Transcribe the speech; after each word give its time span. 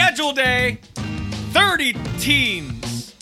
Schedule 0.00 0.32
day. 0.32 0.78
30 1.52 1.92
teams 2.18 3.14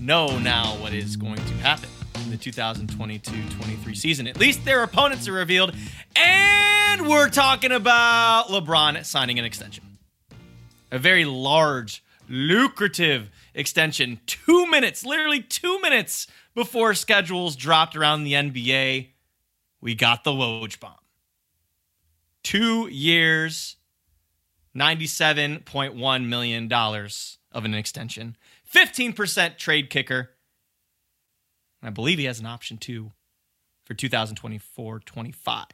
know 0.00 0.36
now 0.40 0.74
what 0.80 0.92
is 0.92 1.14
going 1.14 1.36
to 1.36 1.54
happen 1.54 1.88
in 2.24 2.30
the 2.30 2.36
2022-23 2.36 3.96
season. 3.96 4.26
At 4.26 4.40
least 4.40 4.64
their 4.64 4.82
opponents 4.82 5.28
are 5.28 5.32
revealed. 5.32 5.76
And 6.16 7.08
we're 7.08 7.28
talking 7.28 7.70
about 7.70 8.48
LeBron 8.48 9.04
signing 9.04 9.38
an 9.38 9.44
extension. 9.44 9.98
A 10.90 10.98
very 10.98 11.24
large, 11.24 12.02
lucrative 12.28 13.30
extension. 13.54 14.18
Two 14.26 14.66
minutes, 14.66 15.06
literally 15.06 15.40
two 15.40 15.80
minutes 15.82 16.26
before 16.52 16.94
schedules 16.94 17.54
dropped 17.54 17.94
around 17.94 18.24
the 18.24 18.32
NBA, 18.32 19.10
we 19.80 19.94
got 19.94 20.24
the 20.24 20.32
Woj 20.32 20.80
bomb. 20.80 20.94
Two 22.42 22.88
years, 22.88 23.76
$97.1 24.76 26.26
million 26.26 26.72
of 26.72 27.64
an 27.64 27.74
extension, 27.74 28.36
15% 28.72 29.56
trade 29.58 29.90
kicker. 29.90 30.30
I 31.82 31.90
believe 31.90 32.18
he 32.18 32.24
has 32.24 32.40
an 32.40 32.46
option 32.46 32.78
too 32.78 33.12
for 33.84 33.94
2024 33.94 35.00
25. 35.00 35.66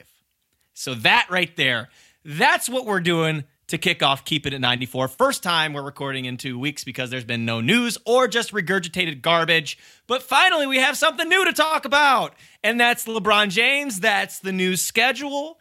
So 0.74 0.94
that 0.94 1.26
right 1.30 1.54
there, 1.56 1.88
that's 2.24 2.68
what 2.68 2.86
we're 2.86 3.00
doing 3.00 3.44
to 3.68 3.78
kick 3.78 4.02
off 4.02 4.24
Keep 4.24 4.46
It 4.46 4.52
at 4.52 4.60
94. 4.60 5.08
First 5.08 5.42
time 5.42 5.72
we're 5.72 5.82
recording 5.82 6.24
in 6.24 6.36
two 6.36 6.58
weeks 6.58 6.82
because 6.82 7.08
there's 7.08 7.24
been 7.24 7.44
no 7.44 7.60
news 7.60 7.96
or 8.04 8.26
just 8.26 8.52
regurgitated 8.52 9.22
garbage. 9.22 9.78
But 10.08 10.22
finally, 10.22 10.66
we 10.66 10.78
have 10.78 10.96
something 10.96 11.28
new 11.28 11.44
to 11.44 11.52
talk 11.52 11.84
about. 11.84 12.34
And 12.64 12.80
that's 12.80 13.06
LeBron 13.06 13.50
James. 13.50 14.00
That's 14.00 14.40
the 14.40 14.52
new 14.52 14.76
schedule 14.76 15.58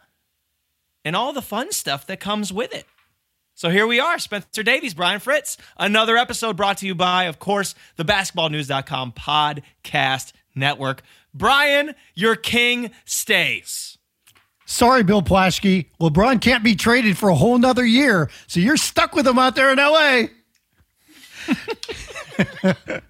and 1.04 1.14
all 1.14 1.32
the 1.32 1.42
fun 1.42 1.70
stuff 1.70 2.06
that 2.06 2.18
comes 2.18 2.52
with 2.52 2.74
it. 2.74 2.86
So 3.60 3.68
here 3.68 3.86
we 3.86 4.00
are, 4.00 4.18
Spencer 4.18 4.62
Davies, 4.62 4.94
Brian 4.94 5.20
Fritz. 5.20 5.58
Another 5.76 6.16
episode 6.16 6.56
brought 6.56 6.78
to 6.78 6.86
you 6.86 6.94
by, 6.94 7.24
of 7.24 7.38
course, 7.38 7.74
the 7.96 8.06
basketballnews.com 8.06 9.12
podcast 9.12 10.32
network. 10.54 11.02
Brian, 11.34 11.94
your 12.14 12.36
king 12.36 12.90
stays. 13.04 13.98
Sorry, 14.64 15.02
Bill 15.02 15.20
Plaschke. 15.20 15.90
LeBron 16.00 16.40
can't 16.40 16.64
be 16.64 16.74
traded 16.74 17.18
for 17.18 17.28
a 17.28 17.34
whole 17.34 17.58
nother 17.58 17.84
year, 17.84 18.30
so 18.46 18.60
you're 18.60 18.78
stuck 18.78 19.14
with 19.14 19.26
him 19.26 19.38
out 19.38 19.54
there 19.54 19.70
in 19.70 19.76
LA. 19.76 20.28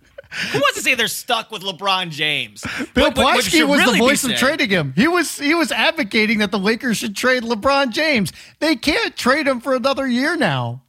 Who 0.52 0.58
wants 0.58 0.76
to 0.76 0.82
say 0.82 0.94
they're 0.94 1.08
stuck 1.08 1.50
with 1.50 1.62
LeBron 1.62 2.10
James? 2.10 2.62
Bill 2.94 3.10
Plaschke 3.10 3.66
was 3.66 3.80
really 3.80 3.98
the 3.98 4.04
voice 4.04 4.24
of 4.24 4.36
trading 4.36 4.70
him. 4.70 4.92
He 4.96 5.08
was 5.08 5.38
he 5.38 5.54
was 5.54 5.72
advocating 5.72 6.38
that 6.38 6.52
the 6.52 6.58
Lakers 6.58 6.98
should 6.98 7.16
trade 7.16 7.42
LeBron 7.42 7.90
James. 7.90 8.32
They 8.60 8.76
can't 8.76 9.16
trade 9.16 9.46
him 9.46 9.60
for 9.60 9.74
another 9.74 10.06
year 10.06 10.36
now. 10.36 10.82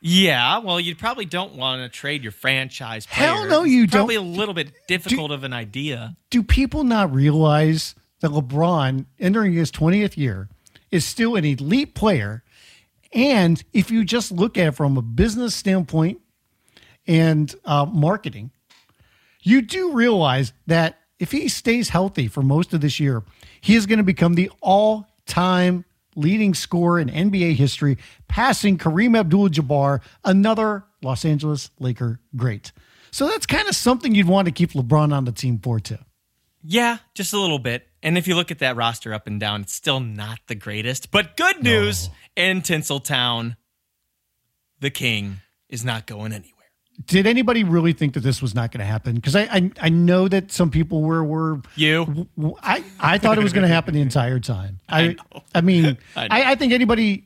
Yeah, 0.00 0.58
well, 0.58 0.78
you 0.78 0.94
probably 0.94 1.24
don't 1.24 1.54
want 1.54 1.82
to 1.82 1.88
trade 1.88 2.22
your 2.22 2.30
franchise 2.32 3.04
player. 3.06 3.28
Hell 3.28 3.46
no, 3.46 3.64
you 3.64 3.84
It's 3.84 3.92
don't. 3.92 4.00
Probably 4.00 4.14
a 4.14 4.20
little 4.22 4.54
bit 4.54 4.70
difficult 4.86 5.32
of 5.32 5.42
an 5.42 5.52
idea. 5.52 6.16
Do 6.30 6.42
people 6.42 6.84
not 6.84 7.12
realize 7.12 7.96
that 8.20 8.30
LeBron, 8.30 9.06
entering 9.18 9.54
his 9.54 9.72
20th 9.72 10.16
year, 10.16 10.48
is 10.92 11.04
still 11.04 11.34
an 11.34 11.44
elite 11.44 11.94
player? 11.96 12.44
And 13.12 13.62
if 13.72 13.90
you 13.90 14.04
just 14.04 14.30
look 14.30 14.56
at 14.56 14.68
it 14.68 14.72
from 14.72 14.96
a 14.96 15.02
business 15.02 15.54
standpoint 15.54 16.20
and 17.06 17.52
uh, 17.64 17.84
marketing, 17.86 18.52
you 19.48 19.62
do 19.62 19.92
realize 19.92 20.52
that 20.66 20.98
if 21.18 21.32
he 21.32 21.48
stays 21.48 21.88
healthy 21.88 22.28
for 22.28 22.42
most 22.42 22.74
of 22.74 22.80
this 22.80 23.00
year, 23.00 23.22
he 23.60 23.74
is 23.74 23.86
going 23.86 23.98
to 23.98 24.04
become 24.04 24.34
the 24.34 24.50
all 24.60 25.08
time 25.26 25.84
leading 26.14 26.54
scorer 26.54 26.98
in 26.98 27.08
NBA 27.08 27.54
history, 27.54 27.96
passing 28.26 28.76
Kareem 28.76 29.16
Abdul 29.18 29.48
Jabbar, 29.48 30.00
another 30.24 30.84
Los 31.02 31.24
Angeles 31.24 31.70
Laker 31.78 32.20
great. 32.36 32.72
So 33.10 33.28
that's 33.28 33.46
kind 33.46 33.68
of 33.68 33.74
something 33.74 34.14
you'd 34.14 34.28
want 34.28 34.46
to 34.46 34.52
keep 34.52 34.72
LeBron 34.72 35.12
on 35.12 35.24
the 35.24 35.32
team 35.32 35.58
for, 35.58 35.80
too. 35.80 35.98
Yeah, 36.62 36.98
just 37.14 37.32
a 37.32 37.38
little 37.38 37.58
bit. 37.58 37.86
And 38.02 38.18
if 38.18 38.28
you 38.28 38.34
look 38.34 38.50
at 38.50 38.58
that 38.58 38.76
roster 38.76 39.14
up 39.14 39.26
and 39.26 39.40
down, 39.40 39.62
it's 39.62 39.74
still 39.74 40.00
not 40.00 40.40
the 40.48 40.54
greatest. 40.54 41.10
But 41.10 41.36
good 41.36 41.62
news 41.62 42.10
in 42.36 42.62
Tinseltown, 42.62 43.56
the 44.80 44.90
king 44.90 45.40
is 45.68 45.84
not 45.84 46.06
going 46.06 46.32
anywhere. 46.32 46.57
Did 47.06 47.26
anybody 47.26 47.64
really 47.64 47.92
think 47.92 48.14
that 48.14 48.20
this 48.20 48.42
was 48.42 48.54
not 48.54 48.72
going 48.72 48.80
to 48.80 48.84
happen? 48.86 49.14
Because 49.14 49.36
I, 49.36 49.42
I 49.42 49.70
I 49.82 49.88
know 49.88 50.28
that 50.28 50.50
some 50.50 50.70
people 50.70 51.02
were 51.02 51.22
were 51.22 51.60
You? 51.76 52.28
I, 52.62 52.84
I 52.98 53.18
thought 53.18 53.38
it 53.38 53.42
was 53.42 53.52
going 53.52 53.66
to 53.66 53.72
happen 53.72 53.94
the 53.94 54.00
entire 54.00 54.40
time. 54.40 54.80
I 54.88 55.16
I, 55.54 55.60
mean, 55.60 55.96
I 56.16 56.26
I. 56.30 56.50
I, 56.52 56.54
think 56.54 56.72
anybody. 56.72 57.24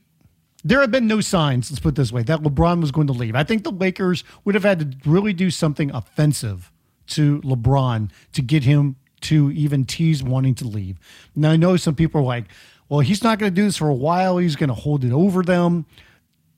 There 0.65 0.81
have 0.81 0.93
been 0.93 1.09
no 1.09 1.21
signs, 1.21 1.73
let's 1.73 1.81
put 1.81 1.91
it 1.91 1.95
this 1.97 2.13
way, 2.13 2.23
that 2.23 2.41
LeBron 2.41 2.81
was 2.81 2.93
going 2.93 3.09
to 3.09 3.13
leave. 3.13 3.35
I 3.35 3.43
think 3.43 3.65
the 3.65 3.73
Lakers 3.73 4.23
would 4.45 4.55
have 4.55 4.63
had 4.63 4.79
to 5.03 5.11
really 5.11 5.33
do 5.33 5.51
something 5.51 5.91
offensive 5.91 6.71
to 7.09 7.41
LeBron 7.41 8.11
to 8.35 8.43
get 8.43 8.63
him 8.63 8.95
to 9.23 9.51
even 9.53 9.85
tease 9.85 10.23
wanting 10.23 10.55
to 10.57 10.65
leave. 10.65 10.99
Now, 11.35 11.51
I 11.51 11.57
know 11.57 11.77
some 11.77 11.95
people 11.95 12.21
are 12.21 12.25
like, 12.25 12.45
well, 12.89 13.01
he's 13.01 13.25
not 13.25 13.39
going 13.39 13.53
to 13.53 13.55
do 13.55 13.65
this 13.65 13.79
for 13.79 13.89
a 13.89 13.95
while. 13.95 14.39
He's 14.39 14.55
going 14.57 14.69
to 14.69 14.75
hold 14.75 15.05
it 15.05 15.13
over 15.13 15.43
them. 15.43 15.87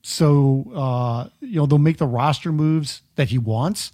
So, 0.07 0.71
uh, 0.75 1.29
you 1.39 1.55
know, 1.55 1.65
they'll 1.65 1.79
make 1.79 1.97
the 1.97 2.05
roster 2.05 2.51
moves 2.51 3.01
that 3.15 3.29
he 3.29 3.39
wants. 3.39 3.91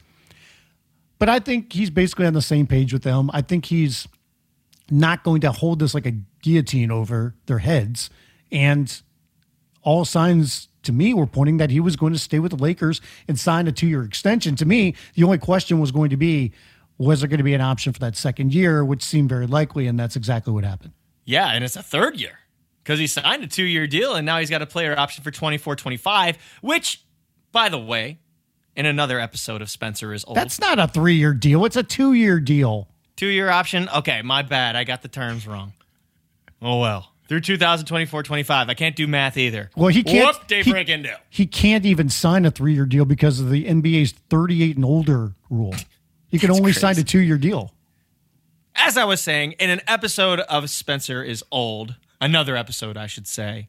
But 1.20 1.30
I 1.30 1.40
think 1.40 1.72
he's 1.72 1.90
basically 1.90 2.26
on 2.26 2.34
the 2.34 2.42
same 2.42 2.68
page 2.68 2.92
with 2.92 3.04
them. 3.04 3.32
I 3.32 3.42
think 3.42 3.64
he's 3.64 4.10
not 4.90 5.24
going 5.24 5.40
to 5.40 5.54
hold 5.54 5.80
this 5.80 5.94
like 5.94 6.06
a 6.06 6.12
guillotine 6.42 6.92
over 6.92 7.34
their 7.46 7.60
heads. 7.60 8.10
And 8.52 9.02
all 9.84 10.04
signs 10.04 10.68
to 10.84 10.92
me 10.92 11.14
were 11.14 11.26
pointing 11.26 11.56
that 11.58 11.70
he 11.70 11.80
was 11.80 11.96
going 11.96 12.12
to 12.12 12.20
stay 12.20 12.40
with 12.40 12.52
the 12.52 12.62
Lakers 12.62 13.00
and 13.30 13.40
sign 13.40 13.66
a 13.68 13.72
two 13.72 13.88
year 13.88 14.04
extension. 14.04 14.58
To 14.58 14.66
me, 14.66 14.96
the 15.14 15.24
only 15.24 15.38
question 15.38 15.80
was 15.80 15.94
going 15.94 16.10
to 16.10 16.18
be 16.18 16.52
was 16.98 17.22
there 17.22 17.30
going 17.30 17.38
to 17.38 17.44
be 17.46 17.54
an 17.54 17.62
option 17.62 17.94
for 17.94 18.00
that 18.00 18.18
second 18.18 18.54
year, 18.54 18.84
which 18.84 19.02
seemed 19.02 19.30
very 19.30 19.48
likely. 19.48 19.88
And 19.88 19.98
that's 19.98 20.18
exactly 20.18 20.52
what 20.52 20.66
happened. 20.66 20.92
Yeah, 21.24 21.52
and 21.54 21.64
it's 21.64 21.78
a 21.78 21.84
third 21.84 22.20
year 22.20 22.41
because 22.84 23.00
he 23.00 23.08
signed 23.08 23.44
a 23.44 23.48
two 23.48 23.64
year 23.64 23.88
deal 23.88 24.16
and 24.16 24.26
now 24.26 24.40
he's 24.40 24.50
got 24.50 24.62
a 24.62 24.66
player 24.66 24.98
option 24.98 25.24
for 25.24 25.32
24 25.32 25.76
25, 25.76 26.38
which, 26.62 27.04
by 27.52 27.70
the 27.70 27.80
way, 27.80 28.20
in 28.76 28.86
another 28.86 29.20
episode 29.20 29.62
of 29.62 29.70
Spencer 29.70 30.14
is 30.14 30.24
Old. 30.26 30.38
That's 30.38 30.60
not 30.60 30.80
a 30.80 30.88
three 30.88 31.16
year 31.16 31.34
deal, 31.34 31.66
it's 31.66 31.76
a 31.76 31.84
two 31.84 32.14
year 32.14 32.40
deal. 32.40 32.88
Two 33.16 33.28
year 33.28 33.50
option. 33.50 33.88
Okay, 33.90 34.22
my 34.22 34.42
bad. 34.42 34.76
I 34.76 34.84
got 34.84 35.02
the 35.02 35.08
terms 35.08 35.46
wrong. 35.46 35.74
Oh 36.62 36.80
well. 36.80 37.08
Through 37.28 37.42
2024 37.42 38.24
25. 38.24 38.70
I 38.70 38.74
can't 38.74 38.96
do 38.96 39.08
math 39.08 39.38
either. 39.38 39.70
Well, 39.78 39.88
he 39.88 40.04
can't. 40.04 40.36
Whoop, 40.36 40.48
Dave 40.48 40.66
he, 40.66 41.08
he 41.30 41.46
can't 41.46 41.86
even 41.86 42.10
sign 42.10 42.46
a 42.46 42.52
three 42.52 42.74
year 42.74 42.86
deal 42.86 43.06
because 43.06 43.40
of 43.40 43.50
the 43.50 43.66
NBA's 43.66 44.12
38 44.30 44.76
and 44.76 44.84
older 44.84 45.34
rule. 45.50 45.76
He 46.28 46.40
can 46.40 46.50
only 46.52 46.64
crazy. 46.64 46.80
sign 46.80 46.98
a 47.00 47.04
two 47.04 47.20
year 47.20 47.38
deal. 47.38 47.74
As 48.76 48.98
I 48.98 49.04
was 49.04 49.22
saying, 49.22 49.54
in 49.54 49.70
an 49.70 49.82
episode 49.88 50.40
of 50.42 50.70
Spencer 50.70 51.24
is 51.24 51.44
Old, 51.52 51.96
another 52.22 52.56
episode, 52.56 52.96
I 52.96 53.08
should 53.08 53.28
say, 53.28 53.68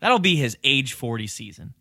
that'll 0.00 0.18
be 0.18 0.36
his 0.36 0.56
age 0.64 0.94
40 0.94 1.26
season. 1.28 1.74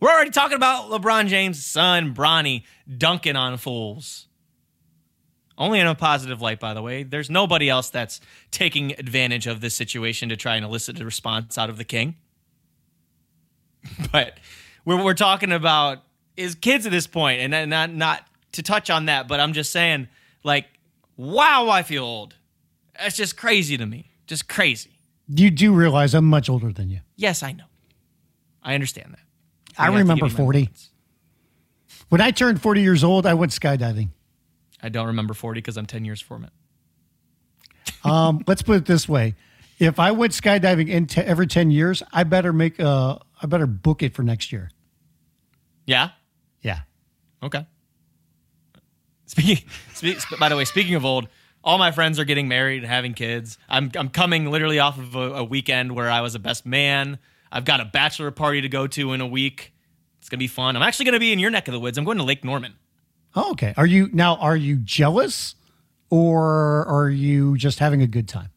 We're 0.00 0.10
already 0.10 0.30
talking 0.30 0.56
about 0.56 0.90
LeBron 0.90 1.28
James' 1.28 1.64
son, 1.64 2.14
Bronny, 2.14 2.64
dunking 2.98 3.36
on 3.36 3.58
fools 3.58 4.26
Only 5.58 5.78
in 5.78 5.86
a 5.86 5.94
positive 5.94 6.40
light, 6.40 6.58
by 6.58 6.72
the 6.72 6.80
way. 6.80 7.02
There's 7.02 7.28
nobody 7.28 7.68
else 7.68 7.90
that's 7.90 8.20
taking 8.50 8.92
advantage 8.92 9.46
of 9.46 9.60
this 9.60 9.74
situation 9.74 10.30
to 10.30 10.36
try 10.36 10.56
and 10.56 10.64
elicit 10.64 10.98
a 11.00 11.04
response 11.04 11.58
out 11.58 11.68
of 11.70 11.76
the 11.76 11.84
king. 11.84 12.16
But 14.12 14.38
we're, 14.84 15.02
we're 15.02 15.14
talking 15.14 15.52
about 15.52 15.98
is 16.36 16.54
kids 16.54 16.86
at 16.86 16.92
this 16.92 17.06
point, 17.06 17.40
and 17.40 17.70
not 17.70 17.90
not 17.92 18.26
to 18.52 18.62
touch 18.62 18.90
on 18.90 19.06
that, 19.06 19.28
but 19.28 19.40
I'm 19.40 19.52
just 19.52 19.72
saying, 19.72 20.08
like, 20.42 20.66
wow, 21.16 21.68
I 21.68 21.82
feel 21.82 22.04
old. 22.04 22.34
That's 23.00 23.16
just 23.16 23.36
crazy 23.36 23.76
to 23.76 23.86
me. 23.86 24.10
Just 24.26 24.48
crazy. 24.48 24.90
You 25.28 25.50
do 25.50 25.72
realize 25.72 26.14
I'm 26.14 26.24
much 26.26 26.48
older 26.48 26.72
than 26.72 26.90
you. 26.90 27.00
Yes, 27.16 27.42
I 27.42 27.52
know. 27.52 27.64
I 28.62 28.74
understand 28.74 29.12
that. 29.12 29.20
I 29.78 29.88
You 29.90 29.98
remember 29.98 30.26
give 30.26 30.36
40. 30.36 30.58
moments. 30.58 30.90
When 32.10 32.20
I 32.20 32.30
turned 32.30 32.60
40 32.60 32.82
years 32.82 33.02
old, 33.04 33.24
I 33.26 33.34
went 33.34 33.52
skydiving. 33.52 34.08
I 34.82 34.88
don't 34.88 35.06
remember 35.08 35.32
40 35.34 35.58
because 35.60 35.76
I'm 35.76 35.86
10 35.86 36.04
years 36.04 36.20
from 36.20 36.44
it. 36.44 36.50
Um, 38.04 38.42
let's 38.46 38.62
put 38.62 38.76
it 38.76 38.86
this 38.86 39.08
way: 39.08 39.34
if 39.78 39.98
I 39.98 40.10
went 40.10 40.32
skydiving 40.32 40.88
in 40.88 41.06
te- 41.06 41.20
every 41.20 41.46
10 41.46 41.70
years, 41.70 42.02
I 42.12 42.24
better 42.24 42.52
make 42.52 42.78
a, 42.78 43.20
I 43.40 43.46
better 43.46 43.66
book 43.66 44.02
it 44.02 44.14
for 44.14 44.22
next 44.22 44.52
year. 44.52 44.70
Yeah? 45.86 46.10
Yeah. 46.62 46.80
Okay. 47.42 47.66
Speaking, 49.26 49.64
speak, 49.94 50.18
by 50.40 50.48
the 50.48 50.56
way, 50.56 50.64
speaking 50.64 50.94
of 50.96 51.04
old, 51.04 51.28
all 51.62 51.78
my 51.78 51.90
friends 51.92 52.18
are 52.18 52.24
getting 52.24 52.48
married 52.48 52.82
and 52.82 52.86
having 52.90 53.14
kids. 53.14 53.58
I'm 53.68 53.90
I'm 53.96 54.08
coming 54.08 54.50
literally 54.50 54.78
off 54.78 54.98
of 54.98 55.14
a, 55.14 55.34
a 55.34 55.44
weekend 55.44 55.92
where 55.94 56.10
I 56.10 56.20
was 56.20 56.34
a 56.34 56.38
best 56.38 56.64
man. 56.66 57.18
I've 57.52 57.64
got 57.64 57.80
a 57.80 57.84
bachelor 57.84 58.30
party 58.30 58.60
to 58.60 58.68
go 58.68 58.86
to 58.86 59.12
in 59.12 59.20
a 59.20 59.26
week. 59.26 59.72
It's 60.20 60.28
gonna 60.28 60.38
be 60.38 60.46
fun. 60.46 60.76
I'm 60.76 60.82
actually 60.82 61.06
gonna 61.06 61.18
be 61.20 61.32
in 61.32 61.38
your 61.38 61.50
neck 61.50 61.68
of 61.68 61.72
the 61.72 61.80
woods. 61.80 61.98
I'm 61.98 62.04
going 62.04 62.18
to 62.18 62.24
Lake 62.24 62.44
Norman. 62.44 62.74
Oh, 63.34 63.52
okay. 63.52 63.74
Are 63.76 63.86
you 63.86 64.08
now? 64.12 64.36
Are 64.36 64.56
you 64.56 64.76
jealous, 64.76 65.54
or 66.08 66.84
are 66.86 67.08
you 67.08 67.56
just 67.56 67.78
having 67.78 68.02
a 68.02 68.06
good 68.06 68.28
time? 68.28 68.50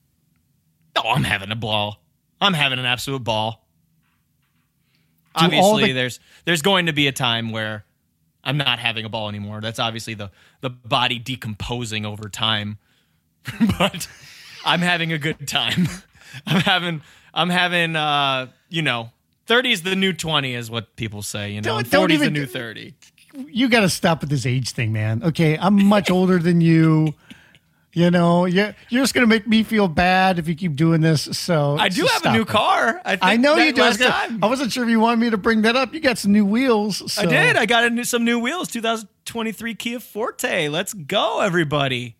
Oh, 0.96 1.10
I'm 1.12 1.24
having 1.24 1.52
a 1.52 1.56
ball. 1.56 2.02
I'm 2.42 2.54
having 2.54 2.80
an 2.80 2.86
absolute 2.86 3.24
ball. 3.24 3.66
all 5.36 5.46
Obviously, 5.46 5.88
the- 5.88 5.94
there's 5.94 6.20
there's 6.46 6.62
going 6.62 6.86
to 6.88 6.94
be 6.94 7.08
a 7.08 7.12
time 7.12 7.52
where 7.52 7.86
I'm 8.44 8.58
not 8.58 8.80
having 8.80 9.06
a 9.06 9.10
ball 9.10 9.30
anymore. 9.30 9.62
That's 9.62 9.80
obviously 9.80 10.14
the 10.14 10.32
the 10.62 10.70
body 10.70 11.20
decomposing 11.20 12.06
over 12.06 12.30
time. 12.30 12.78
but 13.80 14.08
I'm 14.66 14.82
having 14.82 15.12
a 15.12 15.18
good 15.18 15.48
time. 15.48 15.88
I'm 16.46 16.62
having 16.62 17.02
I'm 17.34 17.50
having 17.50 17.96
uh, 17.96 18.48
you 18.70 18.82
know, 18.82 19.12
30 19.46 19.72
is 19.72 19.82
the 19.84 19.96
new 19.96 20.14
20 20.14 20.54
is 20.56 20.70
what 20.72 20.96
people 20.96 21.22
say, 21.22 21.52
you 21.52 21.62
know. 21.62 21.82
Don't- 21.82 21.88
40 21.88 22.14
is 22.16 22.20
the 22.22 22.30
new 22.32 22.46
30. 22.46 22.94
You 23.48 23.68
got 23.68 23.82
to 23.82 23.90
stop 23.90 24.22
with 24.22 24.30
this 24.30 24.46
age 24.46 24.72
thing, 24.72 24.94
man. 24.94 25.24
Okay, 25.24 25.58
I'm 25.58 25.84
much 25.86 26.12
older 26.12 26.38
than 26.38 26.62
you. 26.62 27.16
You 27.96 28.10
know, 28.10 28.46
you're, 28.46 28.76
you're 28.90 29.04
just 29.04 29.14
gonna 29.14 29.28
make 29.28 29.48
me 29.48 29.62
feel 29.62 29.88
bad 29.88 30.40
if 30.40 30.48
you 30.48 30.56
keep 30.56 30.76
doing 30.76 31.02
this. 31.02 31.22
So 31.38 31.78
I 31.78 31.90
do 31.90 32.08
have 32.08 32.26
a 32.26 32.32
new 32.32 32.42
it. 32.42 32.48
car. 32.48 33.00
I, 33.06 33.12
think 33.12 33.24
I 33.24 33.38
know 33.38 33.56
you 33.56 33.72
do. 33.72 33.84
I 33.84 33.86
last 33.86 34.00
was- 34.00 34.08
time. 34.08 34.44
I 34.44 34.48
wasn't 34.48 34.72
sure 34.72 34.84
if 34.84 34.90
you 34.90 35.00
wanted 35.00 35.20
me 35.20 35.30
to 35.30 35.38
bring 35.38 35.62
that 35.62 35.76
up. 35.76 35.94
You 35.94 36.00
got 36.00 36.18
some 36.18 36.32
new 36.32 36.44
wheels. 36.44 37.14
So. 37.14 37.22
I 37.22 37.26
did. 37.28 37.56
I 37.56 37.68
got 37.68 37.84
a 37.84 37.92
new, 37.92 38.04
some 38.04 38.26
new 38.26 38.40
wheels. 38.40 38.70
2023 38.70 39.76
Kia 39.76 40.00
Forte. 40.00 40.70
Let's 40.70 40.96
go, 40.96 41.42
everybody. 41.42 42.16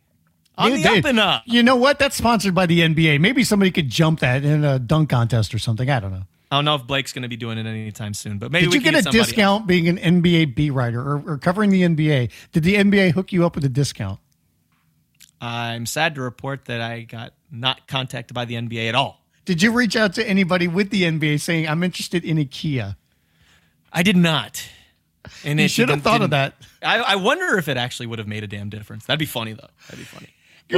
On 0.58 0.70
Dude, 0.70 0.80
the 0.80 0.84
they- 0.84 1.00
up 1.00 1.06
and 1.06 1.20
up. 1.20 1.44
You 1.46 1.64
know 1.64 1.76
what? 1.76 2.00
That's 2.00 2.16
sponsored 2.16 2.54
by 2.54 2.66
the 2.66 2.82
NBA. 2.82 3.20
Maybe 3.20 3.44
somebody 3.44 3.72
could 3.72 3.90
jump 3.90 4.20
that 4.20 4.44
in 4.46 4.64
a 4.64 4.78
dunk 4.80 5.10
contest 5.10 5.54
or 5.54 5.60
something. 5.60 5.90
I 5.90 6.00
don't 6.00 6.12
know. 6.12 6.24
I 6.52 6.58
don't 6.58 6.66
know 6.66 6.76
if 6.76 6.86
Blake's 6.86 7.12
going 7.12 7.24
to 7.24 7.30
be 7.30 7.36
doing 7.36 7.58
it 7.58 7.66
anytime 7.66 8.14
soon, 8.14 8.38
but 8.38 8.52
maybe 8.52 8.66
Did 8.66 8.76
you 8.76 8.82
can 8.82 8.94
get 8.94 9.08
a 9.08 9.10
discount 9.10 9.66
being 9.66 9.88
an 9.88 9.98
NBA 9.98 10.54
beat 10.54 10.70
writer 10.70 11.02
or, 11.02 11.24
or 11.26 11.38
covering 11.40 11.72
the 11.72 11.82
NBA? 11.82 12.30
Did 12.52 12.64
the 12.64 12.76
NBA 12.76 13.14
hook 13.14 13.34
you 13.34 13.44
up 13.44 13.56
with 13.56 13.66
a 13.66 13.70
discount? 13.70 14.20
I'm 15.42 15.88
sad 15.88 16.14
to 16.16 16.22
report 16.22 16.66
that 16.66 16.80
I 16.80 17.02
got 17.02 17.34
not 17.52 17.88
contacted 17.88 18.36
by 18.36 18.46
the 18.46 18.54
NBA 18.54 18.88
at 18.88 18.94
all. 18.94 19.26
Did 19.46 19.64
you 19.64 19.72
reach 19.72 19.96
out 19.96 20.14
to 20.14 20.28
anybody 20.30 20.68
with 20.68 20.92
the 20.92 21.02
NBA 21.04 21.42
saying, 21.42 21.68
I'm 21.68 21.82
interested 21.82 22.24
in 22.24 22.38
a 22.38 22.46
Kia? 22.46 22.98
I 23.92 24.04
did 24.04 24.16
not. 24.16 24.64
And 25.44 25.60
You 25.60 25.68
should 25.68 25.90
have 25.90 26.04
thought 26.04 26.22
of 26.22 26.30
that. 26.30 26.54
I, 26.84 27.00
I 27.00 27.16
wonder 27.16 27.58
if 27.58 27.68
it 27.68 27.78
actually 27.78 28.08
would 28.08 28.20
have 28.20 28.28
made 28.28 28.44
a 28.44 28.48
damn 28.48 28.70
difference. 28.70 29.06
That'd 29.06 29.20
be 29.20 29.26
funny 29.26 29.54
though. 29.54 29.70
That'd 29.88 30.00
be 30.00 30.06
funny. 30.06 30.30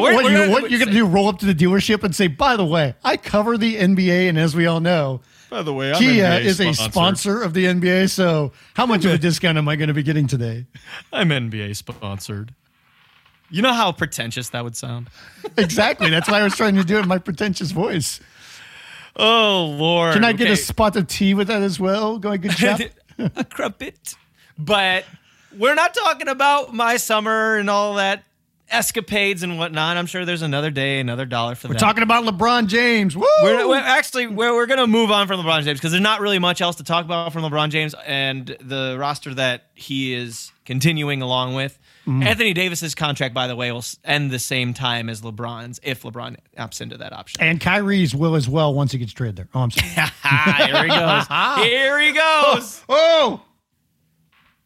What 0.01 0.31
you, 0.31 0.51
what 0.51 0.69
you're 0.69 0.79
going 0.79 0.89
to 0.89 0.95
do? 0.95 1.05
Roll 1.05 1.27
up 1.27 1.39
to 1.39 1.45
the 1.45 1.55
dealership 1.55 2.03
and 2.03 2.15
say, 2.15 2.27
by 2.27 2.55
the 2.55 2.65
way, 2.65 2.95
I 3.03 3.17
cover 3.17 3.57
the 3.57 3.75
NBA, 3.77 4.29
and 4.29 4.37
as 4.37 4.55
we 4.55 4.65
all 4.65 4.79
know, 4.79 5.21
By 5.49 5.61
the 5.61 5.73
way, 5.73 5.91
I'm 5.91 5.99
Kia 5.99 6.25
NBA 6.25 6.41
is 6.41 6.59
a 6.59 6.73
sponsor 6.73 7.41
of 7.41 7.53
the 7.53 7.65
NBA. 7.65 8.09
So, 8.09 8.51
how 8.73 8.85
much 8.85 9.05
of 9.05 9.11
a 9.11 9.17
discount 9.17 9.57
am 9.57 9.67
I 9.67 9.75
going 9.75 9.87
to 9.87 9.93
be 9.93 10.03
getting 10.03 10.27
today? 10.27 10.65
I'm 11.13 11.29
NBA 11.29 11.75
sponsored. 11.75 12.53
You 13.49 13.61
know 13.61 13.73
how 13.73 13.91
pretentious 13.91 14.49
that 14.49 14.63
would 14.63 14.75
sound? 14.75 15.09
exactly. 15.57 16.09
That's 16.09 16.29
why 16.29 16.39
I 16.39 16.43
was 16.43 16.55
trying 16.55 16.75
to 16.75 16.83
do 16.83 16.97
it 16.97 17.03
in 17.03 17.07
my 17.07 17.19
pretentious 17.19 17.71
voice. 17.71 18.19
Oh 19.15 19.75
Lord! 19.77 20.13
Can 20.13 20.23
I 20.25 20.33
get 20.33 20.49
a 20.49 20.57
spot 20.57 20.95
of 20.97 21.07
tea 21.07 21.33
with 21.33 21.47
that 21.47 21.61
as 21.61 21.79
well? 21.79 22.19
Going 22.19 22.41
good 22.41 22.51
job. 22.57 22.81
a 23.17 23.45
crumpet. 23.45 24.15
But 24.57 25.05
we're 25.57 25.75
not 25.75 25.93
talking 25.93 26.27
about 26.27 26.73
my 26.73 26.97
summer 26.97 27.55
and 27.57 27.69
all 27.69 27.93
that 27.95 28.23
escapades 28.69 29.43
and 29.43 29.57
whatnot. 29.57 29.97
I'm 29.97 30.05
sure 30.05 30.25
there's 30.25 30.41
another 30.41 30.71
day, 30.71 30.99
another 30.99 31.25
dollar 31.25 31.55
for 31.55 31.67
that. 31.67 31.73
We're 31.73 31.79
talking 31.79 32.03
about 32.03 32.23
LeBron 32.25 32.67
James. 32.67 33.15
Woo! 33.15 33.25
We're, 33.43 33.67
we're 33.67 33.77
actually 33.77 34.27
we're, 34.27 34.53
we're 34.53 34.65
going 34.65 34.79
to 34.79 34.87
move 34.87 35.11
on 35.11 35.27
from 35.27 35.39
LeBron 35.39 35.63
James 35.63 35.79
because 35.79 35.91
there's 35.91 36.01
not 36.01 36.21
really 36.21 36.39
much 36.39 36.61
else 36.61 36.77
to 36.77 36.83
talk 36.83 37.05
about 37.05 37.33
from 37.33 37.43
LeBron 37.43 37.69
James 37.69 37.95
and 38.05 38.55
the 38.61 38.95
roster 38.99 39.33
that 39.33 39.65
he 39.75 40.13
is 40.13 40.51
continuing 40.65 41.21
along 41.21 41.53
with. 41.55 41.77
Mm-hmm. 42.07 42.23
Anthony 42.23 42.53
Davis's 42.53 42.93
contract, 42.93 43.33
by 43.33 43.47
the 43.47 43.55
way, 43.55 43.71
will 43.71 43.83
end 44.03 44.29
the 44.29 44.39
same 44.39 44.73
time 44.73 45.09
as 45.09 45.21
LeBron's 45.21 45.79
if 45.81 46.03
LeBron 46.03 46.37
opts 46.57 46.81
into 46.81 46.97
that 46.97 47.13
option. 47.13 47.41
and 47.41 47.59
Kyrie's 47.59 48.13
will 48.13 48.35
as 48.35 48.47
well 48.47 48.73
once 48.73 48.91
he 48.91 48.99
gets 48.99 49.11
traded 49.11 49.37
there. 49.37 49.47
Oh, 49.55 49.61
I'm 49.61 49.71
sorry. 49.71 49.89
Here 50.67 50.83
he 50.83 50.89
goes. 50.89 51.27
Here 51.65 51.99
he 51.99 52.11
goes. 52.13 52.83
oh, 52.89 53.41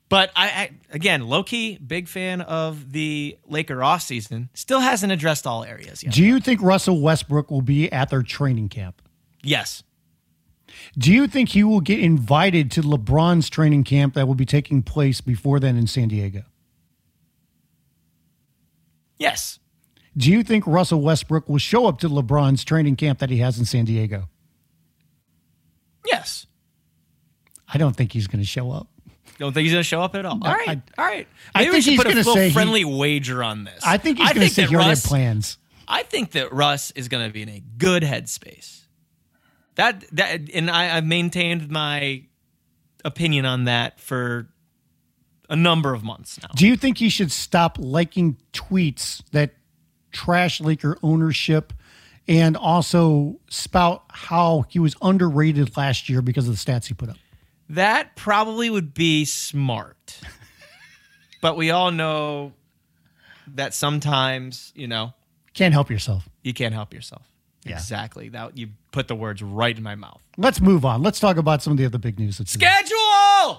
But 0.10 0.32
I, 0.36 0.48
I 0.48 0.72
again, 0.92 1.28
low 1.28 1.44
key, 1.44 1.78
big 1.78 2.08
fan 2.08 2.42
of 2.42 2.92
the 2.92 3.38
Laker 3.48 3.84
off 3.84 4.02
season. 4.02 4.50
Still 4.56 4.80
hasn't 4.80 5.12
addressed 5.12 5.46
all 5.46 5.64
areas 5.64 6.04
yet. 6.04 6.14
do 6.14 6.24
you 6.24 6.40
think 6.40 6.62
Russell 6.62 7.00
Westbrook 7.00 7.52
will 7.52 7.62
be 7.62 7.92
at 7.92 8.10
their 8.10 8.24
training 8.24 8.70
camp? 8.70 9.02
yes. 9.44 9.84
Do 10.98 11.12
you 11.12 11.28
think 11.28 11.50
he 11.50 11.64
will 11.64 11.82
get 11.82 12.00
invited 12.00 12.70
to 12.72 12.84
LeBron's 12.84 13.50
training 13.50 13.84
camp 13.84 14.14
that 14.14 14.28
will 14.28 14.36
be 14.36 14.46
taking 14.46 14.84
place 14.84 15.20
before 15.20 15.60
then 15.60 15.76
in 15.76 15.88
San 15.88 16.10
Diego? 16.10 16.44
Yes. 19.18 19.60
Do 20.16 20.32
you 20.32 20.44
think 20.44 20.66
Russell 20.68 21.02
Westbrook 21.02 21.50
will 21.50 21.58
show 21.58 21.88
up 21.88 22.00
to 22.00 22.10
LeBron's 22.10 22.64
training 22.64 22.98
camp 22.98 23.20
that 23.20 23.30
he 23.30 23.38
has 23.38 23.58
in 23.58 23.66
San 23.66 23.86
Diego? 23.86 24.30
Yes. 26.06 26.46
I 27.72 27.78
don't 27.78 27.96
think 27.96 28.14
he's 28.14 28.28
going 28.28 28.40
to 28.40 28.48
show 28.48 28.72
up. 28.72 28.88
Don't 29.40 29.54
think 29.54 29.64
he's 29.64 29.72
going 29.74 29.80
to 29.82 29.88
show 29.88 30.02
up 30.02 30.16
at 30.16 30.26
all. 30.26 30.34
All 30.42 30.54
right. 30.54 30.68
I- 30.70 31.02
all 31.02 31.06
right. 31.06 31.28
I 31.56 31.60
Maybe 31.64 31.72
we 31.72 31.82
should 31.82 31.92
he's 31.92 32.04
put 32.04 32.12
a 32.12 32.16
little 32.16 32.34
say 32.36 32.48
he- 32.50 32.54
friendly 32.54 32.86
wager 32.86 33.42
on 33.44 33.64
this. 33.64 33.82
I 33.86 33.98
think 33.98 34.20
he's 34.20 34.34
going 34.34 34.48
to 34.48 34.54
say 34.54 34.64
that 34.64 34.70
he 34.70 34.76
already 34.76 34.90
Russ, 34.90 35.04
had 35.04 35.10
plans. 35.10 35.58
I 35.88 36.04
think 36.04 36.32
that 36.32 36.54
Russ 36.54 36.92
is 36.92 37.08
going 37.08 37.26
to 37.26 37.34
be 37.34 37.42
in 37.42 37.50
a 37.50 37.64
good 37.78 38.04
headspace. 38.04 38.82
That 39.76 40.04
that 40.12 40.50
and 40.54 40.70
I, 40.70 40.96
I've 40.98 41.06
maintained 41.06 41.72
my 41.72 42.24
opinion 43.06 43.46
on 43.46 43.64
that 43.64 44.00
for 44.00 44.50
a 45.50 45.56
number 45.56 45.94
of 45.94 46.04
months 46.04 46.38
now. 46.42 46.50
Do 46.56 46.68
you 46.68 46.76
think 46.76 46.98
he 46.98 47.10
should 47.10 47.32
stop 47.32 47.78
liking 47.80 48.38
tweets 48.54 49.24
that 49.32 49.56
trash 50.12 50.60
Laker 50.60 50.98
ownership 51.02 51.72
and 52.28 52.58
also 52.58 53.40
spout 53.50 54.04
how 54.10 54.66
he 54.68 54.80
was 54.80 54.96
underrated 55.02 55.76
last 55.78 56.10
year 56.10 56.22
because 56.22 56.48
of 56.48 56.54
the 56.54 56.72
stats 56.72 56.88
he 56.88 56.94
put 56.94 57.10
up? 57.10 57.18
That 57.70 58.16
probably 58.16 58.70
would 58.70 58.94
be 58.94 59.26
smart. 59.26 60.20
but 61.42 61.56
we 61.58 61.72
all 61.72 61.92
know 61.92 62.54
that 63.56 63.74
sometimes, 63.74 64.72
you 64.76 64.88
know, 64.88 65.14
Can't 65.54 65.74
help 65.74 65.90
yourself. 65.90 66.28
you 66.44 66.54
can't 66.54 66.74
help 66.74 66.94
yourself. 66.94 67.24
Yeah. 67.66 67.74
Exactly. 67.74 68.30
That 68.30 68.58
you 68.58 68.70
put 68.92 69.08
the 69.08 69.16
words 69.16 69.44
right 69.44 69.76
in 69.76 69.84
my 69.84 69.96
mouth. 69.96 70.22
Let's 70.38 70.62
move 70.62 70.86
on. 70.86 71.04
Let's 71.04 71.20
talk 71.20 71.36
about 71.38 71.62
some 71.62 71.72
of 71.72 71.78
the 71.78 71.86
other 71.86 71.98
big 71.98 72.18
news. 72.18 72.38
That's 72.38 72.52
Schedule 72.52 72.96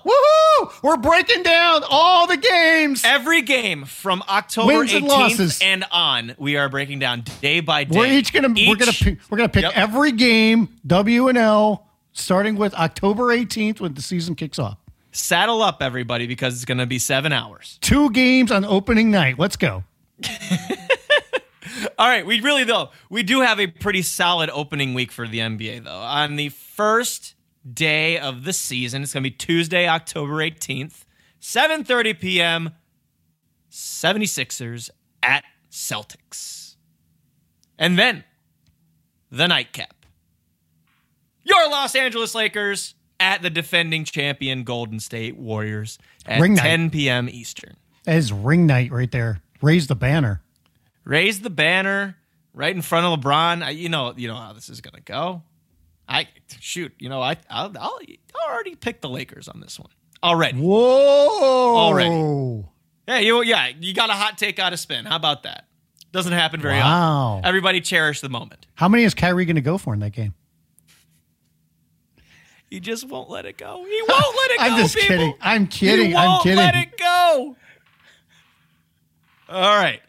Woohoo! 0.05 0.83
We're 0.83 0.97
breaking 0.97 1.43
down 1.43 1.83
all 1.89 2.27
the 2.27 2.37
games. 2.37 3.03
every 3.05 3.43
game 3.43 3.85
from 3.85 4.23
October 4.29 4.79
Wins 4.79 4.93
and 4.95 5.05
18th 5.05 5.09
losses. 5.09 5.61
and 5.63 5.85
on. 5.93 6.35
We 6.39 6.57
are 6.57 6.69
breaking 6.69 6.99
down 7.01 7.25
day 7.41 7.61
by 7.61 7.85
day. 7.85 7.99
We're 7.99 8.07
each 8.07 8.33
gonna 8.33 8.49
we're 8.49 8.77
gonna 8.77 8.93
pick, 8.93 9.19
we're 9.31 9.37
gonna 9.39 9.49
pick 9.51 9.63
Yep. 9.65 9.73
every 9.77 10.13
game 10.13 10.69
W 10.87 11.29
and 11.29 11.37
L 11.39 11.87
starting 12.13 12.57
with 12.57 12.75
October 12.75 13.25
18th 13.27 13.81
when 13.81 13.95
the 13.95 14.03
season 14.03 14.35
kicks 14.35 14.59
off. 14.59 14.79
saddle 15.13 15.63
up 15.63 15.83
everybody 15.83 16.27
because 16.27 16.55
it's 16.55 16.65
going 16.65 16.79
to 16.79 16.87
be 16.87 16.99
7 16.99 17.33
hours. 17.33 17.79
Two 17.81 18.11
games 18.11 18.53
on 18.53 18.65
opening 18.65 19.11
night. 19.11 19.39
Let's 19.39 19.57
go. 19.57 19.85
All 21.99 22.09
right, 22.09 22.25
we 22.27 22.41
really 22.41 22.65
though 22.65 22.91
we 23.11 23.23
do 23.23 23.41
have 23.41 23.61
a 23.61 23.67
pretty 23.67 24.03
solid 24.03 24.51
opening 24.53 24.95
week 24.95 25.13
for 25.13 25.27
the 25.29 25.39
NBA 25.39 25.85
though. 25.85 25.91
On 25.99 26.37
the 26.37 26.49
first 26.49 27.35
day 27.73 28.19
of 28.19 28.45
the 28.45 28.53
season, 28.53 29.03
it's 29.03 29.13
going 29.13 29.23
to 29.23 29.31
be 29.31 29.37
Tuesday, 29.37 29.87
October 29.89 30.35
18th, 30.35 31.05
7:30 31.41 32.19
p.m. 32.21 32.71
76ers 33.71 34.91
at 35.23 35.45
Celtics. 35.71 36.75
And 37.79 37.99
then 37.99 38.25
the 39.31 39.47
nightcap. 39.47 40.00
Your 41.51 41.71
Los 41.71 41.95
Angeles 41.95 42.35
Lakers 42.35 42.95
at 43.19 43.43
the 43.43 43.51
defending 43.51 44.05
champion 44.05 44.63
Golden 44.65 45.01
State 45.01 45.37
Warriors 45.37 45.99
at 46.25 46.41
Ring 46.41 46.55
night. 46.55 46.63
10 46.63 46.91
p.m. 46.91 47.29
Eastern. 47.29 47.77
That 48.05 48.17
is 48.17 48.33
ring 48.33 48.67
night 48.67 48.91
right 48.93 49.11
there. 49.11 49.41
Raise 49.61 49.87
the 49.89 49.95
banner. 49.95 50.43
Raise 51.05 51.41
the 51.41 51.51
banner 51.51 52.17
right 52.55 52.75
in 52.75 52.81
front 52.83 53.05
of 53.07 53.21
LeBron. 53.21 53.63
I, 53.63 53.71
you 53.71 53.89
know, 53.89 54.15
you 54.17 54.29
know 54.29 54.37
how 54.37 54.53
this 54.53 54.69
is 54.71 54.81
gonna 54.81 55.01
go. 55.05 55.43
I 56.09 56.29
shoot. 56.61 56.93
You 56.99 57.09
know, 57.09 57.21
I 57.21 57.37
I'll, 57.51 57.73
I'll, 57.79 57.99
I'll 58.35 58.51
already 58.53 58.75
pick 58.75 59.01
the 59.01 59.09
Lakers 59.09 59.49
on 59.49 59.61
this 59.61 59.79
one 59.79 59.91
already. 60.23 60.59
Whoa! 60.59 61.77
Already. 61.77 62.65
Yeah, 63.09 63.19
you 63.19 63.43
yeah, 63.43 63.69
you 63.81 63.93
got 63.95 64.09
a 64.11 64.15
hot 64.15 64.39
take 64.39 64.59
out 64.59 64.73
of 64.73 64.79
spin. 64.81 65.05
How 65.05 65.17
about 65.17 65.43
that? 65.43 65.67
Doesn't 66.13 66.33
happen 66.33 66.61
very 66.61 66.75
Wow. 66.79 67.35
often. 67.37 67.45
Everybody 67.45 67.81
cherish 67.81 68.21
the 68.21 68.29
moment. 68.29 68.67
How 68.75 68.89
many 68.89 69.05
is 69.05 69.15
Kyrie 69.15 69.45
going 69.45 69.57
to 69.57 69.61
go 69.63 69.79
for 69.79 69.95
in 69.95 70.01
that 70.01 70.11
game? 70.13 70.35
He 72.71 72.79
just 72.79 73.09
won't 73.09 73.29
let 73.29 73.47
it 73.47 73.59
go. 73.59 73.85
He 73.85 74.03
won't 74.09 74.37
let 74.37 74.51
it 74.53 74.59
go. 74.59 74.65
I'm 74.65 74.81
just 74.81 74.95
people. 74.95 75.09
kidding. 75.17 75.35
I'm 75.41 75.67
kidding. 75.67 76.07
He 76.11 76.17
I'm 76.17 76.29
won't 76.29 76.43
kidding. 76.45 76.59
let 76.59 76.75
it 76.77 76.97
go. 76.97 77.57
All 79.49 79.77
right. 79.77 80.01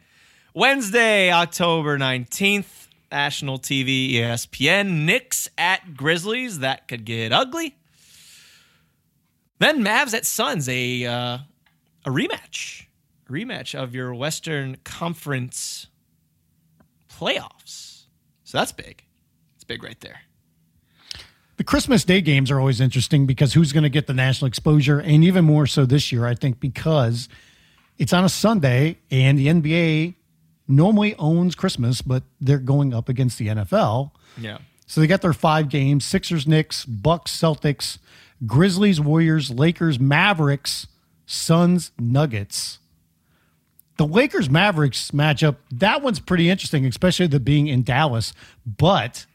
Wednesday, 0.54 1.32
October 1.32 1.98
19th, 1.98 2.88
national 3.12 3.58
TV, 3.58 4.14
ESPN. 4.14 5.06
Knicks 5.06 5.50
at 5.58 5.96
Grizzlies. 5.96 6.60
That 6.60 6.88
could 6.88 7.04
get 7.04 7.34
ugly. 7.34 7.76
Then 9.58 9.84
Mavs 9.84 10.14
at 10.14 10.26
Suns, 10.26 10.70
a 10.70 11.06
uh, 11.06 11.38
a 12.06 12.10
rematch. 12.10 12.86
A 13.28 13.32
rematch 13.32 13.74
of 13.74 13.96
your 13.96 14.14
Western 14.14 14.78
Conference 14.84 15.88
playoffs. 17.12 18.04
So 18.44 18.58
that's 18.58 18.72
big. 18.72 19.04
It's 19.56 19.64
big 19.64 19.84
right 19.84 20.00
there. 20.02 20.22
The 21.62 21.66
Christmas 21.66 22.04
Day 22.04 22.22
games 22.22 22.50
are 22.50 22.60
always 22.60 22.82
interesting 22.82 23.28
because 23.28 23.54
who's 23.54 23.72
going 23.72 23.84
to 23.84 23.90
get 23.90 24.08
the 24.08 24.16
national 24.16 24.48
exposure, 24.48 24.98
and 25.00 25.24
even 25.24 25.46
more 25.46 25.68
so 25.68 25.86
this 25.86 26.12
year, 26.12 26.26
I 26.26 26.34
think, 26.34 26.60
because 26.60 27.30
it's 28.00 28.14
on 28.14 28.26
a 28.26 28.30
Sunday 28.30 28.98
and 29.12 29.38
the 29.38 29.46
NBA 29.46 30.16
normally 30.68 31.14
owns 31.20 31.54
Christmas, 31.54 32.02
but 32.02 32.24
they're 32.40 32.58
going 32.58 32.96
up 32.96 33.10
against 33.10 33.38
the 33.38 33.50
NFL. 33.50 34.10
Yeah. 34.40 34.58
So 34.88 35.02
they 35.02 35.06
got 35.06 35.22
their 35.22 35.34
five 35.34 35.70
games 35.70 36.04
Sixers, 36.04 36.48
Knicks, 36.48 36.84
Bucks, 36.84 37.32
Celtics, 37.32 38.00
Grizzlies, 38.48 39.00
Warriors, 39.00 39.52
Lakers, 39.52 40.00
Mavericks, 40.00 40.88
Suns, 41.28 41.92
Nuggets. 42.00 42.80
The 43.98 44.08
Lakers 44.08 44.50
Mavericks 44.50 45.12
matchup, 45.12 45.58
that 45.70 46.02
one's 46.02 46.20
pretty 46.20 46.50
interesting, 46.50 46.88
especially 46.88 47.28
the 47.28 47.40
being 47.40 47.68
in 47.68 47.84
Dallas. 47.84 48.34
But 48.66 49.28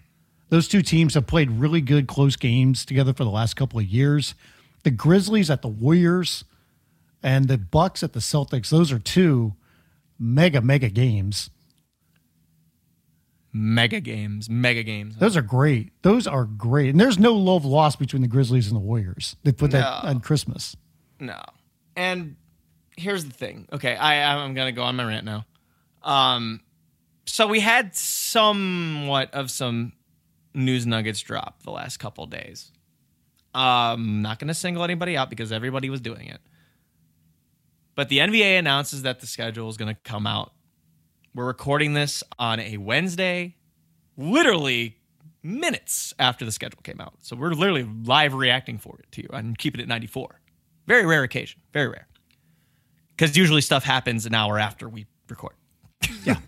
those 0.48 0.68
two 0.68 0.82
teams 0.82 1.14
have 1.14 1.26
played 1.26 1.50
really 1.50 1.80
good 1.80 2.06
close 2.06 2.36
games 2.36 2.84
together 2.84 3.12
for 3.12 3.24
the 3.24 3.30
last 3.30 3.54
couple 3.54 3.78
of 3.78 3.84
years. 3.86 4.34
The 4.84 4.90
Grizzlies 4.90 5.50
at 5.50 5.62
the 5.62 5.68
Warriors 5.68 6.44
and 7.22 7.48
the 7.48 7.58
Bucks 7.58 8.02
at 8.02 8.12
the 8.12 8.20
Celtics, 8.20 8.68
those 8.70 8.92
are 8.92 8.98
two 8.98 9.54
mega, 10.18 10.60
mega 10.60 10.88
games. 10.88 11.50
Mega 13.52 14.00
games. 14.00 14.50
Mega 14.50 14.82
games. 14.82 15.16
Those 15.16 15.36
are 15.36 15.42
great. 15.42 15.90
Those 16.02 16.26
are 16.26 16.44
great. 16.44 16.90
And 16.90 17.00
there's 17.00 17.18
no 17.18 17.32
love 17.34 17.64
lost 17.64 17.98
between 17.98 18.20
the 18.22 18.28
Grizzlies 18.28 18.66
and 18.66 18.76
the 18.76 18.80
Warriors. 18.80 19.36
They 19.44 19.52
put 19.52 19.70
that 19.70 20.02
No. 20.04 20.10
on 20.10 20.20
Christmas. 20.20 20.76
No. 21.18 21.40
And 21.96 22.36
here's 22.98 23.24
the 23.24 23.32
thing. 23.32 23.66
Okay, 23.72 23.96
I 23.96 24.34
I'm 24.44 24.52
gonna 24.52 24.72
go 24.72 24.82
on 24.82 24.96
my 24.96 25.04
rant 25.04 25.24
now. 25.24 25.46
Um, 26.02 26.60
so 27.24 27.46
we 27.46 27.60
had 27.60 27.96
somewhat 27.96 29.32
of 29.32 29.50
some 29.50 29.92
news 30.56 30.86
nuggets 30.86 31.20
drop 31.20 31.62
the 31.62 31.70
last 31.70 31.98
couple 31.98 32.26
days. 32.26 32.72
Um, 33.54 34.22
not 34.22 34.38
gonna 34.38 34.54
single 34.54 34.84
anybody 34.84 35.16
out 35.16 35.30
because 35.30 35.52
everybody 35.52 35.90
was 35.90 36.00
doing 36.00 36.28
it. 36.28 36.40
But 37.94 38.08
the 38.08 38.18
NBA 38.18 38.58
announces 38.58 39.02
that 39.02 39.20
the 39.20 39.26
schedule 39.26 39.68
is 39.68 39.76
gonna 39.76 39.96
come 40.04 40.26
out. 40.26 40.52
We're 41.34 41.46
recording 41.46 41.94
this 41.94 42.22
on 42.38 42.60
a 42.60 42.76
Wednesday, 42.78 43.56
literally 44.16 44.98
minutes 45.42 46.12
after 46.18 46.44
the 46.44 46.52
schedule 46.52 46.80
came 46.82 47.00
out. 47.00 47.14
So 47.20 47.36
we're 47.36 47.52
literally 47.52 47.88
live 48.04 48.34
reacting 48.34 48.78
for 48.78 48.98
it 48.98 49.12
to 49.12 49.22
you 49.22 49.28
and 49.32 49.56
keep 49.56 49.74
it 49.74 49.80
at 49.80 49.88
94. 49.88 50.40
Very 50.86 51.06
rare 51.06 51.22
occasion. 51.22 51.60
Very 51.72 51.88
rare. 51.88 52.08
Because 53.10 53.36
usually 53.36 53.60
stuff 53.60 53.84
happens 53.84 54.26
an 54.26 54.34
hour 54.34 54.58
after 54.58 54.88
we 54.88 55.06
record. 55.28 55.54
Yeah. 56.24 56.40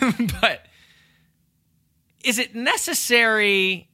but 0.40 0.65
is 2.26 2.40
it 2.40 2.56
necessary 2.56 3.88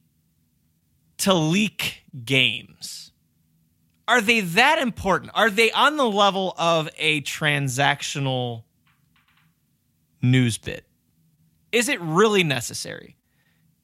to 1.19 1.35
leak 1.35 2.03
games? 2.25 3.11
Are 4.07 4.21
they 4.21 4.41
that 4.41 4.79
important? 4.79 5.31
Are 5.35 5.51
they 5.51 5.71
on 5.71 5.97
the 5.97 6.09
level 6.09 6.55
of 6.57 6.89
a 6.97 7.21
transactional 7.21 8.63
news 10.21 10.57
bit? 10.57 10.83
Is 11.71 11.89
it 11.89 12.01
really 12.01 12.43
necessary? 12.43 13.15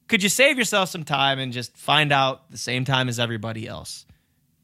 Could 0.08 0.22
you 0.22 0.28
save 0.28 0.58
yourself 0.58 0.88
some 0.88 1.04
time 1.04 1.38
and 1.38 1.52
just 1.52 1.76
find 1.76 2.10
out 2.10 2.50
the 2.50 2.58
same 2.58 2.84
time 2.84 3.08
as 3.08 3.20
everybody 3.20 3.68
else? 3.68 4.04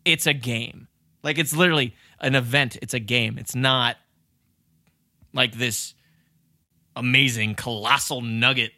It's 0.05 0.27
a 0.27 0.35
game. 0.35 0.89
Like 1.23 1.39
it's 1.39 1.55
literally 1.55 1.95
an 2.21 2.35
event. 2.35 2.77
It's 2.83 2.95
a 2.95 3.01
game. 3.01 3.39
It's 3.39 3.55
not 3.55 3.97
like 5.33 5.53
this 5.53 5.95
amazing 6.97 7.55
colossal 7.55 8.21
nugget 8.21 8.73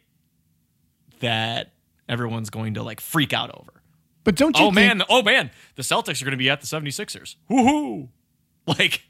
that 1.19 1.73
everyone's 2.07 2.49
going 2.49 2.75
to 2.75 2.83
like 2.83 3.01
freak 3.01 3.33
out 3.33 3.51
over. 3.53 3.81
But 4.23 4.35
don't 4.35 4.57
you 4.57 4.65
oh, 4.65 4.71
think 4.71 4.77
Oh 4.77 4.81
think, 4.81 4.97
man, 4.97 5.07
oh 5.09 5.23
man, 5.23 5.51
the 5.75 5.81
Celtics 5.81 6.21
are 6.21 6.25
going 6.25 6.31
to 6.31 6.37
be 6.37 6.49
at 6.49 6.61
the 6.61 6.67
76ers. 6.67 7.35
Woohoo! 7.49 8.09
Like 8.67 9.01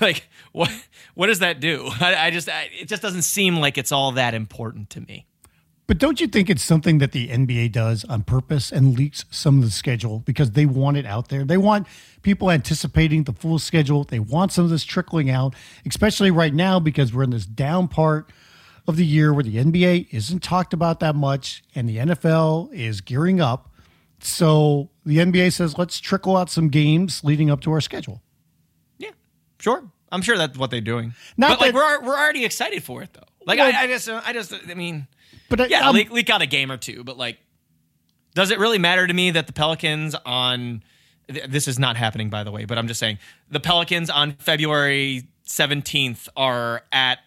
like 0.00 0.26
what 0.52 0.70
what 1.12 1.26
does 1.26 1.40
that 1.40 1.60
do? 1.60 1.90
I, 2.00 2.14
I 2.14 2.30
just 2.30 2.48
I, 2.48 2.70
it 2.72 2.88
just 2.88 3.02
doesn't 3.02 3.22
seem 3.22 3.56
like 3.56 3.76
it's 3.76 3.92
all 3.92 4.12
that 4.12 4.32
important 4.32 4.88
to 4.90 5.02
me. 5.02 5.26
But 5.86 5.98
don't 5.98 6.18
you 6.18 6.28
think 6.28 6.48
it's 6.48 6.62
something 6.62 6.98
that 6.98 7.12
the 7.12 7.28
NBA 7.28 7.72
does 7.72 8.04
on 8.04 8.22
purpose 8.22 8.72
and 8.72 8.96
leaks 8.96 9.26
some 9.30 9.58
of 9.58 9.64
the 9.64 9.70
schedule 9.70 10.20
because 10.20 10.52
they 10.52 10.64
want 10.64 10.96
it 10.96 11.04
out 11.04 11.28
there? 11.28 11.44
They 11.44 11.58
want 11.58 11.86
people 12.22 12.50
anticipating 12.50 13.24
the 13.24 13.34
full 13.34 13.58
schedule. 13.58 14.04
They 14.04 14.20
want 14.20 14.52
some 14.52 14.64
of 14.64 14.70
this 14.70 14.84
trickling 14.84 15.28
out, 15.28 15.54
especially 15.84 16.30
right 16.30 16.54
now 16.54 16.80
because 16.80 17.12
we're 17.12 17.24
in 17.24 17.30
this 17.30 17.44
down 17.44 17.88
part 17.88 18.30
of 18.88 18.96
the 18.96 19.04
year 19.06 19.32
where 19.32 19.44
the 19.44 19.56
NBA 19.56 20.08
isn't 20.12 20.42
talked 20.42 20.72
about 20.72 21.00
that 21.00 21.14
much 21.14 21.62
and 21.74 21.88
the 21.88 21.98
NFL 21.98 22.72
is 22.72 23.00
gearing 23.00 23.40
up. 23.40 23.70
So 24.20 24.90
the 25.04 25.18
NBA 25.18 25.52
says, 25.52 25.78
let's 25.78 26.00
trickle 26.00 26.36
out 26.36 26.50
some 26.50 26.68
games 26.68 27.22
leading 27.24 27.50
up 27.50 27.60
to 27.62 27.72
our 27.72 27.80
schedule. 27.80 28.22
Yeah, 28.98 29.10
sure. 29.58 29.84
I'm 30.10 30.22
sure 30.22 30.36
that's 30.36 30.58
what 30.58 30.70
they're 30.70 30.80
doing. 30.80 31.14
Not 31.36 31.58
but 31.58 31.60
like 31.60 31.74
we're 31.74 32.02
we're 32.02 32.16
already 32.18 32.44
excited 32.44 32.82
for 32.84 33.02
it 33.02 33.12
though. 33.12 33.22
Like 33.46 33.58
Well- 33.58 33.72
I, 33.74 33.82
I 33.82 33.86
just 33.86 34.08
I 34.08 34.32
just 34.32 34.52
I 34.68 34.74
mean 34.74 35.06
But 35.48 35.60
I- 35.62 35.66
yeah, 35.66 35.90
leak, 35.90 36.10
leak 36.10 36.28
out 36.30 36.42
a 36.42 36.46
game 36.46 36.70
or 36.70 36.76
two, 36.76 37.02
but 37.04 37.16
like, 37.16 37.38
does 38.34 38.50
it 38.50 38.58
really 38.58 38.78
matter 38.78 39.06
to 39.06 39.14
me 39.14 39.30
that 39.32 39.46
the 39.46 39.52
Pelicans 39.52 40.14
on 40.26 40.82
this 41.28 41.66
is 41.68 41.78
not 41.78 41.96
happening 41.96 42.30
by 42.30 42.44
the 42.44 42.50
way, 42.50 42.64
but 42.64 42.78
I'm 42.78 42.88
just 42.88 43.00
saying 43.00 43.18
the 43.50 43.60
Pelicans 43.60 44.10
on 44.10 44.32
February 44.34 45.28
17th 45.46 46.28
are 46.36 46.82
at 46.92 47.18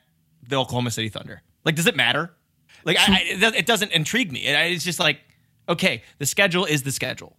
the 0.47 0.55
Oklahoma 0.57 0.91
City 0.91 1.09
Thunder. 1.09 1.41
Like, 1.65 1.75
does 1.75 1.87
it 1.87 1.95
matter? 1.95 2.31
Like, 2.85 2.97
I, 2.99 3.13
I, 3.15 3.19
it 3.25 3.39
does- 3.41 3.53
it 3.55 3.65
doesn't 3.65 3.91
intrigue 3.91 4.31
me. 4.31 4.45
It- 4.45 4.71
it's 4.71 4.85
just 4.85 4.99
like, 4.99 5.19
okay, 5.67 6.03
the 6.19 6.25
schedule 6.25 6.65
is 6.65 6.83
the 6.83 6.91
schedule. 6.91 7.35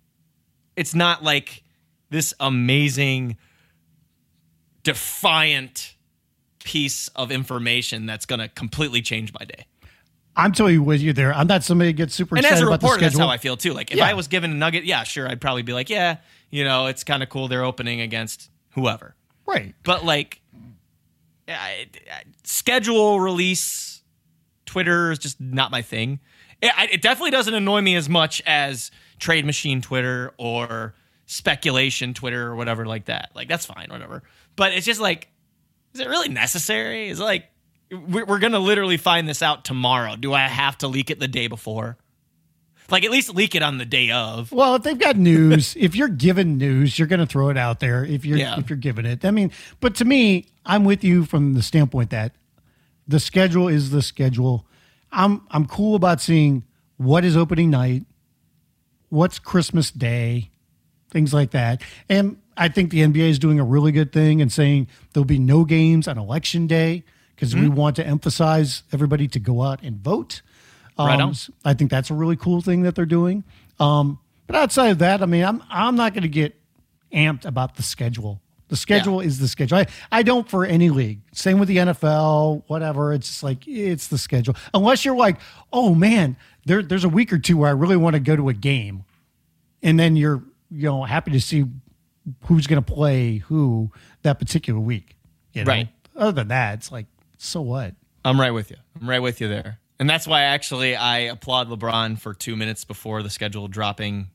It's 0.75 0.95
not 0.95 1.23
like 1.23 1.63
this 2.11 2.35
amazing, 2.41 3.37
defiant 4.83 5.95
piece 6.65 7.09
of 7.09 7.31
information 7.31 8.07
that's 8.07 8.27
going 8.27 8.41
to 8.41 8.49
completely 8.49 9.01
change 9.03 9.33
my 9.39 9.45
day. 9.45 9.67
I'm 10.35 10.53
totally 10.53 10.79
with 10.79 11.01
you 11.01 11.13
there. 11.13 11.33
I'm 11.33 11.47
not 11.47 11.65
somebody 11.65 11.91
that 11.91 11.97
gets 11.97 12.15
super 12.15 12.37
And 12.37 12.45
excited 12.45 12.63
as 12.63 12.63
a 12.63 12.67
about 12.67 12.81
the 12.81 12.87
reporter, 12.87 13.01
that's 13.03 13.15
schedule. 13.15 13.29
how 13.29 13.33
I 13.33 13.39
feel 13.39 13.57
too. 13.57 13.73
Like 13.73 13.91
if 13.91 13.97
Yeah. 13.97 14.07
I 14.07 14.15
was 14.15 14.29
given 14.29 14.51
a 14.51 14.55
nugget, 14.55 14.85
yeah, 14.85 15.03
sure, 15.05 15.27
I'd 15.29 15.41
probably 15.41 15.63
be 15.63 15.73
like, 15.73 15.89
yeah, 15.89 16.17
you 16.51 16.63
know, 16.65 16.87
it's 16.87 17.05
kind 17.05 17.23
of 17.23 17.29
cool. 17.31 17.49
They're 17.49 17.65
opening 17.65 18.01
against 18.01 18.51
whoever. 18.73 19.15
right. 19.47 19.75
But 19.83 20.05
like, 20.05 20.43
I, 21.49 21.87
I- 22.13 22.23
schedule 22.45 23.19
release, 23.21 23.96
Twitter 24.67 25.11
is 25.11 25.19
just 25.19 25.41
not 25.41 25.71
my 25.71 25.83
thing. 25.83 26.21
It, 26.61 26.73
it 26.93 27.03
definitely 27.03 27.31
doesn't 27.31 27.55
annoy 27.55 27.81
me 27.81 27.97
as 27.97 28.09
much 28.09 28.43
as 28.47 28.91
trade 29.19 29.45
machine 29.47 29.81
Twitter 29.81 30.33
or 30.39 30.95
speculation 31.27 32.15
Twitter 32.15 32.47
or 32.49 32.57
whatever 32.57 32.87
like 32.87 33.07
that. 33.07 33.31
Like 33.35 33.49
that's 33.49 33.67
fine, 33.67 33.89
whatever. 33.91 34.23
But 34.57 34.73
it's 34.73 34.87
just 34.87 35.01
like, 35.01 35.29
is 35.95 36.01
it 36.01 36.09
really 36.09 36.29
necessary? 36.29 37.09
Is 37.09 37.21
like 37.21 37.47
we're, 37.91 38.25
we're 38.25 38.39
gonna 38.39 38.59
literally 38.59 38.97
find 38.97 39.29
this 39.29 39.43
out 39.43 39.65
tomorrow? 39.65 40.17
Do 40.17 40.33
I 40.33 40.41
have 40.47 40.79
to 40.79 40.89
leak 40.89 41.11
it 41.11 41.21
the 41.21 41.29
day 41.29 41.47
before? 41.47 41.97
Like 42.89 43.05
at 43.05 43.11
least 43.11 43.35
leak 43.35 43.55
it 43.57 43.63
on 43.63 43.79
the 43.79 43.85
day 43.85 44.13
of. 44.13 44.53
Well, 44.53 44.77
if 44.77 44.83
they've 44.85 44.99
got 44.99 45.17
news, 45.17 45.75
if 45.77 45.97
you're 45.97 46.07
given 46.09 46.57
news, 46.57 46.97
you're 46.99 47.09
going 47.09 47.19
to 47.19 47.27
throw 47.27 47.49
it 47.49 47.57
out 47.57 47.81
there. 47.81 48.05
If 48.05 48.25
you're 48.25 48.39
Yeah. 48.39 48.61
if 48.61 48.71
you're 48.71 48.77
given 48.77 49.05
it, 49.07 49.25
I 49.25 49.33
mean, 49.33 49.51
but 49.81 49.97
to 49.97 50.05
me, 50.05 50.47
I'm 50.65 50.85
with 50.85 51.03
you 51.03 51.25
from 51.25 51.55
the 51.55 51.63
standpoint 51.63 52.11
that 52.11 52.37
the 53.09 53.21
schedule 53.21 53.69
is 53.69 53.91
the 53.91 54.03
schedule. 54.03 54.67
I'm 55.13 55.43
I'm 55.51 55.67
cool 55.67 55.95
about 55.95 56.21
seeing 56.21 56.65
what 56.97 57.25
is 57.25 57.37
opening 57.37 57.71
night, 57.71 58.05
what's 59.09 59.39
Christmas 59.39 59.91
Day, 59.91 60.51
things 61.11 61.33
like 61.33 61.51
that. 61.53 61.83
And 62.09 62.39
I 62.57 62.69
think 62.69 62.91
the 62.91 63.01
NBA 63.01 63.29
is 63.31 63.39
doing 63.39 63.61
a 63.61 63.65
really 63.65 63.93
good 63.93 64.13
thing 64.13 64.41
and 64.41 64.51
saying 64.53 64.89
there'll 65.13 65.25
be 65.25 65.39
no 65.39 65.65
games 65.65 66.09
on 66.09 66.19
election 66.19 66.67
day 66.67 67.05
because 67.35 67.55
we 67.55 67.69
want 67.69 67.97
to 67.97 68.07
emphasize 68.07 68.83
everybody 68.93 69.29
to 69.29 69.39
go 69.39 69.63
out 69.63 69.83
and 69.83 69.99
vote. 69.99 70.41
Right 70.99 71.21
Um, 71.21 71.29
on. 71.31 71.35
I 71.65 71.75
think 71.75 71.91
that's 71.91 72.11
a 72.11 72.15
really 72.15 72.37
cool 72.37 72.63
thing 72.63 72.83
that 72.83 72.95
they're 72.95 73.05
doing. 73.05 73.45
Um, 73.79 74.19
but 74.47 74.57
outside 74.57 74.89
of 74.89 74.99
that, 74.99 75.23
I 75.23 75.27
mean, 75.27 75.45
I'm 75.45 75.63
I'm 75.69 75.97
not 75.97 76.15
going 76.15 76.23
to 76.23 76.29
get 76.29 76.59
amped 77.13 77.45
about 77.45 77.77
the 77.77 77.83
schedule. 77.83 78.41
The 78.69 78.77
schedule 78.77 79.21
is 79.21 79.39
the 79.39 79.47
schedule. 79.47 79.79
I, 79.79 79.87
I 80.11 80.23
don't 80.23 80.49
for 80.49 80.65
any 80.65 80.91
league. 80.91 81.21
Same 81.33 81.59
with 81.59 81.69
the 81.69 81.77
NFL, 81.77 82.65
whatever. 82.67 83.13
It's 83.13 83.29
just 83.29 83.43
like 83.43 83.67
it's 83.67 84.09
the 84.09 84.19
schedule. 84.19 84.57
Unless 84.75 85.05
you're 85.05 85.17
like, 85.17 85.39
oh 85.73 85.95
man, 85.95 86.37
there, 86.65 86.83
there's 86.83 87.05
a 87.05 87.09
week 87.09 87.33
or 87.33 87.39
two 87.39 87.59
where 87.59 87.69
I 87.69 87.73
really 87.73 87.97
want 87.97 88.15
to 88.15 88.21
go 88.21 88.35
to 88.35 88.49
a 88.49 88.55
game, 88.55 89.05
and 89.83 89.99
then 90.01 90.17
you're 90.17 90.43
you 90.71 90.89
know 90.89 91.05
happy 91.05 91.31
to 91.33 91.41
see 91.41 91.65
who's 92.47 92.67
going 92.67 92.83
to 92.83 92.93
play 92.93 93.39
who 93.39 93.93
that 94.23 94.39
particular 94.41 94.81
week. 94.81 95.17
You 95.53 95.65
know? 95.65 95.71
Right. 95.71 95.89
Other 96.17 96.33
than 96.33 96.49
that, 96.49 96.75
it's 96.79 96.91
like 96.91 97.07
so 97.39 97.63
what? 97.63 97.95
I'm 98.25 98.41
right 98.41 98.51
with 98.51 98.71
you. 98.71 98.77
I'm 99.01 99.09
right 99.09 99.21
with 99.21 99.41
you 99.41 99.47
there. 99.47 99.79
And 99.99 100.11
that's 100.11 100.27
why 100.27 100.43
actually 100.43 100.97
I 100.97 101.19
applaud 101.19 101.69
LeBron 101.69 102.19
for 102.19 102.35
two 102.35 102.57
minutes 102.57 102.85
before 102.85 103.23
the 103.23 103.31
schedule 103.31 103.69
dropping, 103.69 104.29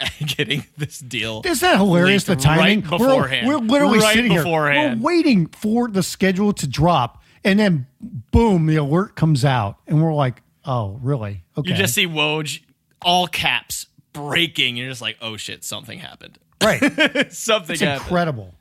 getting 0.36 0.64
this 0.76 0.98
deal. 1.00 1.42
Is 1.44 1.60
that 1.60 1.76
hilarious? 1.76 2.24
The 2.24 2.36
timing. 2.36 2.82
right 2.82 2.90
We're- 2.90 2.98
beforehand. 3.12 3.48
We're, 3.48 3.58
literally 3.58 3.98
Right 3.98 4.14
sitting 4.14 4.34
beforehand. 4.34 4.94
here. 4.94 4.96
We're 5.02 5.02
waiting 5.16 5.46
for 5.46 5.88
the 5.88 6.02
schedule 6.02 6.52
to 6.54 6.66
drop, 6.66 7.22
and 7.44 7.58
then 7.58 7.86
boom, 8.30 8.66
the 8.66 8.76
alert 8.76 9.16
comes 9.16 9.44
out, 9.44 9.78
and 9.86 10.02
we're 10.02 10.14
like, 10.14 10.42
"Oh, 10.64 10.98
really? 11.02 11.42
Okay." 11.56 11.70
You 11.70 11.76
just 11.76 11.94
see 11.94 12.06
Woj, 12.06 12.60
all 13.02 13.26
caps, 13.26 13.86
breaking. 14.12 14.76
You're 14.76 14.88
just 14.90 15.02
like, 15.02 15.16
oh 15.20 15.36
shit, 15.36 15.64
something 15.64 15.98
happened. 15.98 16.38
right. 16.62 16.80
something 17.32 17.74
It's 17.74 17.80
happened. 17.82 18.02
incredible. 18.02 18.54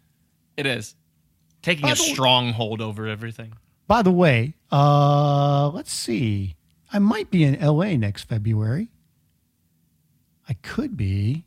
It 0.56 0.66
is. 0.66 0.96
Taking 1.62 1.84
By 1.84 1.92
a 1.92 1.96
stronghold 1.96 2.82
over 2.82 3.08
everything. 3.08 3.54
By 3.88 4.02
the 4.02 4.12
way, 4.12 4.54
uh, 4.72 5.70
let's 5.70 5.92
see. 5.92 6.56
I 6.94 7.00
might 7.00 7.30
be 7.32 7.44
in 7.44 7.60
LA 7.60 7.96
next 7.96 8.24
February. 8.24 8.90
I 10.50 10.54
could 10.56 10.96
be. 10.98 11.46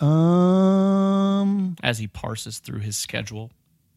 Um, 0.00 1.76
As 1.82 1.98
he 1.98 2.06
parses 2.06 2.58
through 2.58 2.80
his 2.80 2.96
schedule, 2.96 3.50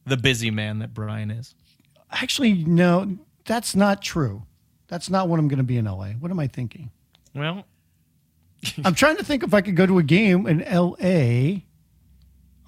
the 0.06 0.18
busy 0.18 0.52
man 0.52 0.80
that 0.80 0.94
Brian 0.94 1.32
is. 1.32 1.56
actually, 2.12 2.54
no, 2.54 3.18
that's 3.46 3.76
not 3.76 4.02
true. 4.02 4.44
That's 4.88 5.10
not 5.10 5.30
when 5.30 5.40
I'm 5.40 5.48
going 5.48 5.58
to 5.58 5.64
be 5.64 5.78
in 5.78 5.86
LA. 5.86 6.10
What 6.10 6.30
am 6.30 6.40
I 6.40 6.48
thinking? 6.48 6.92
Well, 7.34 7.66
I'm 8.86 8.96
trying 8.96 9.18
to 9.18 9.24
think 9.24 9.44
if 9.44 9.54
I 9.54 9.62
could 9.62 9.76
go 9.76 9.86
to 9.86 9.98
a 9.98 10.04
game 10.04 10.46
in 10.46 10.60
LA 10.60 11.62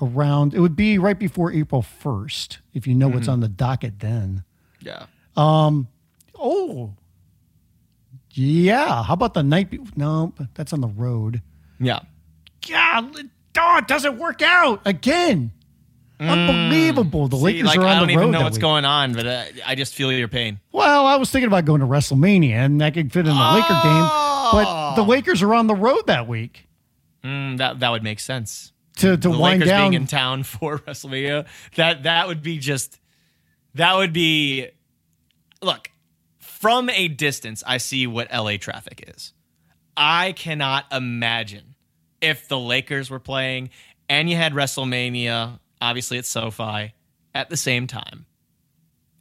around 0.01 0.53
it 0.53 0.59
would 0.59 0.75
be 0.75 0.97
right 0.97 1.17
before 1.17 1.53
April 1.53 1.81
1st 1.81 2.57
if 2.73 2.85
you 2.85 2.93
know 2.93 3.07
what's 3.07 3.29
on 3.29 3.39
the 3.39 3.47
docket 3.47 3.99
then. 3.99 4.43
yeah. 4.81 5.05
Um, 5.37 5.87
oh. 6.37 6.93
Yeah, 8.37 9.03
how 9.03 9.13
about 9.13 9.33
the 9.33 9.43
night 9.43 9.69
be- 9.69 9.79
No, 9.95 10.33
that's 10.55 10.73
on 10.73 10.81
the 10.81 10.87
road. 10.89 11.41
Yeah. 11.79 11.99
God, 12.67 13.15
oh, 13.57 13.77
it 13.77 13.87
doesn't 13.87 14.17
work 14.17 14.41
out 14.41 14.81
again. 14.85 15.51
Unbelievable. 16.19 17.27
The 17.27 17.37
See, 17.37 17.43
Lakers 17.43 17.65
like, 17.67 17.77
are 17.79 17.81
on 17.81 17.87
I 17.87 17.95
don't 17.99 18.07
the 18.07 18.13
even 18.13 18.25
road 18.25 18.31
know 18.31 18.41
what's 18.43 18.57
week. 18.57 18.61
going 18.61 18.85
on, 18.85 19.13
but 19.13 19.25
uh, 19.27 19.43
I 19.65 19.75
just 19.75 19.93
feel 19.95 20.11
your 20.11 20.27
pain. 20.27 20.59
Well, 20.71 21.05
I 21.05 21.15
was 21.17 21.29
thinking 21.29 21.47
about 21.47 21.65
going 21.65 21.81
to 21.81 21.87
WrestleMania 21.87 22.51
and 22.53 22.81
that 22.81 22.93
could 22.93 23.11
fit 23.11 23.25
in 23.27 23.31
a 23.31 23.53
Laker 23.53 23.67
game, 23.83 24.09
but 24.51 24.95
the 24.95 25.03
Lakers 25.03 25.41
are 25.41 25.53
on 25.53 25.67
the 25.67 25.75
road 25.75 26.07
that 26.07 26.27
week 26.27 26.67
Mm, 27.23 27.57
that 27.57 27.79
that 27.79 27.89
would 27.89 28.03
make 28.03 28.19
sense. 28.19 28.71
to 28.97 29.11
to 29.11 29.17
the 29.17 29.29
wind 29.31 29.41
Lakers 29.61 29.67
down. 29.67 29.89
being 29.91 30.01
in 30.03 30.07
town 30.07 30.43
for 30.43 30.77
WrestleMania. 30.79 31.45
That 31.75 32.03
that 32.03 32.27
would 32.27 32.41
be 32.43 32.59
just 32.59 32.99
that 33.73 33.95
would 33.95 34.13
be 34.13 34.67
look 35.61 35.89
from 36.65 36.89
a 36.89 37.07
distance. 37.07 37.63
I 37.67 37.77
see 37.77 38.07
what 38.07 38.33
LA 38.33 38.57
traffic 38.57 39.03
is. 39.15 39.33
I 39.95 40.31
cannot 40.31 40.85
imagine 40.91 41.75
if 42.21 42.47
the 42.47 42.57
Lakers 42.57 43.11
were 43.11 43.19
playing 43.19 43.69
and 44.09 44.27
you 44.27 44.35
had 44.35 44.53
WrestleMania, 44.53 45.59
obviously 45.79 46.17
at 46.17 46.25
SoFi 46.25 46.95
at 47.35 47.49
the 47.49 47.57
same 47.57 47.85
time. 47.85 48.25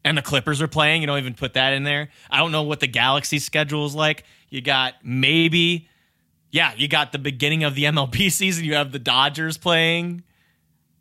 And 0.06 0.16
the 0.16 0.22
Clippers 0.22 0.62
are 0.62 0.68
playing. 0.68 1.02
You 1.02 1.06
don't 1.06 1.18
even 1.18 1.34
put 1.34 1.52
that 1.52 1.74
in 1.74 1.84
there. 1.84 2.08
I 2.30 2.38
don't 2.38 2.50
know 2.50 2.62
what 2.62 2.80
the 2.80 2.86
Galaxy 2.86 3.38
schedule 3.38 3.84
is 3.84 3.94
like. 3.94 4.24
You 4.48 4.62
got 4.62 4.94
maybe 5.02 5.88
yeah, 6.50 6.72
you 6.76 6.88
got 6.88 7.12
the 7.12 7.18
beginning 7.18 7.64
of 7.64 7.74
the 7.74 7.84
MLB 7.84 8.30
season. 8.32 8.64
You 8.64 8.74
have 8.74 8.90
the 8.90 8.98
Dodgers 8.98 9.58
playing. 9.58 10.22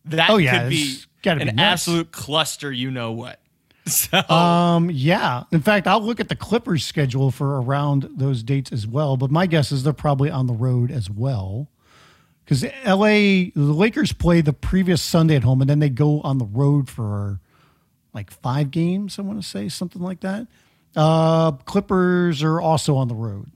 That 0.06 0.30
Oh, 0.30 0.38
yeah, 0.38 0.64
could 0.64 0.70
be 0.72 0.76
it's 0.76 1.08
be 1.24 1.30
an 1.30 1.60
absolute 1.60 2.12
cluster. 2.12 2.70
You 2.72 2.92
know 2.92 3.14
what? 3.14 3.40
So 3.90 4.18
Um, 4.30 4.90
yeah. 4.90 5.44
In 5.52 5.62
fact, 5.62 5.88
I'll 5.88 6.02
look 6.02 6.20
at 6.22 6.30
the 6.30 6.36
Clippers 6.38 6.86
schedule 6.86 7.32
for 7.32 7.62
around 7.62 8.08
those 8.16 8.42
dates 8.42 8.72
as 8.72 8.88
well. 8.88 9.18
But 9.18 9.30
my 9.30 9.46
guess 9.46 9.72
is 9.74 9.84
they're 9.84 9.92
probably 9.92 10.30
on 10.30 10.48
the 10.48 10.54
road 10.54 10.90
as 10.90 11.10
well. 11.10 11.68
Because 12.46 12.64
LA, 12.86 13.52
the 13.54 13.74
Lakers 13.74 14.14
play 14.14 14.42
the 14.42 14.54
previous 14.54 15.02
Sunday 15.02 15.36
at 15.36 15.44
home 15.44 15.62
and 15.62 15.70
then 15.70 15.80
they 15.80 15.90
go 15.90 16.22
on 16.22 16.38
the 16.38 16.46
road 16.46 16.90
for 16.90 17.40
like 18.14 18.32
five 18.32 18.72
games, 18.72 19.18
I 19.20 19.22
want 19.22 19.42
to 19.42 19.48
say, 19.48 19.68
something 19.70 20.02
like 20.02 20.22
that. 20.22 20.48
Uh, 20.96 21.52
Clippers 21.52 22.44
are 22.44 22.62
also 22.62 22.96
on 22.96 23.08
the 23.08 23.16
road. 23.16 23.50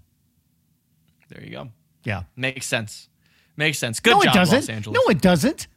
there 1.30 1.44
you 1.44 1.52
go. 1.52 1.70
Yeah. 2.04 2.24
Makes 2.36 2.66
sense. 2.66 3.10
Makes 3.56 3.78
sense. 3.80 4.00
Good 4.00 4.12
no, 4.12 4.22
job, 4.24 4.36
it 4.36 4.38
doesn't. 4.40 4.56
Los 4.60 4.70
Angeles. 4.70 5.00
No, 5.06 5.12
it 5.12 5.22
doesn't. 5.22 5.68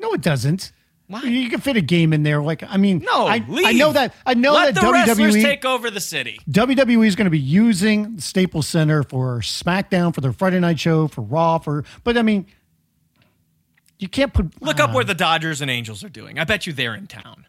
No, 0.00 0.12
it 0.12 0.20
doesn't. 0.20 0.72
Why? 1.08 1.22
You 1.22 1.48
can 1.48 1.60
fit 1.60 1.76
a 1.76 1.80
game 1.80 2.12
in 2.12 2.24
there. 2.24 2.42
Like, 2.42 2.64
I 2.64 2.76
mean, 2.78 2.98
no, 2.98 3.26
I. 3.26 3.44
I 3.48 3.72
know 3.72 3.92
that. 3.92 4.14
I 4.24 4.34
know 4.34 4.54
Let 4.54 4.74
that 4.74 4.80
the 4.80 4.86
WWE 4.88 4.92
wrestlers 4.92 5.34
take 5.34 5.64
over 5.64 5.88
the 5.90 6.00
city. 6.00 6.40
WWE 6.50 7.06
is 7.06 7.14
going 7.14 7.26
to 7.26 7.30
be 7.30 7.38
using 7.38 8.16
the 8.16 8.22
Staples 8.22 8.66
Center 8.66 9.02
for 9.04 9.38
SmackDown, 9.40 10.14
for 10.14 10.20
their 10.20 10.32
Friday 10.32 10.58
night 10.58 10.80
show, 10.80 11.06
for 11.06 11.20
Raw, 11.20 11.58
for. 11.58 11.84
But 12.02 12.16
I 12.16 12.22
mean, 12.22 12.46
you 13.98 14.08
can't 14.08 14.34
put. 14.34 14.60
Look 14.60 14.80
up 14.80 14.90
uh, 14.90 14.94
where 14.94 15.04
the 15.04 15.14
Dodgers 15.14 15.60
and 15.60 15.70
Angels 15.70 16.02
are 16.02 16.08
doing. 16.08 16.38
I 16.38 16.44
bet 16.44 16.66
you 16.66 16.72
they're 16.72 16.94
in 16.94 17.06
town. 17.06 17.46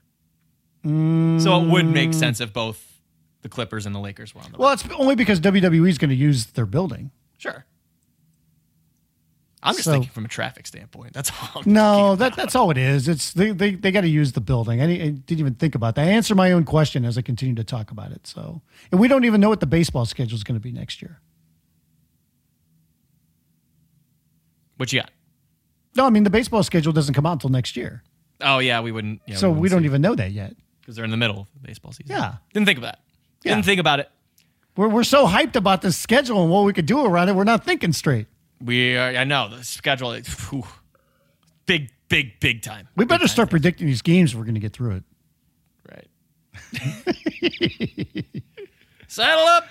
So 0.84 1.62
it 1.62 1.68
would 1.68 1.86
make 1.86 2.12
mm. 2.12 2.16
sense 2.16 2.40
if 2.40 2.54
both 2.54 3.02
the 3.42 3.50
Clippers 3.50 3.86
and 3.86 3.94
the 3.94 4.00
Lakers 4.00 4.34
were 4.34 4.42
on 4.42 4.54
the 4.54 4.58
Well, 4.58 4.72
it's 4.72 4.88
only 4.98 5.16
because 5.16 5.42
WWE 5.42 5.90
is 5.90 5.98
going 5.98 6.12
to 6.12 6.16
use 6.16 6.46
their 6.48 6.66
building. 6.66 7.12
Sure. 7.38 7.66
I'm 9.64 9.74
just 9.74 9.86
So- 9.86 9.92
thinking 9.94 10.12
from 10.12 10.24
a 10.26 10.28
traffic 10.28 10.68
standpoint. 10.68 11.14
That's 11.14 11.32
all. 11.32 11.64
I'm 11.66 11.74
No, 11.74 12.16
that 12.16 12.36
that's 12.36 12.56
all 12.56 12.70
it 12.72 12.78
is. 12.78 13.08
It's 13.08 13.34
they 13.34 13.52
they, 13.52 13.74
they 13.76 13.92
got 13.92 14.02
to 14.02 14.08
use 14.08 14.34
the 14.34 14.42
building. 14.42 14.82
I, 14.82 14.86
I 14.86 15.10
didn't 15.10 15.40
even 15.40 15.56
think 15.56 15.74
about 15.76 15.96
that. 15.96 16.08
I 16.08 16.12
answer 16.12 16.36
my 16.36 16.52
own 16.52 16.64
question 16.64 17.04
as 17.06 17.18
I 17.18 17.22
continue 17.22 17.56
to 17.56 17.64
talk 17.64 17.90
about 17.92 18.12
it. 18.12 18.28
So, 18.28 18.62
and 18.92 19.00
we 19.00 19.08
don't 19.08 19.26
even 19.26 19.42
know 19.42 19.50
what 19.50 19.60
the 19.60 19.66
baseball 19.66 20.06
schedule 20.06 20.36
is 20.36 20.44
going 20.44 20.56
to 20.60 20.62
be 20.64 20.72
next 20.72 21.02
year. 21.02 21.20
What 24.78 24.94
you 24.94 25.02
got? 25.02 25.12
No, 25.96 26.06
I 26.06 26.10
mean 26.12 26.24
the 26.24 26.30
baseball 26.30 26.62
schedule 26.64 26.94
doesn't 26.94 27.14
come 27.16 27.26
out 27.26 27.34
until 27.34 27.50
next 27.50 27.76
year, 27.76 28.04
Oh 28.40 28.60
yeah, 28.60 28.82
we 28.82 28.92
wouldn't. 28.92 29.22
Yeah, 29.26 29.36
so 29.38 29.50
we 29.50 29.68
don't 29.70 29.86
even 29.86 30.02
know 30.02 30.14
that 30.14 30.32
yet. 30.32 30.56
because 30.80 30.96
they're 30.96 31.06
in 31.06 31.10
the 31.12 31.18
middle 31.18 31.42
of 31.42 31.48
the 31.60 31.68
baseball 31.68 31.92
season. 31.92 32.16
Yeah. 32.16 32.36
Didn't 32.54 32.68
think 32.68 32.78
of 32.78 32.84
that. 32.84 33.00
Yeah. 33.44 33.56
Didn't 33.56 33.66
think 33.66 33.80
about 33.80 34.00
it. 34.00 34.12
We're 34.76 34.90
we're 34.90 35.04
so 35.04 35.26
hyped 35.26 35.56
about 35.56 35.82
this 35.82 35.98
schedule 35.98 36.44
and 36.44 36.52
what 36.52 36.64
we 36.66 36.74
could 36.74 36.86
do 36.86 37.04
around 37.04 37.30
it. 37.30 37.36
We're 37.36 37.44
not 37.46 37.64
thinking 37.66 37.94
straight. 37.94 38.28
We 38.62 38.98
are, 38.98 39.10
I 39.16 39.24
know 39.24 39.50
the 39.50 39.64
schedule. 39.64 40.14
is, 40.14 40.28
whew, 40.50 40.66
big, 41.66 41.92
big, 42.10 42.40
big 42.40 42.62
time. 42.62 42.88
We 42.96 43.04
Big 43.04 43.10
better 43.10 43.22
time 43.22 43.28
start 43.28 43.48
thing. 43.48 43.52
predicting 43.52 43.88
these 43.88 44.02
games. 44.02 44.32
if 44.34 44.38
We're 44.38 44.46
going 44.46 44.56
to 44.56 44.60
get 44.62 44.74
through 44.74 44.96
it. 44.98 45.04
Right. 45.90 46.08
Saddle 49.08 49.46
up. 49.46 49.68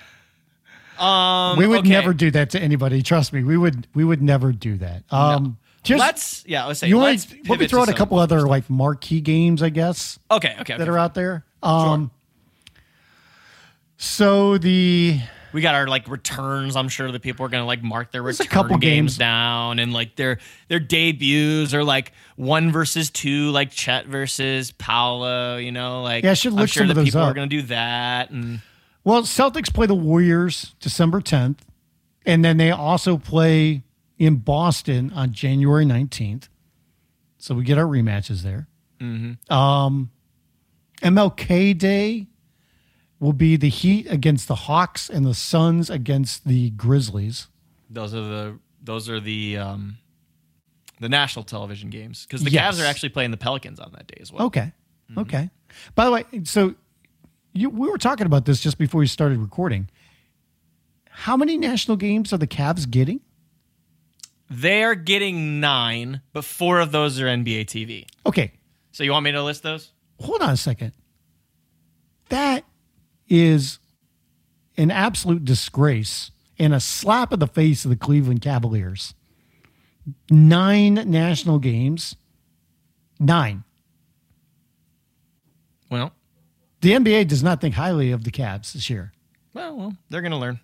Um, 1.02 1.58
we 1.58 1.66
would 1.66 1.80
okay. 1.80 1.90
never 1.90 2.14
do 2.14 2.30
that 2.30 2.50
to 2.50 2.60
anybody. 2.60 3.02
Trust 3.02 3.32
me. 3.32 3.42
We 3.44 3.56
would 3.58 3.86
we 3.94 4.02
would 4.04 4.22
never 4.22 4.50
do 4.52 4.78
that. 4.78 5.02
Um, 5.10 5.58
just 5.82 6.00
let's 6.00 6.44
yeah. 6.46 6.64
Let's 6.64 6.80
say 6.80 6.88
you 6.88 6.96
want 6.96 7.08
let's 7.30 7.48
let 7.48 7.60
me 7.60 7.68
throw 7.68 7.82
out 7.82 7.90
a 7.90 7.92
couple 7.92 8.18
other 8.18 8.46
like 8.46 8.70
marquee 8.70 9.20
games, 9.20 9.62
I 9.62 9.68
guess, 9.68 10.18
Okay, 10.30 10.56
okay. 10.60 10.76
that 10.78 10.82
okay. 10.82 10.90
are 10.90 10.98
out 10.98 11.12
there. 11.14 11.44
Um, 11.62 12.10
so 13.98 14.56
the 14.58 15.20
We 15.56 15.62
got 15.62 15.74
our 15.74 15.86
like 15.86 16.06
returns. 16.06 16.76
I'm 16.76 16.90
sure 16.90 17.10
that 17.10 17.22
people 17.22 17.46
are 17.46 17.48
gonna 17.48 17.64
like 17.64 17.82
mark 17.82 18.12
their 18.12 18.22
There's 18.22 18.40
a 18.40 18.46
couple 18.46 18.76
games 18.76 19.14
games. 19.14 19.16
down, 19.16 19.78
and 19.78 19.90
like 19.90 20.14
their 20.14 20.36
their 20.68 20.80
debuts 20.80 21.72
are 21.72 21.82
like 21.82 22.12
one 22.36 22.70
versus 22.70 23.08
two, 23.08 23.48
like 23.52 23.70
Chet 23.70 24.04
versus 24.04 24.72
Paolo. 24.72 25.56
You 25.56 25.72
know, 25.72 26.02
like 26.02 26.24
Yeah, 26.24 26.32
I 26.32 26.34
should 26.34 26.52
I'm 26.52 26.58
look 26.58 26.68
sure 26.68 26.82
some 26.82 26.90
of 26.90 26.96
that 26.96 27.04
people 27.06 27.22
are 27.22 27.32
gonna 27.32 27.46
do 27.46 27.62
that, 27.62 28.28
and 28.28 28.60
well, 29.02 29.22
Celtics 29.22 29.72
play 29.72 29.86
the 29.86 29.94
Warriors 29.94 30.74
December 30.78 31.22
10th, 31.22 31.60
and 32.26 32.44
then 32.44 32.58
they 32.58 32.70
also 32.70 33.16
play 33.16 33.82
in 34.18 34.36
Boston 34.36 35.10
on 35.14 35.32
January 35.32 35.86
19th. 35.86 36.50
So 37.38 37.54
we 37.54 37.64
get 37.64 37.78
our 37.78 37.86
rematches 37.86 38.42
there. 38.42 38.68
Mm-hmm. 39.00 39.50
Um, 39.50 40.10
MLK 41.00 41.78
Day 41.78 42.26
will 43.20 43.32
be 43.32 43.56
the 43.56 43.68
Heat 43.68 44.06
against 44.10 44.48
the 44.48 44.54
Hawks 44.54 45.08
and 45.08 45.24
the 45.24 45.34
Suns 45.34 45.88
against 45.90 46.46
the 46.46 46.70
Grizzlies. 46.70 47.48
Those 47.90 48.14
are 48.14 48.20
the 48.22 48.58
those 48.82 49.08
are 49.08 49.20
the 49.20 49.56
um, 49.58 49.98
the 51.00 51.08
national 51.08 51.44
television 51.44 51.90
games 51.90 52.24
because 52.24 52.42
the 52.42 52.50
Yes. 52.50 52.76
Cavs 52.76 52.82
are 52.82 52.86
actually 52.86 53.08
playing 53.10 53.30
the 53.30 53.36
Pelicans 53.36 53.80
on 53.80 53.92
that 53.92 54.06
day 54.06 54.18
as 54.20 54.32
well. 54.32 54.46
Okay. 54.46 54.72
Okay. 55.16 55.50
By 55.94 56.04
the 56.04 56.10
way, 56.10 56.24
so 56.44 56.74
you 57.52 57.70
we 57.70 57.88
were 57.88 57.98
talking 57.98 58.26
about 58.26 58.44
this 58.44 58.60
just 58.60 58.76
before 58.78 58.98
we 59.00 59.06
started 59.06 59.38
recording. 59.38 59.88
How 61.10 61.36
many 61.36 61.56
national 61.56 61.96
games 61.96 62.32
are 62.32 62.38
the 62.38 62.46
Cavs 62.46 62.90
getting? 62.90 63.20
They 64.50 64.84
are 64.84 64.94
getting 64.94 65.58
nine, 65.60 66.20
but 66.32 66.44
four 66.44 66.78
of 66.80 66.92
those 66.92 67.20
are 67.20 67.26
NBA 67.26 67.62
TV. 67.66 68.06
Okay. 68.26 68.52
So 68.92 69.02
you 69.04 69.10
want 69.12 69.24
me 69.24 69.32
to 69.32 69.42
list 69.42 69.62
those? 69.62 69.92
Hold 70.20 70.42
on 70.42 70.50
a 70.50 70.56
second. 70.56 70.92
That 72.28 72.64
is 73.28 73.78
an 74.76 74.90
absolute 74.90 75.44
disgrace 75.44 76.30
and 76.58 76.72
a 76.74 76.80
slap 76.80 77.32
in 77.32 77.38
the 77.38 77.46
face 77.46 77.84
of 77.84 77.90
the 77.90 77.96
Cleveland 77.96 78.40
Cavaliers. 78.42 79.14
Nine 80.30 80.94
national 80.94 81.58
games. 81.58 82.16
Nine. 83.18 83.64
Well, 85.90 86.12
The 86.80 86.92
NBA 86.92 87.28
does 87.28 87.42
not 87.42 87.60
think 87.60 87.74
highly 87.74 88.10
of 88.12 88.24
the 88.24 88.30
Cavs 88.30 88.72
this 88.72 88.90
year. 88.90 89.12
well, 89.54 89.76
well 89.76 89.96
they're 90.10 90.20
going 90.20 90.32
to 90.32 90.38
learn. 90.38 90.60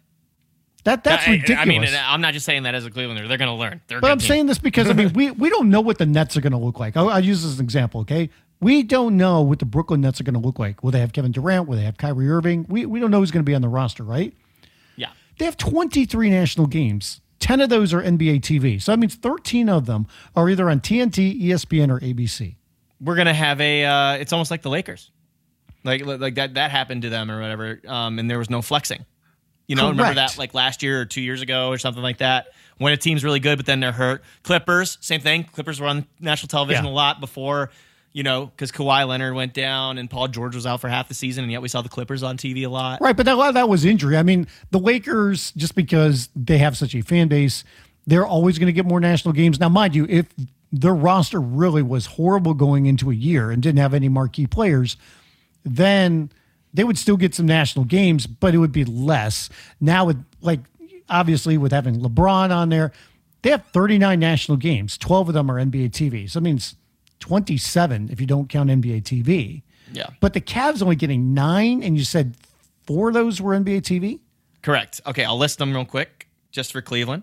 That 0.84 1.04
that's 1.04 1.26
I- 1.28 1.30
I- 1.30 1.34
ridiculous. 1.34 1.60
I 1.60 1.64
mean, 1.66 1.84
I'm 2.06 2.20
not 2.20 2.34
just 2.34 2.44
saying 2.44 2.64
that 2.64 2.74
as 2.74 2.84
a 2.84 2.90
Clevelander. 2.90 3.28
They're 3.28 3.38
going 3.38 3.48
to 3.50 3.54
learn. 3.54 3.80
They're 3.86 4.00
But 4.00 4.10
I'm 4.10 4.18
team. 4.18 4.28
saying 4.28 4.46
this 4.46 4.58
because 4.58 4.90
I 4.90 4.94
mean 4.94 5.12
we 5.14 5.30
we 5.30 5.48
don't 5.48 5.70
know 5.70 5.80
what 5.80 5.98
the 5.98 6.06
Nets 6.06 6.36
are 6.36 6.40
going 6.40 6.52
to 6.52 6.58
look 6.58 6.80
like. 6.80 6.96
I'll, 6.96 7.08
I'll 7.08 7.24
use 7.24 7.42
this 7.42 7.52
as 7.52 7.58
an 7.60 7.64
example. 7.64 8.00
Okay, 8.02 8.30
we 8.62 8.82
don't 8.82 9.16
know 9.18 9.42
what 9.42 9.58
the 9.58 9.64
Brooklyn 9.66 10.00
Nets 10.00 10.20
are 10.20 10.24
going 10.24 10.34
to 10.34 10.40
look 10.40 10.58
like. 10.58 10.82
Will 10.82 10.90
they 10.92 11.00
have 11.00 11.12
Kevin 11.12 11.32
Durant? 11.32 11.68
Will 11.68 11.76
they 11.76 11.84
have 11.84 11.96
Kyrie 11.98 12.30
Irving? 12.30 12.64
We 12.68 12.86
we 12.86 13.00
don't 13.00 13.10
know 13.10 13.18
who's 13.18 13.30
going 13.30 13.44
to 13.44 13.48
be 13.50 13.54
on 13.54 13.60
the 13.62 13.68
roster, 13.68 14.02
right? 14.04 14.32
yeah. 14.96 15.10
They 15.38 15.44
have 15.44 15.56
23 15.56 16.30
national 16.30 16.66
games. 16.68 17.20
10 17.40 17.60
of 17.60 17.68
those 17.70 17.92
are 17.92 18.00
NBA 18.00 18.40
TV. 18.42 18.80
So 18.80 18.92
that 18.92 18.98
means 18.98 19.16
13 19.16 19.68
of 19.68 19.86
them 19.86 20.06
are 20.36 20.48
either 20.48 20.70
on 20.70 20.78
TNT, 20.80 21.42
ESPN, 21.42 21.90
or 21.90 21.98
ABC. 22.00 22.54
we're 23.00 23.16
gonna 23.16 23.34
have 23.34 23.60
a. 23.60 23.84
Uh, 23.84 24.12
it's 24.14 24.32
almost 24.32 24.50
like 24.50 24.62
the 24.62 24.70
Lakers, 24.70 25.10
like 25.84 26.06
like 26.06 26.36
that 26.36 26.54
that 26.54 26.70
happened 26.70 27.02
to 27.02 27.08
them 27.10 27.30
or 27.30 27.40
whatever, 27.40 27.80
um, 27.88 28.18
and 28.20 28.30
there 28.30 28.38
was 28.38 28.48
no 28.48 28.62
flexing. 28.62 29.04
You 29.66 29.76
know, 29.76 29.88
remember 29.90 30.14
that 30.14 30.36
like 30.38 30.54
last 30.54 30.82
year 30.82 31.00
or 31.00 31.04
two 31.06 31.20
years 31.22 31.40
ago 31.42 31.68
or 31.68 31.78
something 31.78 32.02
like 32.02 32.18
that. 32.18 32.48
When 32.78 32.92
a 32.92 32.96
team's 32.96 33.24
really 33.24 33.40
good, 33.40 33.56
but 33.58 33.64
then 33.66 33.80
they're 33.80 33.90
hurt. 33.92 34.22
Clippers, 34.42 34.98
same 35.00 35.20
thing. 35.20 35.44
Clippers 35.44 35.80
were 35.80 35.86
on 35.86 36.06
national 36.20 36.48
television 36.48 36.84
Yeah. 36.84 36.90
a 36.90 36.92
lot 36.92 37.20
before, 37.20 37.70
you 38.12 38.22
know, 38.22 38.46
because 38.46 38.70
Kawhi 38.70 39.06
Leonard 39.06 39.34
went 39.34 39.54
down 39.54 39.98
and 39.98 40.08
Paul 40.08 40.28
George 40.28 40.54
was 40.54 40.66
out 40.66 40.80
for 40.80 40.88
half 40.88 41.08
the 41.08 41.14
season, 41.14 41.44
and 41.44 41.52
yet 41.52 41.62
we 41.62 41.68
saw 41.68 41.82
the 41.82 41.88
Clippers 41.88 42.22
on 42.22 42.36
TV 42.36 42.64
a 42.64 42.68
lot. 42.68 43.00
Right, 43.00 43.16
but 43.16 43.26
a 43.26 43.34
lot 43.34 43.48
of 43.48 43.54
that 43.54 43.68
was 43.68 43.84
injury. 43.84 44.16
I 44.16 44.22
mean, 44.22 44.46
the 44.70 44.78
Lakers, 44.78 45.52
just 45.52 45.74
because 45.74 46.28
they 46.36 46.58
have 46.58 46.76
such 46.76 46.94
a 46.94 47.00
fan 47.00 47.28
base, 47.28 47.64
they're 48.06 48.26
always 48.26 48.58
going 48.58 48.66
to 48.66 48.72
get 48.72 48.86
more 48.86 49.00
national 49.00 49.32
games. 49.32 49.58
Now, 49.58 49.68
mind 49.68 49.94
you, 49.94 50.06
if 50.08 50.26
their 50.72 50.94
roster 50.94 51.40
really 51.40 51.82
was 51.82 52.06
horrible 52.06 52.54
going 52.54 52.86
into 52.86 53.10
a 53.10 53.14
year 53.14 53.50
and 53.50 53.62
didn't 53.62 53.78
have 53.78 53.94
any 53.94 54.08
marquee 54.08 54.46
players, 54.46 54.96
then 55.64 56.30
they 56.74 56.84
would 56.84 56.98
still 56.98 57.16
get 57.16 57.34
some 57.34 57.46
national 57.46 57.84
games, 57.84 58.26
but 58.26 58.54
it 58.54 58.58
would 58.58 58.72
be 58.72 58.84
less. 58.84 59.48
Now, 59.80 60.06
with 60.06 60.24
like 60.40 60.60
obviously 61.08 61.58
with 61.58 61.72
having 61.72 62.00
LeBron 62.00 62.54
on 62.54 62.70
there, 62.70 62.92
they 63.42 63.50
have 63.50 63.64
39 63.66 64.18
national 64.18 64.56
games. 64.56 64.96
12 64.98 65.28
of 65.28 65.34
them 65.34 65.50
are 65.50 65.56
NBA 65.56 65.90
TV. 65.90 66.30
So 66.30 66.38
that 66.38 66.44
means 66.44 66.76
27 67.22 68.08
if 68.10 68.20
you 68.20 68.26
don't 68.26 68.48
count 68.48 68.68
NBA 68.68 69.02
TV. 69.04 69.62
Yeah. 69.92 70.08
But 70.20 70.34
the 70.34 70.40
Cavs 70.40 70.82
only 70.82 70.96
getting 70.96 71.32
nine, 71.34 71.82
and 71.82 71.96
you 71.96 72.04
said 72.04 72.34
four 72.84 73.08
of 73.08 73.14
those 73.14 73.40
were 73.40 73.54
NBA 73.54 73.82
TV. 73.82 74.18
Correct. 74.60 75.00
Okay, 75.06 75.24
I'll 75.24 75.38
list 75.38 75.58
them 75.58 75.72
real 75.72 75.84
quick 75.84 76.28
just 76.50 76.72
for 76.72 76.82
Cleveland. 76.82 77.22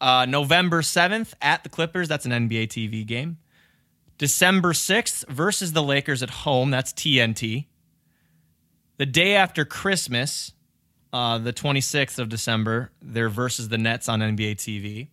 Uh, 0.00 0.26
November 0.28 0.82
7th 0.82 1.32
at 1.40 1.62
the 1.62 1.68
Clippers. 1.68 2.08
That's 2.08 2.26
an 2.26 2.32
NBA 2.32 2.68
TV 2.68 3.06
game. 3.06 3.38
December 4.18 4.72
6th 4.72 5.28
versus 5.28 5.72
the 5.72 5.82
Lakers 5.82 6.22
at 6.22 6.30
home. 6.30 6.70
That's 6.70 6.92
TNT. 6.92 7.66
The 8.96 9.06
day 9.06 9.34
after 9.34 9.64
Christmas, 9.64 10.52
uh, 11.12 11.38
the 11.38 11.52
26th 11.52 12.18
of 12.18 12.28
December, 12.28 12.90
they're 13.00 13.28
versus 13.28 13.68
the 13.68 13.78
Nets 13.78 14.08
on 14.08 14.20
NBA 14.20 14.56
TV. 14.56 15.08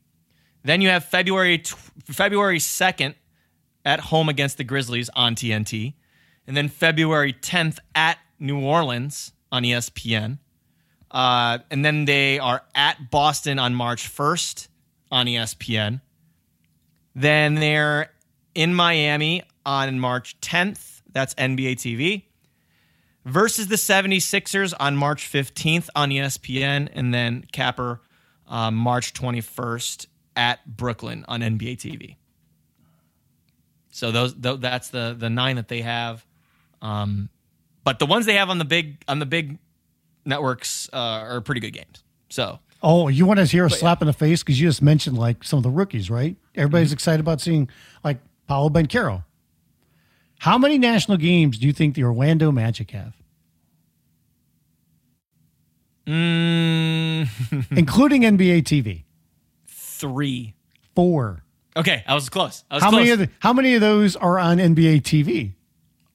Then 0.63 0.81
you 0.81 0.89
have 0.89 1.05
February 1.05 1.59
tw- 1.59 1.75
February 2.05 2.59
2nd 2.59 3.15
at 3.87 4.01
home 4.01 4.27
against 4.27 4.57
the 4.57 4.65
Grizzlies 4.65 5.09
on 5.15 5.33
TNT. 5.33 5.93
And 6.45 6.57
then 6.57 6.67
February 6.67 7.31
10th 7.31 7.79
at 7.95 8.17
New 8.37 8.59
Orleans 8.59 9.31
on 9.49 9.63
ESPN. 9.63 10.39
Uh, 11.09 11.59
and 11.71 11.85
then 11.85 12.03
they 12.03 12.37
are 12.37 12.63
at 12.75 13.09
Boston 13.09 13.57
on 13.59 13.73
March 13.73 14.13
1st 14.13 14.67
on 15.09 15.25
ESPN. 15.25 16.01
Then 17.15 17.55
they're 17.55 18.11
in 18.53 18.73
Miami 18.73 19.43
on 19.65 20.01
March 20.01 20.39
10th. 20.41 21.01
That's 21.09 21.33
NBA 21.35 21.77
TV. 21.77 22.23
Versus 23.23 23.69
the 23.69 23.75
76ers 23.77 24.73
on 24.77 24.97
March 24.97 25.31
15th 25.31 25.87
on 25.95 26.09
ESPN. 26.09 26.89
And 26.91 27.13
then 27.13 27.45
Capper 27.53 28.01
uh, 28.49 28.69
March 28.69 29.13
21st 29.13 30.07
at 30.35 30.75
Brooklyn 30.75 31.23
on 31.29 31.39
NBA 31.39 31.77
TV. 31.77 32.17
So 33.97 34.11
those 34.11 34.35
th- 34.35 34.59
that's 34.59 34.89
the 34.89 35.15
the 35.17 35.27
nine 35.27 35.55
that 35.55 35.69
they 35.69 35.81
have. 35.81 36.23
Um, 36.83 37.29
but 37.83 37.97
the 37.97 38.05
ones 38.05 38.27
they 38.27 38.35
have 38.35 38.51
on 38.51 38.59
the 38.59 38.65
big 38.65 39.03
on 39.07 39.17
the 39.17 39.25
big 39.25 39.57
networks 40.23 40.87
uh, 40.93 40.97
are 40.97 41.41
pretty 41.41 41.61
good 41.61 41.73
games. 41.73 42.03
So 42.29 42.59
Oh, 42.83 43.07
you 43.07 43.25
want 43.25 43.39
to 43.39 43.45
hear 43.45 43.65
a 43.65 43.71
slap 43.71 44.03
in 44.03 44.05
the 44.05 44.13
face 44.13 44.43
because 44.43 44.61
you 44.61 44.67
just 44.67 44.83
mentioned 44.83 45.17
like 45.17 45.43
some 45.43 45.57
of 45.57 45.63
the 45.63 45.71
rookies, 45.71 46.11
right? 46.11 46.35
Everybody's 46.53 46.93
excited 46.93 47.19
about 47.19 47.41
seeing 47.41 47.71
like 48.03 48.19
Paolo 48.47 48.69
Banchero. 48.69 49.23
How 50.37 50.59
many 50.59 50.77
national 50.77 51.17
games 51.17 51.57
do 51.57 51.65
you 51.65 51.73
think 51.73 51.95
the 51.95 52.03
Orlando 52.03 52.51
Magic 52.51 52.91
have, 52.91 53.15
mm, 56.05 57.27
including 57.75 58.21
NBA 58.21 58.61
TV? 58.61 59.05
three. 59.65 60.53
Four. 60.93 61.41
Okay, 61.77 62.03
I 62.07 62.15
was 62.15 62.29
close. 62.29 62.63
I 62.69 62.75
was 62.75 62.83
How 62.83 62.89
close. 62.89 62.99
many 62.99 63.11
of 63.11 63.19
the, 63.19 63.29
How 63.39 63.53
many 63.53 63.75
of 63.75 63.81
those 63.81 64.15
are 64.15 64.39
on 64.39 64.57
NBA 64.57 65.01
TV? 65.01 65.53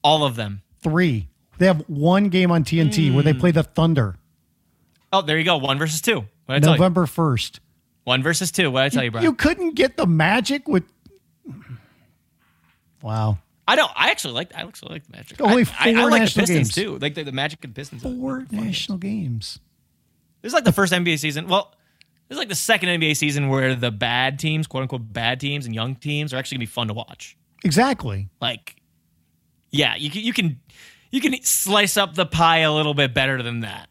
All 0.03 0.25
of 0.25 0.35
them. 0.35 0.61
Three. 0.81 1.29
They 1.57 1.67
have 1.67 1.83
one 1.87 2.29
game 2.29 2.51
on 2.51 2.63
TNT 2.63 3.13
where 3.13 3.23
they 3.23 3.31
hmm. 3.31 3.39
play 3.39 3.51
the 3.51 3.63
Thunder, 3.63 4.17
Oh, 5.13 5.21
there 5.21 5.37
you 5.37 5.45
go. 5.45 5.57
One 5.57 5.77
versus 5.77 6.01
two. 6.01 6.25
What 6.47 6.55
I 6.55 6.59
tell? 6.59 6.73
November 6.73 7.05
first. 7.05 7.59
One 8.03 8.23
versus 8.23 8.51
two. 8.51 8.71
What 8.71 8.83
I 8.83 8.89
tell 8.89 9.03
you, 9.03 9.11
Brian? 9.11 9.23
You 9.23 9.33
couldn't 9.33 9.75
get 9.75 9.95
the 9.95 10.07
Magic 10.07 10.67
with. 10.67 10.83
Wow. 13.03 13.37
I 13.67 13.75
know. 13.75 13.87
I 13.95 14.09
actually 14.09 14.33
like. 14.33 14.53
I 14.55 14.61
actually 14.61 14.93
like 14.93 15.05
the 15.05 15.15
Magic. 15.15 15.39
Only 15.39 15.65
I, 15.79 15.89
I, 15.89 15.89
I 15.91 15.93
four 15.93 16.09
like 16.09 16.21
national 16.21 16.47
the 16.47 16.53
Pistons 16.53 16.75
games. 16.75 16.87
too. 16.87 16.97
Like 16.97 17.13
the, 17.13 17.23
the 17.23 17.31
Magic 17.31 17.63
and 17.63 17.75
Pistons. 17.75 18.01
Four 18.01 18.47
national 18.49 18.97
games. 18.97 19.59
This 20.41 20.49
is 20.49 20.53
like 20.55 20.63
the 20.63 20.71
first 20.71 20.91
NBA 20.91 21.19
season. 21.19 21.47
Well, 21.47 21.71
this 22.33 22.37
is 22.37 22.39
like 22.39 22.49
the 22.49 22.55
second 22.55 22.89
NBA 22.89 23.15
season 23.15 23.47
where 23.49 23.75
the 23.75 23.91
bad 23.91 24.39
teams, 24.39 24.65
quote 24.67 24.81
unquote, 24.83 25.13
bad 25.13 25.39
teams 25.39 25.65
and 25.65 25.75
young 25.75 25.95
teams 25.95 26.33
are 26.33 26.37
actually 26.37 26.55
gonna 26.57 26.63
be 26.63 26.65
fun 26.67 26.87
to 26.87 26.93
watch. 26.93 27.37
Exactly. 27.63 28.27
Like, 28.41 28.75
yeah, 29.71 29.95
you 29.95 30.09
can 30.09 30.21
you 30.23 30.33
can 30.33 30.59
you 31.11 31.21
can 31.21 31.41
slice 31.43 31.95
up 31.97 32.15
the 32.15 32.25
pie 32.25 32.59
a 32.59 32.73
little 32.73 32.93
bit 32.93 33.13
better 33.13 33.41
than 33.43 33.59
that. 33.61 33.87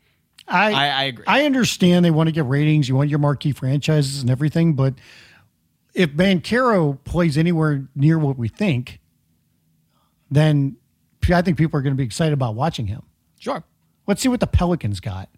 I, 0.48 0.72
I- 0.72 0.88
I 0.88 1.02
agree. 1.04 1.24
I 1.28 1.44
understand 1.44 2.04
they 2.04 2.10
want 2.10 2.26
to 2.28 2.32
get 2.32 2.44
ratings. 2.46 2.88
You 2.88 2.96
want 2.96 3.08
your 3.10 3.20
marquee 3.20 3.52
franchises 3.52 4.20
and 4.22 4.30
everything, 4.30 4.74
but 4.74 4.94
if 5.94 6.10
Banchero 6.10 6.98
plays 7.04 7.38
anywhere 7.38 7.86
near 7.94 8.18
what 8.18 8.36
we 8.36 8.48
think, 8.48 8.98
then 10.30 10.76
I 11.32 11.42
think 11.42 11.58
people 11.58 11.78
are 11.78 11.82
going 11.82 11.92
to 11.94 11.96
be 11.98 12.04
excited 12.04 12.32
about 12.32 12.54
watching 12.54 12.86
him. 12.86 13.02
Sure. 13.38 13.62
Let's 14.06 14.20
see 14.20 14.28
what 14.28 14.40
the 14.40 14.46
Pelicans 14.46 15.00
got. 15.00 15.28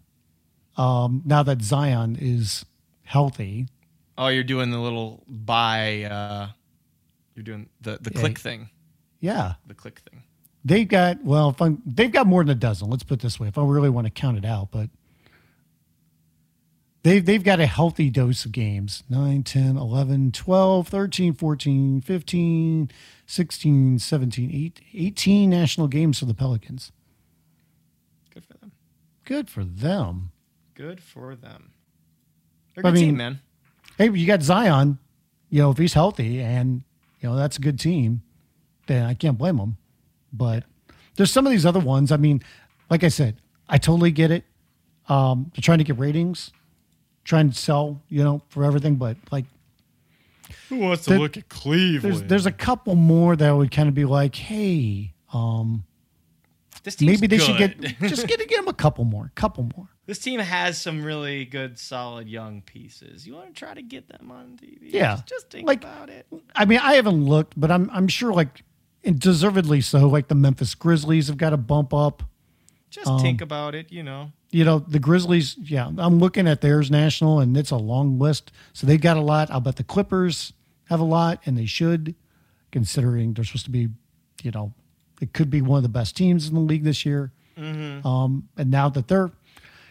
Um, 0.77 1.21
now 1.25 1.43
that 1.43 1.61
Zion 1.61 2.17
is 2.19 2.65
healthy, 3.05 3.67
Oh, 4.17 4.27
you're 4.27 4.43
doing 4.45 4.69
the 4.71 4.79
little 4.79 5.23
buy. 5.27 6.03
Uh, 6.03 6.49
you're 7.35 7.43
doing 7.43 7.69
the 7.81 7.97
the 8.01 8.11
click 8.11 8.37
thing. 8.39 8.69
yeah, 9.19 9.53
The 9.67 9.73
click 9.73 9.99
thing. 10.09 10.23
they've 10.63 10.87
got 10.87 11.23
well, 11.23 11.49
if 11.49 11.61
I'm, 11.61 11.81
they've 11.85 12.11
got 12.11 12.25
more 12.27 12.43
than 12.43 12.51
a 12.51 12.55
dozen. 12.59 12.89
Let's 12.89 13.03
put 13.03 13.19
it 13.19 13.21
this 13.23 13.39
way: 13.39 13.47
if 13.49 13.57
I 13.57 13.63
really 13.65 13.89
want 13.89 14.07
to 14.07 14.11
count 14.11 14.37
it 14.37 14.45
out, 14.45 14.69
but 14.71 14.89
They've, 17.03 17.23
they've 17.23 17.43
got 17.43 17.59
a 17.59 17.67
healthy 17.67 18.09
dose 18.09 18.45
of 18.45 18.51
games 18.51 19.03
9, 19.11 19.43
10, 19.43 19.77
11, 19.77 20.31
12, 20.31 20.87
13, 20.87 21.33
14, 21.35 22.01
15, 22.01 22.91
16, 23.27 23.99
17, 23.99 24.51
8, 24.51 24.81
18 24.95 25.47
national 25.51 25.87
games 25.87 26.17
for 26.17 26.25
the 26.25 26.33
Pelicans. 26.33 26.91
Good 28.33 28.43
for 28.43 28.53
them. 28.55 28.71
Good 29.23 29.49
for 29.51 29.63
them. 29.63 30.31
Good 30.73 30.99
for 30.99 31.35
them. 31.35 31.73
They're 32.75 32.83
a 32.83 32.87
I 32.87 32.91
good 32.91 32.95
mean- 32.95 33.05
team, 33.09 33.17
man. 33.17 33.39
Hey, 33.97 34.09
you 34.09 34.27
got 34.27 34.41
Zion, 34.43 34.97
you 35.49 35.61
know, 35.61 35.71
if 35.71 35.77
he's 35.77 35.93
healthy 35.93 36.41
and, 36.41 36.83
you 37.21 37.29
know, 37.29 37.35
that's 37.37 37.57
a 37.57 37.61
good 37.61 37.79
team, 37.79 38.21
then 38.87 39.05
I 39.05 39.13
can't 39.13 39.37
blame 39.37 39.55
them. 39.57 39.77
But 40.33 40.65
there's 41.15 41.31
some 41.31 41.45
of 41.47 41.51
these 41.51 41.65
other 41.65 41.79
ones. 41.79 42.11
I 42.11 42.17
mean, 42.17 42.41
like 42.89 43.05
I 43.05 43.07
said, 43.07 43.37
I 43.69 43.77
totally 43.77 44.11
get 44.11 44.31
it. 44.31 44.43
Um, 45.07 45.49
they're 45.55 45.61
trying 45.61 45.77
to 45.77 45.85
get 45.85 45.97
ratings, 45.97 46.51
trying 47.23 47.49
to 47.49 47.55
sell, 47.55 48.01
you 48.09 48.21
know, 48.21 48.41
for 48.49 48.65
everything. 48.65 48.95
But 48.97 49.15
like, 49.31 49.45
Who 50.69 50.77
wants 50.79 51.05
to 51.05 51.11
There- 51.11 51.19
look 51.19 51.37
at 51.37 51.47
Cleveland? 51.47 52.01
there's 52.03 52.23
there's 52.23 52.45
a 52.45 52.51
couple 52.51 52.95
more 52.95 53.35
that 53.37 53.51
would 53.51 53.71
kind 53.71 53.87
of 53.87 53.95
be 53.95 54.03
like, 54.05 54.35
hey, 54.35 55.13
um, 55.31 55.85
this 56.83 56.99
maybe 57.01 57.27
they 57.27 57.37
should 57.37 57.57
get 57.57 57.79
just 58.01 58.27
get 58.27 58.39
to 58.39 58.45
get 58.45 58.57
them 58.57 58.67
a 58.67 58.73
couple 58.73 59.05
more, 59.05 59.31
couple 59.35 59.69
more. 59.77 59.87
This 60.05 60.19
team 60.19 60.39
has 60.39 60.79
some 60.81 61.03
really 61.03 61.45
good, 61.45 61.77
solid 61.79 62.27
young 62.27 62.61
pieces. 62.61 63.25
You 63.25 63.33
want 63.35 63.47
to 63.47 63.53
try 63.53 63.73
to 63.73 63.81
get 63.81 64.07
them 64.07 64.31
on 64.31 64.57
TV? 64.61 64.77
Yeah. 64.81 65.15
just, 65.15 65.27
just 65.27 65.49
think 65.51 65.67
Like- 65.67 65.83
about 65.83 66.09
it. 66.09 66.27
I 66.55 66.65
mean, 66.65 66.79
I 66.79 66.93
haven't 66.95 67.25
looked, 67.25 67.59
but 67.59 67.71
I'm 67.71 67.89
I'm 67.91 68.07
sure 68.07 68.33
like, 68.33 68.63
and 69.03 69.19
deservedly 69.19 69.81
so. 69.81 70.07
Like 70.07 70.27
the 70.27 70.35
Memphis 70.35 70.75
Grizzlies 70.75 71.27
have 71.27 71.37
got 71.37 71.51
to 71.51 71.57
bump 71.57 71.93
up. 71.93 72.23
Just 72.89 73.07
Um, 73.07 73.19
think 73.19 73.41
about 73.41 73.75
it. 73.75 73.91
You 73.91 74.03
know, 74.03 74.31
you 74.51 74.63
know, 74.63 74.79
the 74.79 74.99
Grizzlies, 74.99 75.57
yeah, 75.61 75.91
I'm 75.97 76.19
looking 76.19 76.47
at 76.47 76.61
theirs 76.61 76.89
national 76.89 77.39
and 77.39 77.57
it's 77.57 77.71
a 77.71 77.77
long 77.77 78.17
list. 78.19 78.51
So 78.73 78.87
they've 78.87 79.01
got 79.01 79.17
a 79.17 79.21
lot. 79.21 79.51
I'll 79.51 79.59
bet 79.59 79.75
the 79.75 79.83
Clippers 79.83 80.53
have 80.85 80.99
a 80.99 81.03
lot 81.03 81.41
and 81.45 81.57
they 81.57 81.65
should, 81.65 82.15
considering 82.71 83.33
they're 83.33 83.43
supposed 83.43 83.65
to 83.65 83.71
be, 83.71 83.89
you 84.43 84.51
know, 84.51 84.73
it 85.21 85.33
could 85.33 85.49
be 85.49 85.61
one 85.61 85.77
of 85.77 85.83
the 85.83 85.89
best 85.89 86.15
teams 86.15 86.47
in 86.47 86.53
the 86.53 86.59
league 86.61 86.83
this 86.83 87.05
year. 87.05 87.31
Um, 87.57 88.49
and 88.57 88.69
now 88.69 88.89
that 88.89 89.07
they're 89.07 89.31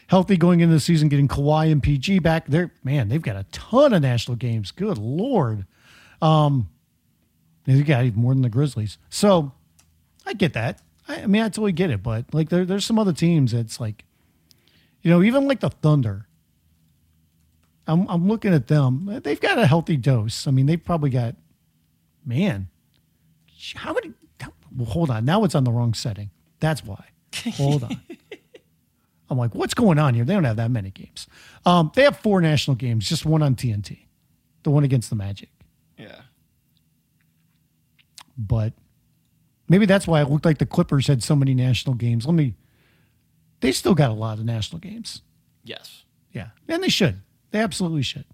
healthy 0.09 0.37
going 0.37 0.61
into 0.61 0.75
the 0.75 0.81
season, 0.81 1.09
getting 1.09 1.29
Kawhi 1.29 1.71
and 1.73 1.83
PG 1.83 2.21
back, 2.21 2.47
they're, 2.47 2.73
man, 2.83 3.09
they've 3.09 3.23
got 3.23 3.37
a 3.37 3.45
ton 3.53 3.93
of 3.93 4.03
national 4.03 4.37
games. 4.37 4.71
Good 4.71 4.99
Lord. 4.99 5.67
Um, 6.21 6.69
they've 7.65 7.87
got 7.87 8.05
even 8.05 8.21
more 8.21 8.33
than 8.33 8.43
the 8.43 8.49
Grizzlies. 8.49 8.99
So 9.09 9.53
I 10.27 10.35
get 10.35 10.53
that. 10.55 10.81
I, 11.09 11.23
I 11.23 11.27
mean, 11.27 11.43
I 11.43 11.49
totally 11.49 11.73
get 11.73 11.91
it, 11.91 12.03
but 12.03 12.33
like 12.33 12.49
there, 12.49 12.65
there's 12.65 12.85
some 12.85 12.99
other 12.99 13.13
teams 13.13 13.53
that's 13.53 13.81
like, 13.81 14.05
you 15.03 15.11
know, 15.11 15.23
even 15.23 15.47
like 15.47 15.61
the 15.61 15.71
Thunder. 15.71 16.27
I'm 17.87 18.09
I'm 18.09 18.29
looking 18.29 18.55
at 18.55 18.69
them. 18.69 19.21
They've 19.23 19.41
got 19.41 19.59
a 19.59 19.67
healthy 19.67 19.99
dose. 19.99 20.47
I 20.47 20.51
mean, 20.51 20.65
they've 20.65 20.83
probably 20.83 21.11
got, 21.11 21.35
man, 22.25 22.69
how 23.75 23.93
many? 23.93 24.13
Hold 24.87 25.11
on. 25.11 25.27
Now 25.27 25.45
it's 25.45 25.55
on 25.55 25.65
the 25.65 25.71
wrong 25.71 25.93
setting. 25.93 26.31
That's 26.61 26.83
why. 26.83 27.05
Hold 27.57 27.85
on. 27.85 28.01
I'm 29.31 29.39
like, 29.39 29.55
what's 29.55 29.75
going 29.75 29.99
on 29.99 30.15
here? 30.15 30.25
They 30.25 30.35
don't 30.35 30.45
have 30.45 30.57
that 30.57 30.71
many 30.71 30.91
games. 30.91 31.27
Um, 31.65 31.91
they 31.95 32.03
have 32.03 32.19
four 32.19 32.41
national 32.41 32.75
games, 32.77 33.09
just 33.09 33.25
one 33.25 33.43
on 33.43 33.55
TNT, 33.55 34.01
the 34.65 34.71
one 34.71 34.85
against 34.85 35.09
the 35.11 35.17
Magic. 35.17 35.49
yeah. 35.99 36.21
But 38.37 38.73
maybe 39.69 39.87
that's 39.87 40.07
why 40.07 40.21
it 40.21 40.29
looked 40.31 40.45
like 40.45 40.59
the 40.59 40.67
Clippers 40.67 41.07
had 41.07 41.23
so 41.23 41.37
many 41.37 41.55
national 41.55 41.95
games. 41.95 42.27
Let 42.27 42.35
me. 42.35 42.55
They 43.61 43.73
still 43.73 43.95
got 43.95 44.11
a 44.11 44.15
lot 44.15 44.39
of 44.39 44.45
national 44.45 44.81
games. 44.81 45.23
Yes. 45.63 46.03
Yeah, 46.33 46.49
and 46.69 46.83
they 46.83 46.89
should. 46.89 47.21
They 47.53 47.61
absolutely 47.61 48.03
should. 48.03 48.25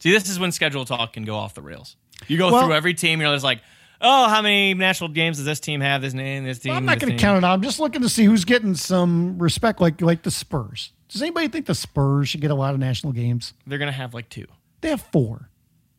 See, 0.00 0.10
this 0.10 0.28
is 0.28 0.38
when 0.38 0.52
schedule 0.52 0.84
talk 0.86 1.12
can 1.12 1.24
go 1.24 1.36
off 1.36 1.54
the 1.54 1.62
rails. 1.62 1.96
You 2.28 2.38
go 2.38 2.50
Well- 2.50 2.64
through 2.64 2.74
every 2.74 2.94
team, 2.94 3.20
you're 3.20 3.32
just 3.32 3.44
like, 3.44 3.60
oh, 4.00 4.28
how 4.28 4.42
many 4.42 4.74
national 4.74 5.10
games 5.10 5.36
does 5.36 5.46
this 5.46 5.60
team 5.60 5.80
have? 5.80 6.02
This 6.02 6.14
name, 6.14 6.44
this 6.44 6.58
team. 6.58 6.70
Well, 6.70 6.78
I'm 6.78 6.84
not 6.86 6.98
going 6.98 7.16
to 7.16 7.18
count 7.18 7.38
it 7.38 7.44
out. 7.44 7.52
I'm 7.54 7.62
just 7.62 7.80
looking 7.80 8.02
to 8.02 8.08
see 8.08 8.24
who's 8.24 8.44
getting 8.44 8.74
some 8.74 9.38
respect, 9.38 9.80
like 9.80 10.00
like 10.00 10.22
the 10.22 10.30
Spurs. 10.30 10.92
Does 11.08 11.22
anybody 11.22 11.48
think 11.48 11.66
the 11.66 11.74
Spurs 11.74 12.28
should 12.28 12.40
get 12.40 12.50
a 12.50 12.54
lot 12.54 12.74
of 12.74 12.80
national 12.80 13.12
games? 13.12 13.54
They're 13.66 13.78
gonna 13.78 13.92
have 13.92 14.12
like 14.12 14.28
two. 14.28 14.46
They 14.80 14.90
have 14.90 15.00
four. 15.00 15.50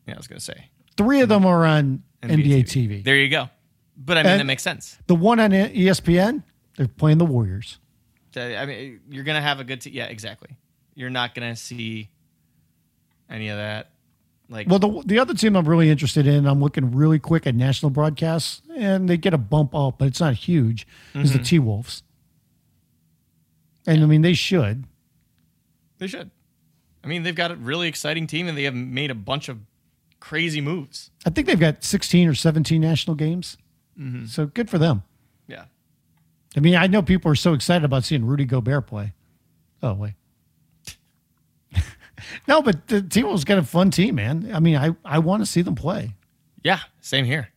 Yeah, 0.06 0.14
I 0.14 0.16
was 0.16 0.26
gonna 0.26 0.40
say 0.40 0.70
Three 0.96 1.20
of 1.20 1.28
them 1.28 1.46
are 1.46 1.64
on 1.64 2.02
NBA, 2.22 2.64
TV. 2.64 3.04
There 3.04 3.16
you 3.16 3.28
go. 3.28 3.48
But 3.96 4.18
I 4.18 4.22
mean, 4.22 4.32
And- 4.32 4.40
that 4.40 4.44
makes 4.44 4.62
sense. 4.62 4.98
The 5.06 5.14
one 5.14 5.40
on 5.40 5.50
ESPN, 5.52 6.42
they're 6.76 6.88
playing 6.88 7.18
the 7.18 7.24
Warriors. 7.24 7.78
I 8.36 8.66
mean, 8.66 9.00
you're 9.10 9.24
gonna 9.24 9.40
have 9.40 9.60
a 9.60 9.64
good 9.64 9.80
team. 9.80 9.94
Yeah, 9.94 10.04
exactly. 10.04 10.50
You're 10.94 11.10
not 11.10 11.34
gonna 11.34 11.56
see 11.56 12.08
any 13.30 13.48
of 13.48 13.56
that. 13.56 13.90
Like, 14.50 14.66
Well, 14.68 14.78
the 14.78 15.02
the 15.04 15.18
other 15.18 15.34
team 15.34 15.56
I'm 15.56 15.68
really 15.68 15.90
interested 15.90 16.26
in, 16.26 16.46
I'm 16.46 16.60
looking 16.60 16.92
really 16.92 17.18
quick 17.18 17.46
at 17.46 17.54
national 17.54 17.90
broadcasts, 17.90 18.62
and 18.76 19.08
they 19.08 19.16
get 19.18 19.34
a 19.34 19.38
bump 19.38 19.74
up, 19.74 19.98
but 19.98 20.08
it's 20.08 20.20
not 20.20 20.34
huge. 20.34 20.86
Is 21.14 21.30
Mm-hmm. 21.30 21.38
the 21.38 21.44
T 21.44 21.58
Wolves, 21.58 22.02
and 23.86 24.02
I 24.02 24.06
mean 24.06 24.22
they 24.22 24.34
should. 24.34 24.84
they 25.98 26.06
should. 26.06 26.30
I 27.04 27.06
mean, 27.06 27.22
they've 27.22 27.34
got 27.34 27.50
a 27.50 27.56
really 27.56 27.88
exciting 27.88 28.26
team, 28.26 28.48
and 28.48 28.58
they 28.58 28.64
have 28.64 28.74
made 28.74 29.10
a 29.10 29.14
bunch 29.14 29.48
of 29.48 29.58
crazy 30.20 30.60
moves. 30.60 31.10
I 31.24 31.30
think 31.30 31.46
they've 31.46 31.58
got 31.60 31.84
16 31.84 32.28
or 32.28 32.34
17 32.34 32.80
national 32.80 33.14
games, 33.16 33.56
Mm-hmm. 33.98 34.26
so 34.26 34.46
good 34.46 34.68
for 34.70 34.78
them. 34.78 35.02
Yeah. 35.46 35.64
I 36.56 36.60
mean, 36.60 36.74
I 36.76 36.86
know 36.86 37.02
people 37.02 37.30
are 37.30 37.36
so 37.36 37.52
excited 37.52 37.84
about 37.84 38.04
seeing 38.04 38.24
Rudy 38.24 38.44
Gobert 38.44 38.86
play. 38.86 39.12
Oh 39.82 39.94
wait, 39.94 40.14
no, 42.48 42.62
but 42.62 42.88
the 42.88 43.02
T 43.02 43.22
Wolves 43.22 43.44
got 43.44 43.58
a 43.58 43.62
fun 43.62 43.90
team, 43.90 44.16
man. 44.16 44.50
I 44.52 44.58
mean, 44.60 44.76
I 44.76 44.96
I 45.04 45.18
want 45.20 45.42
to 45.42 45.46
see 45.46 45.62
them 45.62 45.74
play. 45.74 46.14
Yeah. 46.64 46.80
Same 47.00 47.24
here. 47.24 47.50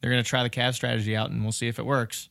They're 0.00 0.10
gonna 0.10 0.22
try 0.22 0.42
the 0.42 0.50
Cavs 0.50 0.74
strategy 0.74 1.14
out, 1.16 1.30
and 1.30 1.42
we'll 1.42 1.52
see 1.52 1.68
if 1.68 1.78
it 1.78 1.84
works. 1.84 2.28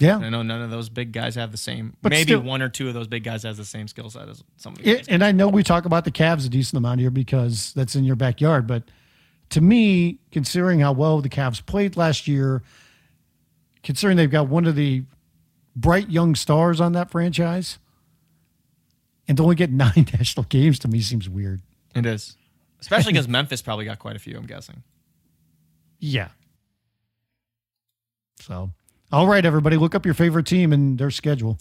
Yeah, 0.00 0.18
I 0.18 0.28
know 0.28 0.42
none 0.44 0.62
of 0.62 0.70
those 0.70 0.88
big 0.88 1.10
guys 1.10 1.34
have 1.34 1.50
the 1.50 1.58
same. 1.58 1.96
But 2.02 2.10
maybe 2.10 2.22
still- 2.22 2.40
one 2.40 2.62
or 2.62 2.68
two 2.68 2.86
of 2.86 2.94
those 2.94 3.08
big 3.08 3.24
guys 3.24 3.42
has 3.42 3.56
the 3.56 3.64
same 3.64 3.88
skill 3.88 4.08
set 4.08 4.28
as 4.28 4.44
some 4.56 4.74
of 4.74 4.86
It, 4.86 5.08
and 5.08 5.24
I 5.24 5.32
know 5.32 5.48
we 5.48 5.64
talk 5.64 5.86
about 5.86 6.04
the 6.04 6.12
Cavs 6.12 6.46
a 6.46 6.48
decent 6.48 6.78
amount 6.78 7.00
here 7.00 7.10
because 7.10 7.72
that's 7.74 7.96
in 7.96 8.04
your 8.04 8.14
backyard. 8.14 8.68
But 8.68 8.84
to 9.50 9.60
me, 9.60 10.20
considering 10.30 10.78
how 10.78 10.92
well 10.92 11.20
the 11.20 11.28
Cavs 11.28 11.64
played 11.66 11.96
last 11.96 12.28
year, 12.28 12.62
considering 13.82 14.16
they've 14.16 14.30
got 14.30 14.46
one 14.48 14.66
of 14.66 14.76
the 14.76 15.02
bright 15.74 16.08
young 16.10 16.36
stars 16.36 16.80
on 16.80 16.92
that 16.92 17.10
franchise, 17.10 17.80
and 19.28 19.36
to 19.36 19.42
only 19.42 19.54
get 19.54 19.70
nine 19.70 20.06
national 20.18 20.44
games 20.44 20.78
to 20.80 20.88
me 20.88 21.00
seems 21.00 21.28
weird. 21.28 21.60
It 21.94 22.06
is, 22.06 22.36
especially 22.80 23.12
because 23.12 23.28
Memphis 23.28 23.62
probably 23.62 23.84
got 23.84 23.98
quite 23.98 24.16
a 24.16 24.18
few. 24.18 24.36
I'm 24.36 24.46
guessing. 24.46 24.82
Yeah. 26.00 26.28
So, 28.40 28.70
all 29.12 29.26
right, 29.26 29.44
everybody, 29.44 29.76
look 29.76 29.94
up 29.94 30.04
your 30.04 30.14
favorite 30.14 30.46
team 30.46 30.72
and 30.72 30.98
their 30.98 31.10
schedule. 31.10 31.58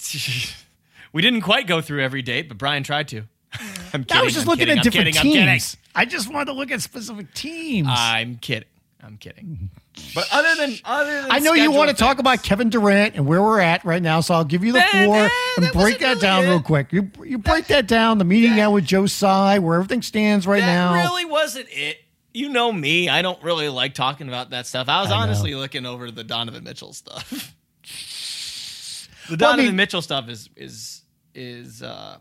we 1.13 1.21
didn't 1.21 1.41
quite 1.41 1.67
go 1.67 1.81
through 1.81 2.03
every 2.03 2.21
date, 2.21 2.47
but 2.47 2.57
Brian 2.57 2.83
tried 2.83 3.07
to. 3.09 3.23
I'm 3.93 4.03
kidding. 4.03 4.17
I 4.17 4.23
was 4.23 4.33
just 4.33 4.45
I'm 4.45 4.49
looking 4.49 4.67
kidding, 4.67 4.79
at 4.79 4.85
I'm 4.85 4.91
different 4.91 5.15
kidding, 5.15 5.47
teams. 5.47 5.77
I 5.95 6.05
just 6.05 6.31
wanted 6.31 6.45
to 6.45 6.53
look 6.53 6.71
at 6.71 6.81
specific 6.81 7.33
teams. 7.33 7.87
I'm 7.89 8.35
kidding. 8.37 8.67
I'm 9.03 9.17
kidding. 9.17 9.69
But 10.15 10.25
other 10.31 10.55
than 10.55 10.75
other 10.83 11.21
than 11.21 11.31
I 11.31 11.39
know 11.39 11.53
you 11.53 11.71
want 11.71 11.89
to 11.91 11.95
talk 11.95 12.17
about 12.19 12.41
Kevin 12.43 12.69
Durant 12.69 13.15
and 13.15 13.25
where 13.27 13.41
we're 13.41 13.59
at 13.59 13.85
right 13.85 14.01
now, 14.01 14.21
so 14.21 14.33
I'll 14.33 14.43
give 14.43 14.63
you 14.63 14.71
the 14.73 14.79
That- 14.79 14.91
floor 15.05 15.17
that- 15.17 15.53
and 15.57 15.65
that 15.67 15.73
break 15.73 15.99
that 15.99 16.07
really 16.09 16.21
down 16.21 16.43
it. 16.45 16.47
real 16.49 16.61
quick. 16.61 16.91
You 16.91 17.11
you 17.23 17.37
break 17.37 17.67
that 17.67 17.87
down. 17.87 18.17
The 18.17 18.25
meeting 18.25 18.55
now 18.55 18.71
with 18.71 18.85
Joe 18.85 19.05
Tsai, 19.05 19.59
where 19.59 19.75
everything 19.75 20.01
stands 20.01 20.47
right 20.47 20.61
that 20.61 20.65
now. 20.65 20.93
really 20.95 21.25
wasn't 21.25 21.67
it. 21.69 21.97
You 22.33 22.49
know 22.49 22.71
me. 22.71 23.07
I 23.07 23.21
don't 23.21 23.41
really 23.43 23.69
like 23.69 23.93
talking 23.93 24.27
about 24.27 24.49
that 24.49 24.67
stuff. 24.67 24.89
I 24.89 25.01
was 25.01 25.11
I 25.11 25.15
know. 25.15 25.21
honestly 25.23 25.55
looking 25.55 25.85
over 25.85 26.09
the 26.11 26.23
Donovan 26.23 26.63
Mitchell 26.63 26.93
stuff. 26.93 27.29
the 29.29 29.31
Well, 29.31 29.33
I 29.33 29.35
Donovan 29.53 29.65
mean- 29.67 29.75
Mitchell 29.75 30.01
stuff 30.01 30.27
is 30.29 30.49
is 30.55 31.03
is 31.35 31.81
uh 31.83 32.17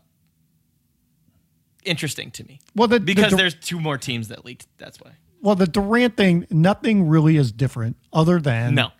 interesting 1.83 2.31
to 2.31 2.43
me. 2.43 2.59
well, 2.75 2.87
the, 2.87 2.99
the 2.99 3.05
Because 3.05 3.31
Dur- 3.31 3.37
there's 3.37 3.55
two 3.55 3.79
more 3.79 3.97
teams 3.97 4.27
that 4.29 4.45
leaked. 4.45 4.67
That's 4.77 4.99
why. 4.99 5.11
Well 5.41 5.55
the 5.55 5.67
Durant 5.67 6.17
thing, 6.17 6.45
nothing 6.49 7.07
really 7.07 7.37
is 7.37 7.51
different 7.51 7.97
other 8.11 8.39
than 8.39 8.75
No. 8.75 8.91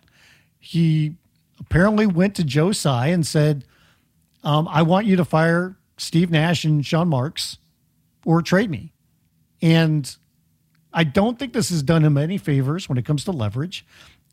he 0.58 1.16
apparently 1.60 2.06
went 2.06 2.34
to 2.36 2.44
Joe 2.44 2.72
Tsai 2.72 3.08
and 3.08 3.26
said, 3.26 3.64
um, 4.44 4.68
"I 4.68 4.82
want 4.82 5.06
you 5.06 5.16
to 5.16 5.24
fire 5.24 5.76
Steve 5.96 6.30
Nash 6.30 6.64
and 6.64 6.84
Sean 6.86 7.08
Marks, 7.08 7.58
or 8.24 8.40
trade 8.42 8.70
me." 8.70 8.92
And 9.60 10.14
I 10.92 11.04
don't 11.04 11.38
think 11.38 11.52
this 11.52 11.68
has 11.70 11.82
done 11.82 12.04
him 12.04 12.16
any 12.16 12.38
favors 12.38 12.88
when 12.88 12.96
it 12.98 13.04
comes 13.04 13.24
to 13.24 13.32
leverage. 13.32 13.84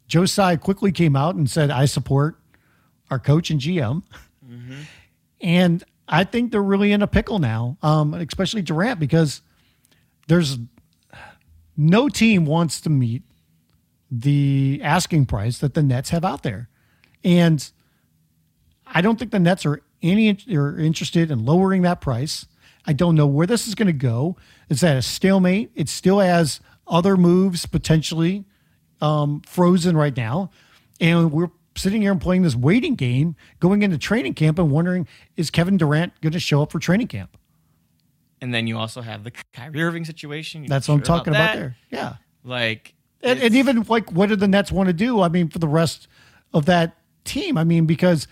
Joe 0.07 0.25
Tsai 0.25 0.55
quickly 0.57 0.91
came 0.91 1.15
out 1.15 1.35
and 1.35 1.49
said, 1.49 1.71
"I 1.71 1.85
support 1.85 2.39
our 3.09 3.19
coach 3.19 3.49
and 3.49 3.59
GM," 3.59 4.03
and 5.41 5.83
I 6.07 6.23
think 6.23 6.51
they're 6.51 6.61
really 6.63 6.91
in 6.91 7.01
a 7.01 7.07
pickle 7.07 7.39
now, 7.39 7.77
um, 7.81 8.13
especially 8.13 8.61
Durant 8.61 8.99
because 8.99 9.41
there's 10.27 10.57
no 11.77 12.09
team 12.09 12.45
wants 12.45 12.81
to 12.81 12.89
meet 12.89 13.23
the 14.09 14.79
asking 14.83 15.25
price 15.25 15.57
that 15.59 15.73
the 15.73 15.83
Nets 15.83 16.09
have 16.09 16.23
out 16.23 16.43
there. 16.43 16.69
And 17.23 17.69
I 18.85 19.01
don't 19.01 19.17
think 19.17 19.31
the 19.31 19.39
Nets 19.39 19.65
are 19.65 19.81
any 20.01 20.37
are 20.53 20.77
interested 20.77 21.31
in 21.31 21.45
lowering 21.45 21.81
that 21.81 22.01
price. 22.01 22.45
I 22.85 22.93
don't 22.93 23.15
know 23.15 23.27
where 23.27 23.47
this 23.47 23.67
is 23.67 23.75
going 23.75 23.87
to 23.87 23.93
go. 23.93 24.37
Is 24.69 24.81
that 24.81 24.95
a 24.95 25.01
stalemate. 25.01 25.71
It 25.75 25.89
still 25.89 26.19
has 26.19 26.59
other 26.87 27.17
moves 27.17 27.65
potentially 27.65 28.45
um, 29.01 29.41
frozen 29.41 29.97
right 29.97 30.15
now, 30.15 30.51
and 31.01 31.31
we're 31.31 31.49
sitting 31.75 32.01
here 32.01 32.11
and 32.11 32.21
playing 32.21 32.43
this 32.43 32.55
waiting 32.55 32.95
game, 32.95 33.35
going 33.59 33.81
into 33.81 33.97
training 33.97 34.33
camp 34.33 34.59
and 34.59 34.71
wondering 34.71 35.07
is 35.35 35.49
Kevin 35.49 35.77
Durant 35.77 36.19
going 36.21 36.33
to 36.33 36.39
show 36.39 36.61
up 36.61 36.71
for 36.71 36.79
training 36.79 37.07
camp? 37.07 37.37
And 38.41 38.53
then 38.53 38.67
you 38.67 38.77
also 38.77 39.01
have 39.01 39.23
the 39.23 39.31
Kyrie 39.53 39.81
Irving 39.81 40.05
situation. 40.05 40.63
You 40.63 40.69
That's 40.69 40.87
what 40.87 40.95
I'm 40.95 41.01
talking 41.01 41.33
about, 41.33 41.53
that? 41.53 41.55
there. 41.55 41.77
Yeah. 41.89 42.15
Like, 42.43 42.93
And, 43.21 43.39
and 43.39 43.55
even 43.55 43.83
like, 43.83 44.11
what 44.11 44.29
do 44.29 44.35
the 44.35 44.47
Nets 44.47 44.71
want 44.71 44.87
to 44.87 44.93
do? 44.93 45.21
I 45.21 45.29
mean, 45.29 45.49
for 45.49 45.59
the 45.59 45.67
rest 45.67 46.07
of 46.53 46.65
that 46.65 46.97
team. 47.25 47.57
I 47.57 47.63
mean, 47.63 47.85
because 47.85 48.27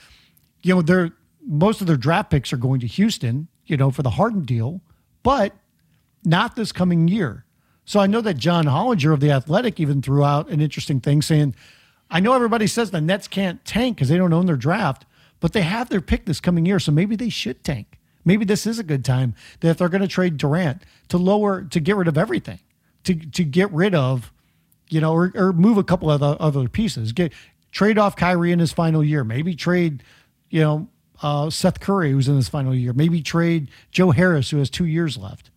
you 0.62 0.74
know 0.74 0.82
they're 0.82 1.12
most 1.46 1.82
of 1.82 1.88
their 1.88 1.98
draft 1.98 2.30
picks 2.30 2.54
are 2.54 2.58
going 2.58 2.80
to 2.80 2.88
Houston, 2.88 3.48
you 3.66 3.76
know, 3.76 3.92
for 3.92 4.02
the 4.02 4.12
Harden 4.12 4.46
deal, 4.46 4.82
but 5.24 5.54
not 6.24 6.56
this 6.56 6.72
coming 6.72 7.08
year. 7.08 7.46
So 7.86 8.00
I 8.00 8.08
know 8.08 8.22
that 8.22 8.38
John 8.38 8.66
Hollinger 8.66 9.14
of 9.14 9.20
the 9.20 9.32
Athletic 9.32 9.80
even 9.80 10.02
threw 10.02 10.24
out 10.24 10.50
an 10.50 10.62
interesting 10.62 11.02
thing 11.02 11.22
saying, 11.22 11.54
I 12.10 12.22
know 12.22 12.34
everybody 12.34 12.66
says 12.68 12.92
the 12.92 13.02
Nets 13.02 13.28
can't 13.28 13.64
tank 13.66 13.98
because 13.98 14.08
they 14.08 14.18
don't 14.18 14.32
own 14.32 14.46
their 14.46 14.56
draft, 14.56 15.06
but 15.42 15.52
they 15.52 15.64
have 15.64 15.90
their 15.90 16.00
pick 16.00 16.26
this 16.26 16.40
coming 16.40 16.66
year, 16.66 16.80
so 16.80 16.94
maybe 16.94 17.18
they 17.18 17.28
should 17.28 17.62
tank. 17.64 18.00
Maybe 18.26 18.46
this 18.46 18.66
is 18.66 18.80
a 18.80 18.84
good 18.84 19.04
time 19.04 19.36
that 19.60 19.70
if 19.70 19.78
they're 19.78 19.90
going 19.90 20.02
to 20.02 20.08
trade 20.08 20.38
Durant 20.38 20.84
to 21.10 21.18
lower 21.18 21.64
to 21.64 21.80
get 21.80 21.96
rid 21.96 22.08
of 22.08 22.18
everything, 22.18 22.60
to 23.04 23.16
to 23.16 23.44
get 23.44 23.72
rid 23.72 23.94
of, 23.94 24.32
you 24.90 25.02
know, 25.02 25.14
or, 25.14 25.32
or 25.36 25.54
move 25.54 25.78
a 25.78 25.84
couple 25.84 26.10
of 26.10 26.20
the 26.20 26.38
other 26.40 26.68
pieces, 26.70 27.12
get 27.12 27.34
trade 27.72 27.98
off 27.98 28.16
Kyrie 28.16 28.52
in 28.52 28.60
his 28.60 28.72
final 28.72 29.04
year, 29.04 29.24
maybe 29.24 29.56
trade, 29.56 30.04
you 30.50 30.62
know, 30.62 30.88
uh, 31.22 31.50
Seth 31.50 31.80
Curry 31.80 32.12
who's 32.12 32.28
in 32.28 32.36
his 32.36 32.50
final 32.50 32.74
year, 32.74 32.94
maybe 32.94 33.22
trade 33.22 33.70
Joe 33.92 34.12
Harris 34.12 34.50
who 34.50 34.58
has 34.58 34.70
two 34.70 34.86
years 34.86 35.18
left, 35.18 35.50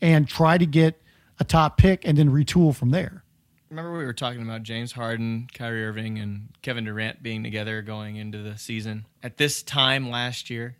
and 0.00 0.26
try 0.28 0.58
to 0.58 0.66
get 0.66 1.00
a 1.40 1.44
top 1.44 1.76
pick 1.76 2.06
and 2.06 2.18
then 2.18 2.30
retool 2.30 2.74
from 2.74 2.90
there. 2.90 3.22
Remember 3.70 3.96
we 3.96 4.04
were 4.04 4.14
talking 4.14 4.42
about 4.42 4.62
James 4.62 4.92
Harden, 4.92 5.48
Kyrie 5.52 5.84
Irving, 5.84 6.18
and 6.18 6.48
Kevin 6.62 6.84
Durant 6.84 7.22
being 7.22 7.44
together 7.44 7.82
going 7.82 8.16
into 8.16 8.38
the 8.38 8.56
season 8.56 9.04
at 9.22 9.36
this 9.36 9.62
time 9.62 10.08
last 10.08 10.48
year. 10.48 10.76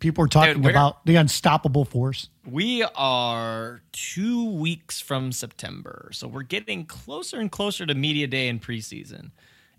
People 0.00 0.24
are 0.24 0.28
talking 0.28 0.60
Dude, 0.60 0.70
about 0.70 1.04
the 1.06 1.16
unstoppable 1.16 1.84
force. 1.84 2.28
We 2.44 2.82
are 2.94 3.80
two 3.92 4.50
weeks 4.50 5.00
from 5.00 5.32
September, 5.32 6.10
so 6.12 6.28
we're 6.28 6.42
getting 6.42 6.84
closer 6.84 7.38
and 7.38 7.50
closer 7.50 7.86
to 7.86 7.94
media 7.94 8.26
day 8.26 8.48
and 8.48 8.60
preseason, 8.60 9.30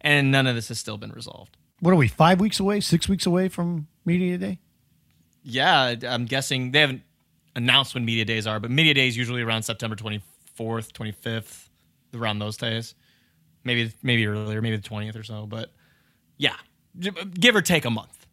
and 0.01 0.31
none 0.31 0.47
of 0.47 0.55
this 0.55 0.69
has 0.69 0.79
still 0.79 0.97
been 0.97 1.11
resolved. 1.11 1.57
What 1.79 1.91
are 1.91 1.97
we? 1.97 2.07
Five 2.07 2.39
weeks 2.39 2.59
away? 2.59 2.79
Six 2.79 3.07
weeks 3.07 3.25
away 3.25 3.49
from 3.49 3.87
media 4.05 4.37
day? 4.37 4.59
Yeah, 5.43 5.93
I'm 6.07 6.25
guessing 6.25 6.71
they 6.71 6.79
haven't 6.79 7.03
announced 7.55 7.93
when 7.93 8.03
media 8.05 8.25
days 8.25 8.47
are, 8.47 8.59
but 8.59 8.71
media 8.71 8.93
days 8.93 9.15
usually 9.15 9.41
around 9.41 9.63
September 9.63 9.95
24th, 9.95 10.91
25th, 10.91 11.69
around 12.15 12.39
those 12.39 12.57
days. 12.57 12.95
Maybe 13.63 13.91
maybe 14.03 14.25
earlier, 14.25 14.61
maybe 14.61 14.77
the 14.77 14.87
20th 14.87 15.19
or 15.19 15.23
so, 15.23 15.45
but 15.45 15.71
yeah, 16.37 16.55
give 16.99 17.55
or 17.55 17.61
take 17.61 17.85
a 17.85 17.89
month, 17.89 18.25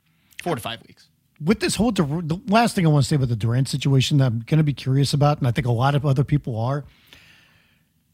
four 0.43 0.55
to 0.55 0.61
five 0.61 0.83
weeks. 0.87 1.09
With 1.45 1.61
this 1.61 1.77
whole, 1.77 1.93
the 1.93 2.41
last 2.47 2.75
thing 2.75 2.87
I 2.87 2.91
want 2.91 3.05
to 3.05 3.09
say 3.09 3.17
about 3.17 3.29
the 3.29 3.37
Durant 3.37 3.69
situation 3.69 4.19
that 4.19 4.27
I'm 4.27 4.41
going 4.41 4.59
to 4.59 4.65
be 4.65 4.75
curious 4.75 5.13
about, 5.13 5.39
and 5.39 5.49
I 5.49 5.51
think 5.51 5.67
a 5.67 5.73
lot 5.73 5.95
of 5.95 6.07
other 6.07 6.25
people 6.25 6.59
are, 6.59 6.85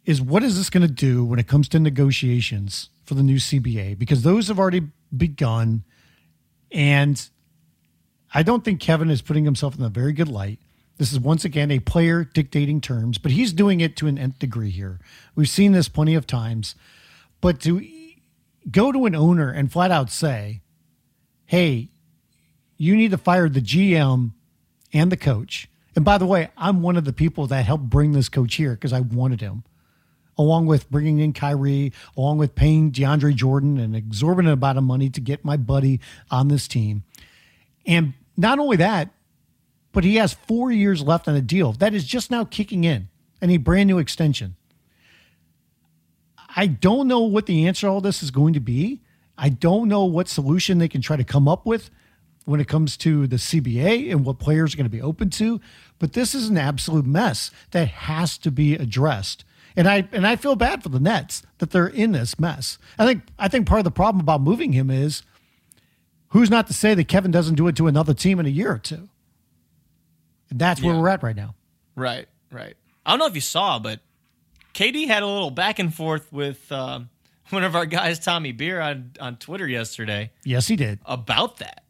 is 0.04 0.22
what 0.22 0.42
is 0.42 0.56
this 0.56 0.70
going 0.70 0.86
to 0.86 0.92
do 0.92 1.24
when 1.24 1.38
it 1.38 1.46
comes 1.46 1.68
to 1.70 1.78
negotiations 1.78 2.88
for 3.04 3.14
the 3.14 3.22
new 3.22 3.36
CBA? 3.36 3.98
Because 3.98 4.22
those 4.22 4.48
have 4.48 4.58
already 4.58 4.88
begun, 5.14 5.84
and 6.72 7.28
I 8.32 8.42
don't 8.42 8.64
think 8.64 8.80
Kevin 8.80 9.10
is 9.10 9.20
putting 9.20 9.44
himself 9.44 9.76
in 9.76 9.84
a 9.84 9.90
very 9.90 10.12
good 10.12 10.28
light. 10.28 10.58
This 10.96 11.12
is 11.12 11.20
once 11.20 11.44
again 11.44 11.70
a 11.70 11.78
player 11.78 12.24
dictating 12.24 12.80
terms, 12.80 13.18
but 13.18 13.32
he's 13.32 13.52
doing 13.52 13.80
it 13.80 13.96
to 13.96 14.06
an 14.06 14.16
nth 14.16 14.38
degree 14.38 14.70
here. 14.70 14.98
We've 15.34 15.48
seen 15.48 15.72
this 15.72 15.88
plenty 15.88 16.14
of 16.14 16.26
times. 16.26 16.74
But 17.40 17.60
to 17.60 17.86
go 18.70 18.92
to 18.92 19.06
an 19.06 19.14
owner 19.14 19.50
and 19.50 19.70
flat 19.70 19.90
out 19.90 20.10
say, 20.10 20.62
hey, 21.46 21.90
you 22.78 22.96
need 22.96 23.10
to 23.10 23.18
fire 23.18 23.48
the 23.48 23.60
GM 23.60 24.32
and 24.92 25.12
the 25.12 25.16
coach. 25.16 25.68
And 25.94 26.04
by 26.04 26.16
the 26.16 26.26
way, 26.26 26.48
I'm 26.56 26.80
one 26.80 26.96
of 26.96 27.04
the 27.04 27.12
people 27.12 27.48
that 27.48 27.66
helped 27.66 27.90
bring 27.90 28.12
this 28.12 28.28
coach 28.28 28.54
here 28.54 28.72
because 28.72 28.92
I 28.92 29.00
wanted 29.00 29.40
him, 29.40 29.64
along 30.38 30.66
with 30.66 30.88
bringing 30.90 31.18
in 31.18 31.32
Kyrie, 31.32 31.92
along 32.16 32.38
with 32.38 32.54
paying 32.54 32.92
DeAndre 32.92 33.34
Jordan 33.34 33.78
an 33.78 33.96
exorbitant 33.96 34.52
amount 34.52 34.78
of 34.78 34.84
money 34.84 35.10
to 35.10 35.20
get 35.20 35.44
my 35.44 35.56
buddy 35.56 36.00
on 36.30 36.48
this 36.48 36.68
team. 36.68 37.02
And 37.84 38.14
not 38.36 38.60
only 38.60 38.76
that, 38.76 39.10
but 39.90 40.04
he 40.04 40.16
has 40.16 40.32
four 40.32 40.70
years 40.70 41.02
left 41.02 41.26
on 41.26 41.34
a 41.34 41.40
deal 41.40 41.72
that 41.72 41.94
is 41.94 42.04
just 42.04 42.30
now 42.30 42.44
kicking 42.44 42.84
in 42.84 43.08
and 43.40 43.50
a 43.50 43.56
brand 43.56 43.88
new 43.88 43.98
extension. 43.98 44.54
I 46.54 46.66
don't 46.66 47.08
know 47.08 47.20
what 47.20 47.46
the 47.46 47.66
answer 47.66 47.86
to 47.86 47.90
all 47.90 48.00
this 48.00 48.22
is 48.22 48.30
going 48.30 48.54
to 48.54 48.60
be. 48.60 49.00
I 49.36 49.48
don't 49.48 49.88
know 49.88 50.04
what 50.04 50.28
solution 50.28 50.78
they 50.78 50.88
can 50.88 51.00
try 51.00 51.16
to 51.16 51.24
come 51.24 51.48
up 51.48 51.66
with 51.66 51.90
when 52.48 52.61
it 52.61 52.66
comes 52.68 52.96
to 52.98 53.26
the 53.26 53.37
CBA 53.37 54.11
and 54.11 54.24
what 54.24 54.38
players 54.38 54.74
are 54.74 54.76
going 54.76 54.87
to 54.87 54.90
be 54.90 55.02
open 55.02 55.30
to. 55.30 55.61
But 55.98 56.14
this 56.14 56.34
is 56.34 56.48
an 56.48 56.56
absolute 56.56 57.06
mess 57.06 57.50
that 57.72 57.88
has 57.88 58.38
to 58.38 58.50
be 58.50 58.74
addressed. 58.74 59.44
And 59.76 59.87
I 59.88 60.08
and 60.12 60.26
I 60.26 60.37
feel 60.37 60.56
bad 60.56 60.82
for 60.82 60.88
the 60.88 60.98
Nets 60.98 61.42
that 61.58 61.70
they're 61.70 61.87
in 61.87 62.12
this 62.12 62.38
mess. 62.40 62.78
I 62.98 63.06
think 63.06 63.22
I 63.38 63.48
think 63.48 63.66
part 63.66 63.78
of 63.80 63.84
the 63.84 63.90
problem 63.90 64.20
about 64.20 64.40
moving 64.40 64.72
him 64.72 64.90
is 64.90 65.22
who's 66.28 66.50
not 66.50 66.66
to 66.68 66.72
say 66.74 66.94
that 66.94 67.06
Kevin 67.08 67.30
doesn't 67.30 67.54
do 67.54 67.68
it 67.68 67.76
to 67.76 67.87
another 67.87 68.14
team 68.14 68.40
in 68.40 68.46
a 68.46 68.50
year 68.50 68.72
or 68.72 68.78
two. 68.78 69.08
And 70.50 70.58
that's 70.58 70.82
where 70.82 70.94
Yeah. 70.94 71.00
we're 71.00 71.08
at 71.08 71.22
right 71.22 71.37
now. 71.37 71.54
Right, 71.94 72.26
right. 72.50 72.74
I 73.04 73.11
don't 73.12 73.18
know 73.18 73.26
if 73.26 73.34
you 73.34 73.40
saw, 73.40 73.78
but 73.78 74.00
KD 74.74 75.06
had 75.06 75.22
a 75.22 75.26
little 75.26 75.50
back 75.50 75.78
and 75.78 75.92
forth 75.94 76.32
with 76.32 76.70
uh, 76.72 77.00
one 77.50 77.64
of 77.64 77.74
our 77.76 77.87
guys, 77.87 78.18
Tommy 78.18 78.52
Beer, 78.52 78.80
on, 78.80 79.12
on 79.20 79.37
Twitter 79.37 79.66
yesterday 79.66 80.30
Yes, 80.44 80.68
he 80.68 80.76
did. 80.76 80.98
about 81.06 81.58
that. 81.58 81.82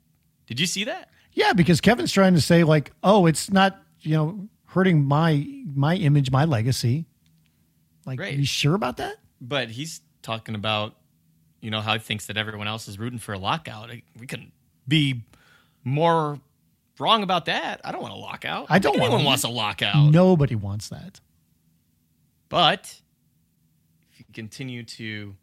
Did 0.49 0.59
you 0.59 0.67
see 0.67 0.85
that? 0.85 1.11
Yeah, 1.33 1.53
because 1.53 1.81
Kevin's 1.81 2.11
trying 2.11 2.35
to 2.35 2.41
say 2.41 2.65
like, 2.65 2.91
oh, 3.05 3.27
it's 3.27 3.53
not 3.53 3.81
you 4.01 4.17
know 4.17 4.49
hurting 4.67 5.05
my 5.05 5.47
my 5.75 5.95
image, 5.95 6.31
my 6.33 6.45
legacy. 6.45 7.05
Like, 8.07 8.19
Right. 8.19 8.37
you 8.37 8.45
sure 8.45 8.75
about 8.75 8.97
that? 8.97 9.17
But 9.41 9.69
he's 9.69 10.01
talking 10.23 10.55
about, 10.55 10.97
you 11.61 11.71
know, 11.71 11.81
how 11.83 11.93
he 11.93 11.99
thinks 11.99 12.27
that 12.27 12.37
everyone 12.39 12.67
else 12.67 12.89
is 12.89 12.99
rooting 12.99 13.19
for 13.19 13.35
a 13.35 13.39
lockout. 13.39 13.91
We 14.19 14.27
couldn't 14.27 14.53
be 14.89 15.23
more 15.85 16.41
wrong 16.99 17.23
about 17.23 17.45
that. 17.45 17.83
I 17.85 17.93
don't 17.93 18.01
want 18.01 18.15
a 18.15 18.17
lockout. 18.17 18.67
I 18.71 18.79
don't 18.79 18.93
want 18.93 19.03
anyone 19.03 19.19
one. 19.21 19.25
wants 19.27 19.45
a 19.45 19.49
lockout. 19.49 20.11
Nobody 20.11 20.55
wants 20.55 20.89
that. 20.89 21.21
But 22.49 23.01
if 24.13 24.19
you 24.21 24.25
continue 24.33 24.83
to 24.85 25.37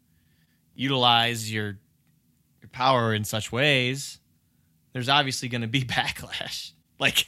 utilize 0.74 1.50
your 1.52 1.78
your 2.60 2.68
power 2.72 3.14
in 3.14 3.22
such 3.24 3.52
ways, 3.52 4.18
there's 4.96 5.10
obviously 5.10 5.48
going 5.50 5.60
to 5.60 5.68
be 5.68 5.82
backlash. 5.84 6.72
Like 6.98 7.26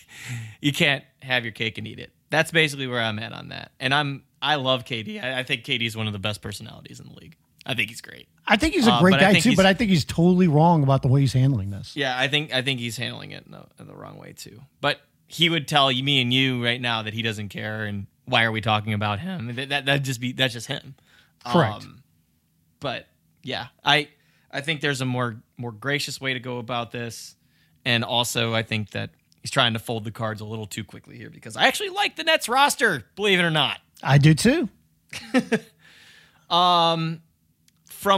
you 0.62 0.72
can't 0.72 1.04
have 1.20 1.44
your 1.44 1.52
cake 1.52 1.76
and 1.76 1.86
eat 1.86 1.98
it. 1.98 2.10
That's 2.30 2.50
basically 2.50 2.86
where 2.86 3.00
I'm 3.02 3.18
at 3.18 3.34
on 3.34 3.48
that. 3.50 3.72
And 3.78 3.92
I'm 3.92 4.22
I 4.40 4.54
love 4.54 4.86
KD. 4.86 5.22
I, 5.22 5.40
I 5.40 5.42
think 5.42 5.64
KD 5.64 5.86
is 5.86 5.94
one 5.94 6.06
of 6.06 6.14
the 6.14 6.18
best 6.18 6.40
personalities 6.40 6.98
in 7.00 7.08
the 7.08 7.14
league. 7.14 7.36
I 7.66 7.74
think 7.74 7.90
he's 7.90 8.00
great. 8.00 8.28
I 8.46 8.56
think 8.56 8.72
he's 8.72 8.86
a 8.86 8.92
Uh, 8.94 9.00
great 9.00 9.16
I 9.16 9.34
guy 9.34 9.40
too, 9.40 9.54
but 9.54 9.66
I 9.66 9.74
think 9.74 9.90
he's 9.90 10.06
totally 10.06 10.48
wrong 10.48 10.82
about 10.82 11.02
the 11.02 11.08
way 11.08 11.20
he's 11.20 11.34
handling 11.34 11.68
this. 11.68 11.94
Yeah, 11.94 12.18
I 12.18 12.28
think 12.28 12.54
I 12.54 12.62
think 12.62 12.80
he's 12.80 12.96
handling 12.96 13.32
it 13.32 13.44
in 13.44 13.52
the, 13.52 13.64
in 13.78 13.86
the 13.86 13.94
wrong 13.94 14.16
way 14.16 14.32
too. 14.32 14.62
But 14.80 15.00
he 15.26 15.50
would 15.50 15.68
tell 15.68 15.92
you, 15.92 16.02
me 16.02 16.22
and 16.22 16.32
you 16.32 16.64
right 16.64 16.80
now 16.80 17.02
that 17.02 17.12
he 17.12 17.20
doesn't 17.20 17.50
care, 17.50 17.84
and 17.84 18.06
why 18.24 18.44
are 18.44 18.52
we 18.52 18.62
talking 18.62 18.94
about 18.94 19.18
him? 19.20 19.54
That 19.54 19.68
that 19.68 19.84
that 19.84 19.98
just 20.02 20.18
be 20.18 20.32
that's 20.32 20.54
just 20.54 20.68
him. 20.68 20.94
Correct. 21.44 21.82
Um, 21.84 22.02
but 22.80 23.06
yeah, 23.42 23.66
I 23.84 24.08
I 24.50 24.62
think 24.62 24.80
there's 24.80 25.02
a 25.02 25.06
more 25.06 25.36
more 25.58 25.72
gracious 25.72 26.18
way 26.22 26.32
to 26.32 26.40
go 26.40 26.56
about 26.56 26.90
this, 26.90 27.34
and 27.88 28.04
also 28.04 28.52
I 28.54 28.62
think 28.62 28.90
that 28.90 29.10
he's 29.40 29.50
trying 29.50 29.72
to 29.72 29.78
fold 29.78 30.04
the 30.04 30.10
cards 30.10 30.40
a 30.40 30.44
little 30.44 30.66
too 30.66 30.84
quickly 30.84 31.16
here 31.16 31.30
because 31.30 31.56
I 31.56 31.66
actually 31.66 31.88
like 31.88 32.16
the 32.16 32.22
Nets 32.24 32.48
roster, 32.48 33.04
believe 33.16 33.40
it 33.40 33.42
or 33.44 33.50
not. 33.50 33.78
I 34.02 34.18
do 34.18 34.34
too. 34.34 34.68
from 36.48 37.20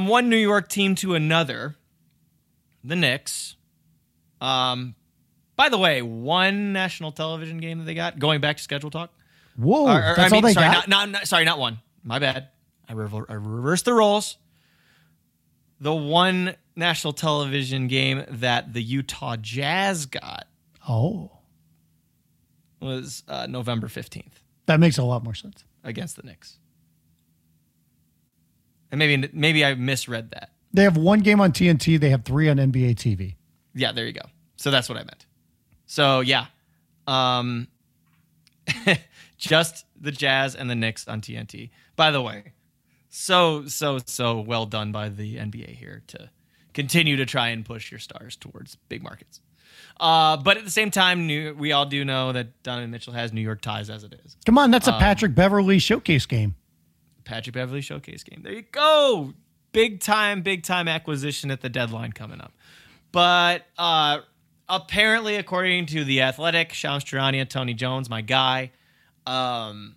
one 0.08 0.28
New 0.28 0.36
York 0.36 0.68
team 0.68 0.94
to 0.96 1.14
another, 1.14 1.76
the 2.84 2.96
Knicks. 2.96 3.56
Um, 4.40 4.94
by 5.56 5.68
the 5.68 5.78
way, 5.78 6.02
one 6.02 6.72
national 6.72 7.12
television 7.12 7.58
game 7.58 7.78
that 7.78 7.84
they 7.84 7.94
got 7.94 8.18
going 8.18 8.40
back 8.40 8.56
to 8.56 8.62
schedule 8.62 8.90
talk. 8.90 9.12
Whoa, 9.56 9.86
Or- 9.86 9.98
or, 9.98 10.14
that's 10.16 10.18
I 10.18 10.24
mean, 10.28 10.34
all 10.34 10.40
they 10.48 10.52
sorry, 10.54 10.66
got. 10.66 10.88
not, 10.88 10.88
not, 10.88 11.10
not- 11.10 11.26
sorry, 11.28 11.44
not 11.44 11.58
one. 11.58 11.78
My 12.02 12.18
bad. 12.18 12.48
I, 12.88 12.94
rever- 12.94 13.26
I 13.28 13.34
reversed 13.34 13.84
the 13.84 13.94
roles. 13.94 14.36
The 15.80 15.94
one 15.94 16.54
national 16.76 17.14
television 17.14 17.88
game 17.88 18.24
that 18.28 18.72
the 18.72 18.82
Utah 18.82 19.36
Jazz 19.36 20.06
got 20.06 20.46
oh, 20.88 21.30
was 22.80 23.22
uh, 23.28 23.46
November 23.48 23.88
fifteenth 23.88 24.40
that 24.70 24.78
makes 24.78 24.98
a 24.98 25.02
lot 25.02 25.24
more 25.24 25.34
sense. 25.34 25.64
against 25.82 26.14
the 26.14 26.22
Knicks. 26.22 26.58
And 28.92 29.00
maybe 29.00 29.28
maybe 29.32 29.64
I 29.64 29.74
misread 29.74 30.30
that. 30.30 30.50
They 30.72 30.84
have 30.84 30.96
one 30.96 31.20
game 31.20 31.40
on 31.40 31.50
TNT. 31.50 31.98
They 31.98 32.10
have 32.10 32.24
three 32.24 32.48
on 32.48 32.58
NBA 32.58 32.94
TV. 32.94 33.34
Yeah, 33.74 33.90
there 33.90 34.06
you 34.06 34.12
go. 34.12 34.22
So 34.56 34.70
that's 34.70 34.88
what 34.88 34.96
I 34.96 35.00
meant. 35.00 35.26
So 35.86 36.20
yeah, 36.20 36.46
um, 37.08 37.66
just 39.38 39.86
the 40.00 40.12
Jazz 40.12 40.54
and 40.54 40.70
the 40.70 40.76
Knicks 40.76 41.08
on 41.08 41.20
TNT. 41.20 41.70
By 41.96 42.12
the 42.12 42.22
way, 42.22 42.52
so 43.10 43.66
so 43.66 43.98
so 44.06 44.40
well 44.40 44.64
done 44.66 44.92
by 44.92 45.08
the 45.10 45.36
NBA 45.36 45.76
here 45.76 46.02
to 46.08 46.30
continue 46.72 47.16
to 47.16 47.26
try 47.26 47.48
and 47.48 47.64
push 47.64 47.90
your 47.90 47.98
stars 48.00 48.36
towards 48.36 48.76
big 48.88 49.02
markets. 49.02 49.40
Uh, 49.98 50.36
but 50.38 50.56
at 50.56 50.64
the 50.64 50.70
same 50.70 50.90
time, 50.90 51.26
New, 51.26 51.54
we 51.54 51.72
all 51.72 51.84
do 51.84 52.04
know 52.04 52.32
that 52.32 52.62
Donovan 52.62 52.90
Mitchell 52.90 53.12
has 53.12 53.32
New 53.32 53.40
York 53.42 53.60
ties 53.60 53.90
as 53.90 54.02
it 54.04 54.14
is. 54.24 54.36
Come 54.46 54.56
on, 54.56 54.70
that's 54.70 54.88
Um, 54.88 54.94
a 54.94 54.98
Patrick 54.98 55.34
Beverley 55.34 55.78
showcase 55.78 56.24
game. 56.26 56.54
Patrick 57.24 57.54
Beverley 57.54 57.80
showcase 57.82 58.22
game. 58.22 58.40
There 58.42 58.52
you 58.52 58.62
go. 58.62 59.34
big 59.72 60.00
time, 60.00 60.42
big 60.42 60.62
time 60.64 60.88
acquisition 60.88 61.50
at 61.50 61.60
the 61.60 61.68
deadline 61.68 62.12
coming 62.12 62.40
up. 62.40 62.52
But 63.12 63.66
uh, 63.78 64.20
apparently, 64.68 65.36
according 65.36 65.86
to 65.86 66.02
the 66.04 66.22
Athletic, 66.22 66.72
Shams 66.72 67.04
Charania, 67.04 67.48
Tony 67.48 67.74
Jones, 67.74 68.08
my 68.10 68.20
guy, 68.22 68.70
um, 69.26 69.96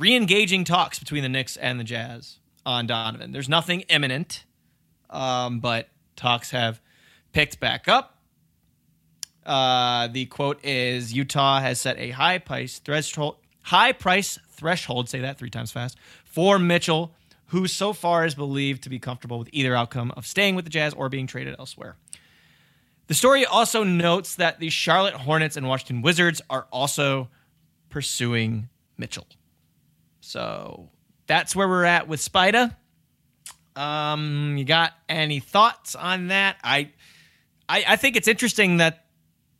re-engaging 0.00 0.64
talks 0.64 0.98
between 0.98 1.22
the 1.22 1.28
Knicks 1.28 1.58
and 1.58 1.78
the 1.78 1.84
Jazz 1.84 2.38
on 2.64 2.86
Donovan. 2.86 3.32
There's 3.32 3.50
nothing 3.50 3.82
imminent, 3.82 4.44
um, 5.10 5.60
but 5.60 5.90
talks 6.16 6.50
have 6.52 6.80
picked 7.32 7.60
back 7.60 7.86
up. 7.86 8.16
Uh, 9.44 10.08
the 10.08 10.24
quote 10.26 10.64
is 10.64 11.12
Utah 11.12 11.60
has 11.60 11.80
set 11.80 11.98
a 11.98 12.10
high 12.10 12.38
price 12.38 12.78
threshold, 12.78 13.36
high 13.62 13.92
price 13.92 14.38
threshold. 14.50 15.10
Say 15.10 15.20
that 15.20 15.38
three 15.38 15.50
times 15.50 15.70
fast 15.70 15.98
for 16.24 16.58
Mitchell, 16.58 17.12
who 17.48 17.66
so 17.66 17.92
far 17.92 18.24
is 18.24 18.34
believed 18.34 18.82
to 18.84 18.88
be 18.88 18.98
comfortable 18.98 19.38
with 19.38 19.50
either 19.52 19.74
outcome 19.76 20.12
of 20.16 20.26
staying 20.26 20.54
with 20.54 20.64
the 20.64 20.70
Jazz 20.70 20.94
or 20.94 21.10
being 21.10 21.26
traded 21.26 21.56
elsewhere. 21.58 21.96
The 23.08 23.14
story 23.14 23.44
also 23.44 23.82
notes 23.82 24.36
that 24.36 24.60
the 24.60 24.70
Charlotte 24.70 25.14
Hornets 25.14 25.56
and 25.56 25.68
Washington 25.68 26.00
Wizards 26.00 26.40
are 26.48 26.66
also 26.70 27.28
pursuing 27.90 28.68
Mitchell. 28.96 29.26
So 30.30 30.90
that's 31.26 31.56
where 31.56 31.66
we're 31.66 31.84
at 31.84 32.06
with 32.06 32.20
Spida. 32.20 32.76
Um, 33.74 34.56
you 34.56 34.64
got 34.64 34.92
any 35.08 35.40
thoughts 35.40 35.96
on 35.96 36.28
that? 36.28 36.56
I, 36.62 36.92
I, 37.68 37.84
I 37.88 37.96
think 37.96 38.14
it's 38.14 38.28
interesting 38.28 38.76
that 38.76 39.06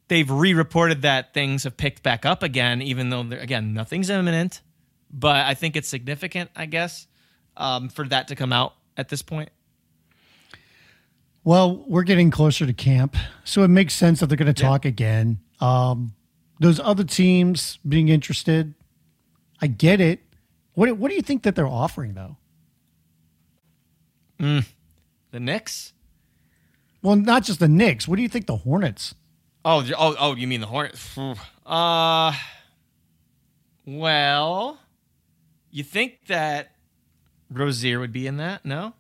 they've 0.07 0.31
re-reported 0.31 1.03
that 1.03 1.35
things 1.35 1.65
have 1.65 1.77
picked 1.77 2.05
back 2.05 2.25
up 2.25 2.45
again, 2.45 2.83
even 2.83 3.11
though 3.11 3.21
again 3.21 3.75
nothing's 3.75 4.11
imminent. 4.11 4.61
But 5.11 5.45
I 5.45 5.55
think 5.55 5.75
it's 5.75 5.89
significant, 5.89 6.51
I 6.55 6.67
guess, 6.67 7.09
um, 7.57 7.89
for 7.89 8.07
that 8.07 8.29
to 8.29 8.37
come 8.37 8.53
out 8.53 8.75
at 8.97 9.09
this 9.09 9.23
point. 9.23 9.51
Well, 11.43 11.83
we're 11.89 12.05
getting 12.05 12.31
closer 12.31 12.65
to 12.65 12.73
camp, 12.73 13.17
so 13.43 13.65
it 13.65 13.69
makes 13.69 13.95
sense 13.95 14.21
that 14.21 14.27
they're 14.27 14.37
going 14.37 14.55
to 14.55 14.63
talk 14.63 14.85
yeah. 14.85 14.91
again. 14.91 15.41
Um, 15.59 16.15
those 16.61 16.79
other 16.79 17.03
teams 17.03 17.81
being 17.89 18.09
interested, 18.09 18.75
I 19.61 19.67
get 19.67 20.01
it. 20.01 20.21
What 20.75 20.97
What 20.97 21.09
do 21.09 21.15
you 21.15 21.23
think 21.23 21.43
that 21.43 21.55
they're 21.55 21.67
offering 21.67 22.15
though? 22.15 22.37
Mm, 24.39 24.67
the 25.31 25.41
Knicks. 25.41 25.93
Well, 27.03 27.17
not 27.17 27.45
just 27.45 27.61
the 27.61 27.69
Knicks. 27.69 28.07
What 28.09 28.17
do 28.17 28.23
you 28.23 28.29
think 28.29 28.47
the 28.47 28.57
Hornets? 28.57 29.15
Oh, 29.65 29.85
oh, 29.97 30.17
oh! 30.19 30.35
You 30.37 30.47
mean 30.47 30.61
the 30.61 30.67
Hornets? 30.67 31.19
Uh, 31.67 32.33
well, 33.87 34.79
you 35.71 35.85
think 35.85 36.27
that 36.29 36.73
Rozier 37.51 38.01
would 38.01 38.13
be 38.13 38.27
in 38.27 38.39
that? 38.39 38.65
No, 38.65 38.95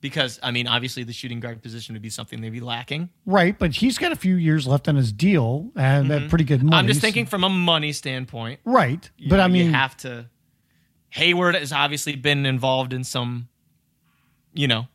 because 0.00 0.38
I 0.42 0.50
mean, 0.50 0.66
obviously, 0.66 1.04
the 1.04 1.12
shooting 1.12 1.40
guard 1.40 1.62
position 1.62 1.94
would 1.94 2.02
be 2.02 2.10
something 2.10 2.40
they'd 2.40 2.50
be 2.50 2.60
lacking. 2.60 3.10
Right, 3.26 3.58
but 3.58 3.74
he's 3.74 3.98
got 3.98 4.12
a 4.12 4.16
few 4.16 4.36
years 4.36 4.66
left 4.66 4.88
on 4.88 4.96
his 4.96 5.12
deal 5.12 5.70
and 5.76 6.08
mm-hmm. 6.08 6.28
pretty 6.28 6.44
good 6.44 6.62
money. 6.62 6.76
I'm 6.76 6.86
just 6.86 7.00
thinking 7.00 7.26
from 7.26 7.44
a 7.44 7.50
money 7.50 7.92
standpoint. 7.92 8.60
Right, 8.64 9.10
but 9.28 9.36
know, 9.36 9.42
I 9.42 9.48
mean, 9.48 9.66
you 9.66 9.72
have 9.72 9.96
to. 9.98 10.26
Hayward 11.10 11.54
has 11.54 11.72
obviously 11.72 12.16
been 12.16 12.46
involved 12.46 12.92
in 12.92 13.04
some, 13.04 13.48
you 14.52 14.68
know, 14.68 14.88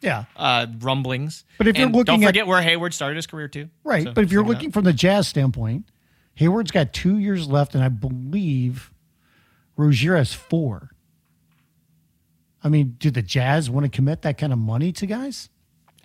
yeah, 0.00 0.24
uh, 0.36 0.66
rumblings. 0.80 1.44
But 1.58 1.68
if 1.68 1.78
you're 1.78 1.88
looking, 1.88 2.04
don't 2.04 2.22
forget 2.22 2.42
at, 2.42 2.46
where 2.46 2.62
Hayward 2.62 2.94
started 2.94 3.16
his 3.16 3.26
career 3.26 3.48
too. 3.48 3.68
Right, 3.84 4.04
so, 4.04 4.12
but 4.12 4.24
if 4.24 4.32
you're 4.32 4.44
looking 4.44 4.72
from 4.72 4.84
the 4.84 4.92
Jazz 4.92 5.28
standpoint, 5.28 5.86
Hayward's 6.34 6.70
got 6.70 6.92
two 6.92 7.18
years 7.18 7.48
left, 7.48 7.74
and 7.74 7.82
I 7.82 7.88
believe 7.88 8.92
Rozier 9.76 10.16
has 10.16 10.32
four. 10.32 10.90
I 12.62 12.68
mean, 12.68 12.96
do 12.98 13.10
the 13.10 13.22
Jazz 13.22 13.70
want 13.70 13.84
to 13.84 13.90
commit 13.90 14.22
that 14.22 14.38
kind 14.38 14.52
of 14.52 14.58
money 14.58 14.92
to 14.92 15.06
guys? 15.06 15.48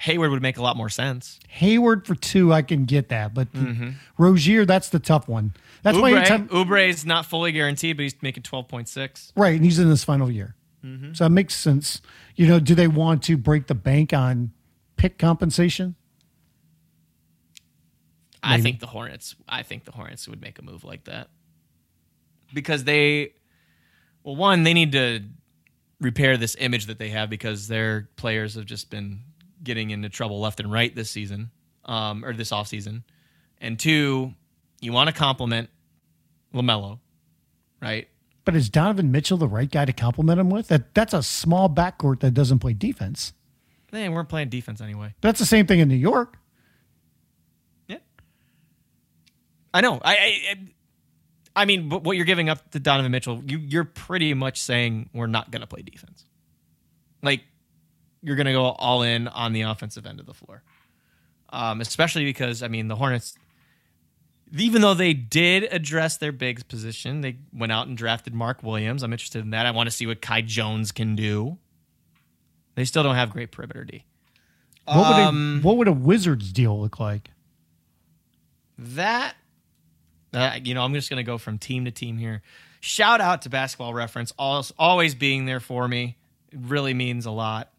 Hayward 0.02 0.32
would 0.32 0.42
make 0.42 0.58
a 0.58 0.64
lot 0.64 0.76
more 0.76 0.90
sense. 0.90 1.40
Hayward 1.48 2.08
for 2.08 2.16
two, 2.16 2.52
I 2.52 2.64
can 2.64 2.86
get 2.86 3.10
that, 3.10 3.36
but 3.36 3.54
mm-hmm. 3.54 3.92
Rozier, 4.18 4.66
that's 4.66 4.90
the 4.90 4.98
tough 4.98 5.28
one. 5.28 5.54
That's 5.84 5.96
Oubre, 5.96 6.02
why 6.02 6.24
time, 6.24 6.48
Oubre 6.50 6.90
is 6.90 7.06
not 7.06 7.28
fully 7.28 7.52
guaranteed, 7.52 7.98
but 7.98 8.04
he's 8.04 8.20
making 8.20 8.42
twelve 8.42 8.68
point 8.68 8.90
six. 8.90 9.32
Right, 9.36 9.56
and 9.56 9.64
he's 9.64 9.78
in 9.78 9.88
his 9.88 10.04
final 10.04 10.32
year, 10.32 10.56
mm-hmm. 10.84 11.14
so 11.14 11.26
that 11.26 11.30
makes 11.30 11.54
sense. 11.54 12.02
You 12.36 12.48
know, 12.48 12.60
do 12.60 12.74
they 12.74 12.88
want 12.88 13.22
to 13.24 13.38
break 13.38 13.68
the 13.68 13.76
bank 13.76 14.12
on 14.12 14.54
pick 14.96 15.20
compensation? 15.20 15.94
Maybe. 18.44 18.56
I 18.56 18.62
think 18.62 18.80
the 18.80 18.88
Hornets. 18.88 19.36
I 19.48 19.62
think 19.62 19.86
the 19.86 19.92
Hornets 19.92 20.28
would 20.28 20.42
make 20.42 20.58
a 20.58 20.64
move 20.64 20.84
like 20.84 21.04
that 21.04 21.28
because 22.56 22.86
they, 22.86 23.34
well, 24.24 24.36
one, 24.36 24.64
they 24.64 24.74
need 24.74 24.94
to 24.94 25.22
repair 26.00 26.38
this 26.38 26.56
image 26.60 26.88
that 26.88 26.98
they 26.98 27.10
have 27.10 27.30
because 27.30 27.68
their 27.68 28.10
players 28.16 28.56
have 28.56 28.66
just 28.66 28.90
been 28.90 29.20
getting 29.64 29.92
into 29.92 30.10
trouble 30.10 30.40
left 30.40 30.60
and 30.60 30.72
right 30.72 30.94
this 30.96 31.10
season 31.10 31.52
um, 31.86 32.26
or 32.26 32.34
this 32.34 32.52
offseason. 32.52 33.04
And 33.60 33.80
two, 33.80 34.34
you 34.80 34.92
want 34.92 35.10
to 35.10 35.16
compliment 35.16 35.70
LaMelo, 36.54 37.00
right? 37.82 38.08
But 38.44 38.56
is 38.56 38.70
Donovan 38.70 39.12
Mitchell 39.12 39.38
the 39.38 39.48
right 39.48 39.70
guy 39.70 39.86
to 39.86 39.94
compliment 39.94 40.40
him 40.40 40.50
with? 40.50 40.68
That 40.70 40.94
that's 40.96 41.14
a 41.14 41.22
small 41.22 41.70
backcourt 41.70 42.22
that 42.22 42.34
doesn't 42.34 42.60
play 42.60 42.74
defense. 42.74 43.34
They 43.92 44.08
weren't 44.10 44.30
playing 44.30 44.50
defense 44.50 44.82
anyway. 44.82 45.14
That's 45.22 45.38
the 45.38 45.46
same 45.46 45.68
thing 45.68 45.80
in 45.80 45.90
New 45.90 45.96
York. 45.96 46.38
Yeah, 47.88 47.98
I 49.74 49.82
know. 49.82 50.00
I, 50.04 50.16
I, 50.16 50.56
I 51.56 51.66
mean, 51.66 51.90
but 51.90 52.04
what 52.04 52.16
you're 52.16 52.26
giving 52.26 52.50
up 52.50 52.72
to 52.72 52.80
Donovan 52.80 53.12
Mitchell, 53.12 53.44
you 53.46 53.60
you're 53.60 53.84
pretty 53.84 54.34
much 54.34 54.60
saying 54.62 55.10
we're 55.14 55.28
not 55.28 55.52
going 55.52 55.62
to 55.62 55.68
play 55.68 55.82
defense. 55.82 56.26
Like 57.22 57.44
you're 58.22 58.36
going 58.36 58.48
to 58.48 58.54
go 58.54 58.66
all 58.66 59.04
in 59.04 59.28
on 59.28 59.54
the 59.54 59.62
offensive 59.62 60.06
end 60.06 60.20
of 60.20 60.26
the 60.26 60.34
floor, 60.34 60.64
um, 61.50 61.82
especially 61.82 62.26
because 62.26 62.64
I 62.64 62.68
mean 62.68 62.88
the 62.88 62.96
Hornets 62.96 63.36
even 64.58 64.82
though 64.82 64.94
they 64.94 65.14
did 65.14 65.64
address 65.72 66.18
their 66.18 66.32
bigs 66.32 66.64
position, 66.64 67.22
they 67.22 67.38
went 67.54 67.72
out 67.72 67.88
and 67.88 67.98
drafted 67.98 68.34
Mark 68.34 68.64
Williams. 68.64 69.04
I'm 69.04 69.14
interested 69.14 69.42
in 69.42 69.52
that. 69.52 69.66
I 69.66 69.72
want 69.72 69.88
to 69.88 69.96
see 69.96 70.06
what 70.06 70.22
Kai 70.22 70.42
Jones 70.42 70.92
can 70.92 71.16
do. 71.16 71.58
They 72.76 72.86
still 72.86 73.04
don't 73.04 73.16
have 73.16 73.30
great 73.32 73.52
perimeter 73.52 73.84
D. 73.86 74.06
What 74.86 74.98
would, 74.98 75.22
um, 75.24 75.62
a, 75.64 75.66
what 75.66 75.78
would 75.78 75.88
a 75.88 75.94
Wizards 75.94 76.52
deal 76.52 76.80
look 76.80 77.00
like? 77.00 77.30
That, 78.78 79.36
uh, 80.34 80.58
you 80.62 80.74
know, 80.74 80.84
I'm 80.84 80.94
just 80.94 81.10
going 81.10 81.18
to 81.18 81.24
go 81.24 81.38
from 81.38 81.58
team 81.58 81.86
to 81.86 81.92
team 81.92 82.18
here. 82.18 82.42
Shout 82.80 83.22
out 83.22 83.44
to 83.44 83.50
Basketball 83.50 83.94
Reference, 83.94 84.34
always 84.38 85.14
being 85.14 85.46
there 85.46 85.60
for 85.60 85.88
me. 85.88 86.18
It 86.52 86.60
really 86.62 86.94
means 86.94 87.26
a 87.26 87.32
lot. 87.32 87.72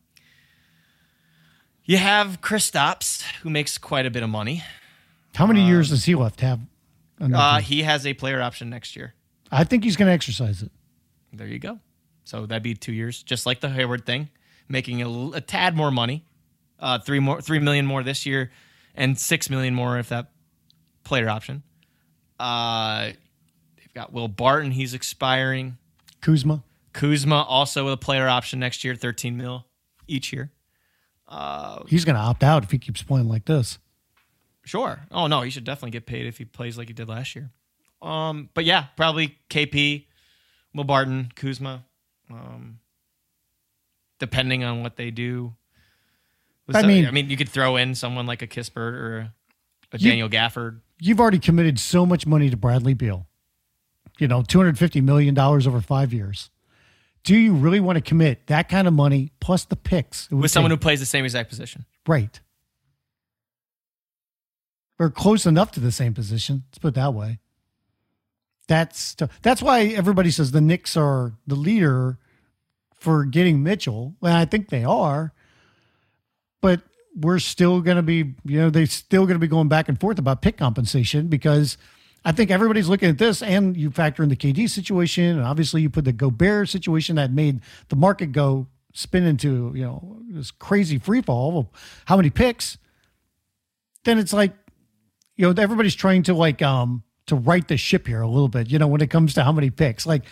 You 1.84 1.96
have 1.96 2.40
Kristaps, 2.40 3.22
who 3.42 3.50
makes 3.50 3.76
quite 3.76 4.06
a 4.06 4.10
bit 4.10 4.22
of 4.22 4.30
money. 4.30 4.62
How 5.34 5.46
many 5.46 5.62
um, 5.62 5.68
years 5.68 5.90
does 5.90 6.04
he 6.04 6.14
left 6.14 6.40
have? 6.40 6.60
Uh, 7.20 7.60
he 7.60 7.82
has 7.82 8.06
a 8.06 8.14
player 8.14 8.40
option 8.40 8.70
next 8.70 8.96
year. 8.96 9.14
I 9.50 9.64
think 9.64 9.84
he's 9.84 9.96
going 9.96 10.06
to 10.06 10.12
exercise 10.12 10.62
it. 10.62 10.70
There 11.32 11.46
you 11.46 11.58
go. 11.58 11.78
So 12.24 12.46
that'd 12.46 12.62
be 12.62 12.74
two 12.74 12.92
years, 12.92 13.22
just 13.22 13.46
like 13.46 13.60
the 13.60 13.68
Hayward 13.68 14.06
thing, 14.06 14.28
making 14.68 15.02
a, 15.02 15.36
a 15.36 15.40
tad 15.40 15.76
more 15.76 15.90
money, 15.90 16.24
uh, 16.78 16.98
three 16.98 17.18
more, 17.18 17.40
three 17.40 17.58
million 17.58 17.84
more 17.84 18.02
this 18.02 18.26
year, 18.26 18.52
and 18.94 19.18
six 19.18 19.50
million 19.50 19.74
more 19.74 19.98
if 19.98 20.08
that 20.10 20.30
player 21.04 21.28
option. 21.28 21.62
Uh, 22.38 23.10
they've 23.76 23.94
got 23.94 24.12
Will 24.12 24.28
Barton. 24.28 24.70
He's 24.70 24.94
expiring. 24.94 25.78
Kuzma. 26.20 26.62
Kuzma 26.92 27.42
also 27.42 27.84
with 27.84 27.94
a 27.94 27.98
player 27.98 28.28
option 28.28 28.60
next 28.60 28.84
year, 28.84 28.94
thirteen 28.94 29.36
mil 29.36 29.66
each 30.06 30.32
year. 30.32 30.50
Uh, 31.32 31.82
he's 31.88 32.04
going 32.04 32.14
to 32.14 32.20
opt 32.20 32.42
out 32.42 32.62
if 32.62 32.70
he 32.70 32.78
keeps 32.78 33.02
playing 33.02 33.26
like 33.26 33.46
this. 33.46 33.78
Sure. 34.64 35.00
Oh 35.10 35.26
no, 35.26 35.40
he 35.40 35.50
should 35.50 35.64
definitely 35.64 35.90
get 35.90 36.06
paid 36.06 36.26
if 36.26 36.38
he 36.38 36.44
plays 36.44 36.76
like 36.76 36.88
he 36.88 36.94
did 36.94 37.08
last 37.08 37.34
year. 37.34 37.50
Um, 38.02 38.50
but 38.54 38.64
yeah, 38.64 38.86
probably 38.96 39.38
KP, 39.48 40.06
Will 40.74 40.84
Barton, 40.84 41.32
Kuzma. 41.34 41.84
Um, 42.30 42.78
depending 44.18 44.62
on 44.62 44.82
what 44.84 44.96
they 44.96 45.10
do. 45.10 45.52
I 46.72 46.86
mean, 46.86 47.06
I 47.06 47.10
mean, 47.10 47.28
you 47.28 47.36
could 47.36 47.48
throw 47.48 47.76
in 47.76 47.94
someone 47.96 48.24
like 48.24 48.40
a 48.40 48.46
Kispert 48.46 48.76
or 48.76 49.18
a, 49.18 49.32
a 49.92 49.98
you, 49.98 50.10
Daniel 50.10 50.28
Gafford. 50.28 50.80
You've 51.00 51.18
already 51.18 51.40
committed 51.40 51.80
so 51.80 52.06
much 52.06 52.24
money 52.24 52.48
to 52.48 52.56
Bradley 52.56 52.94
Beal. 52.94 53.26
You 54.18 54.28
know, 54.28 54.42
two 54.42 54.58
hundred 54.58 54.78
fifty 54.78 55.00
million 55.00 55.34
dollars 55.34 55.66
over 55.66 55.80
five 55.80 56.12
years. 56.12 56.50
Do 57.24 57.36
you 57.36 57.54
really 57.54 57.80
want 57.80 57.96
to 57.96 58.02
commit 58.02 58.48
that 58.48 58.68
kind 58.68 58.88
of 58.88 58.94
money 58.94 59.30
plus 59.40 59.64
the 59.64 59.76
picks 59.76 60.30
with 60.30 60.50
someone 60.50 60.70
who 60.70 60.76
plays 60.76 61.00
the 61.00 61.06
same 61.06 61.24
exact 61.24 61.48
position? 61.48 61.84
Right 62.06 62.40
or 65.02 65.10
close 65.10 65.46
enough 65.46 65.72
to 65.72 65.80
the 65.80 65.90
same 65.90 66.14
position. 66.14 66.62
Let's 66.68 66.78
put 66.78 66.88
it 66.88 66.94
that 66.94 67.12
way. 67.12 67.40
That's 68.68 69.16
that's 69.42 69.60
why 69.60 69.86
everybody 69.86 70.30
says 70.30 70.52
the 70.52 70.60
Knicks 70.60 70.96
are 70.96 71.32
the 71.44 71.56
leader 71.56 72.18
for 72.94 73.24
getting 73.24 73.64
Mitchell. 73.64 74.14
And 74.22 74.32
I 74.32 74.44
think 74.44 74.68
they 74.68 74.84
are, 74.84 75.32
but 76.60 76.82
we're 77.16 77.40
still 77.40 77.80
going 77.80 77.96
to 77.96 78.02
be, 78.02 78.34
you 78.44 78.60
know, 78.60 78.70
they're 78.70 78.86
still 78.86 79.26
going 79.26 79.34
to 79.34 79.40
be 79.40 79.48
going 79.48 79.66
back 79.66 79.88
and 79.88 79.98
forth 79.98 80.20
about 80.20 80.40
pick 80.40 80.56
compensation 80.56 81.26
because 81.26 81.76
I 82.24 82.32
think 82.32 82.50
everybody's 82.50 82.88
looking 82.88 83.08
at 83.08 83.18
this, 83.18 83.42
and 83.42 83.76
you 83.76 83.90
factor 83.90 84.22
in 84.22 84.28
the 84.28 84.36
KD 84.36 84.70
situation, 84.70 85.24
and 85.24 85.42
obviously 85.42 85.82
you 85.82 85.90
put 85.90 86.04
the 86.04 86.12
Gobert 86.12 86.68
situation 86.68 87.16
that 87.16 87.32
made 87.32 87.60
the 87.88 87.96
market 87.96 88.32
go 88.32 88.68
spin 88.94 89.24
into 89.24 89.72
you 89.74 89.82
know 89.82 90.18
this 90.28 90.50
crazy 90.50 90.98
free 90.98 91.22
fall 91.22 91.58
of 91.58 91.66
how 92.04 92.16
many 92.16 92.30
picks, 92.30 92.78
then 94.04 94.18
it's 94.18 94.32
like 94.32 94.52
you 95.36 95.46
know 95.52 95.62
everybody's 95.62 95.94
trying 95.94 96.22
to 96.24 96.34
like 96.34 96.62
um 96.62 97.02
to 97.26 97.34
right 97.34 97.66
the 97.66 97.76
ship 97.76 98.06
here 98.06 98.20
a 98.20 98.28
little 98.28 98.48
bit. 98.48 98.70
You 98.70 98.78
know 98.78 98.86
when 98.86 99.00
it 99.00 99.10
comes 99.10 99.34
to 99.34 99.42
how 99.42 99.52
many 99.52 99.70
picks, 99.70 100.06
like 100.06 100.24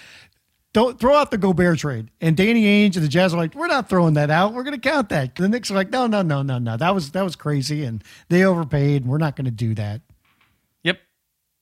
don't 0.72 1.00
throw 1.00 1.16
out 1.16 1.30
the 1.30 1.38
Gobert 1.38 1.78
trade. 1.78 2.10
And 2.20 2.36
Danny 2.36 2.64
Ainge 2.64 2.94
and 2.94 3.04
the 3.04 3.08
Jazz 3.08 3.34
are 3.34 3.36
like, 3.36 3.54
we're 3.54 3.66
not 3.66 3.88
throwing 3.88 4.14
that 4.14 4.30
out. 4.30 4.54
We're 4.54 4.62
going 4.62 4.80
to 4.80 4.88
count 4.88 5.08
that. 5.08 5.34
The 5.34 5.48
Knicks 5.48 5.70
are 5.70 5.74
like, 5.74 5.90
no, 5.90 6.06
no, 6.06 6.22
no, 6.22 6.42
no, 6.42 6.58
no. 6.58 6.76
That 6.76 6.94
was 6.94 7.10
that 7.12 7.22
was 7.22 7.34
crazy, 7.34 7.84
and 7.84 8.04
they 8.28 8.44
overpaid. 8.44 9.02
And 9.02 9.10
we're 9.10 9.18
not 9.18 9.34
going 9.34 9.46
to 9.46 9.50
do 9.50 9.74
that. 9.74 10.02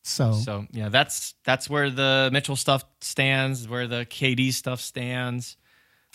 So, 0.08 0.32
So 0.32 0.66
yeah, 0.72 0.88
that's 0.88 1.34
that's 1.44 1.68
where 1.68 1.90
the 1.90 2.30
Mitchell 2.32 2.56
stuff 2.56 2.84
stands, 3.00 3.68
where 3.68 3.86
the 3.86 4.06
KD 4.06 4.52
stuff 4.52 4.80
stands. 4.80 5.56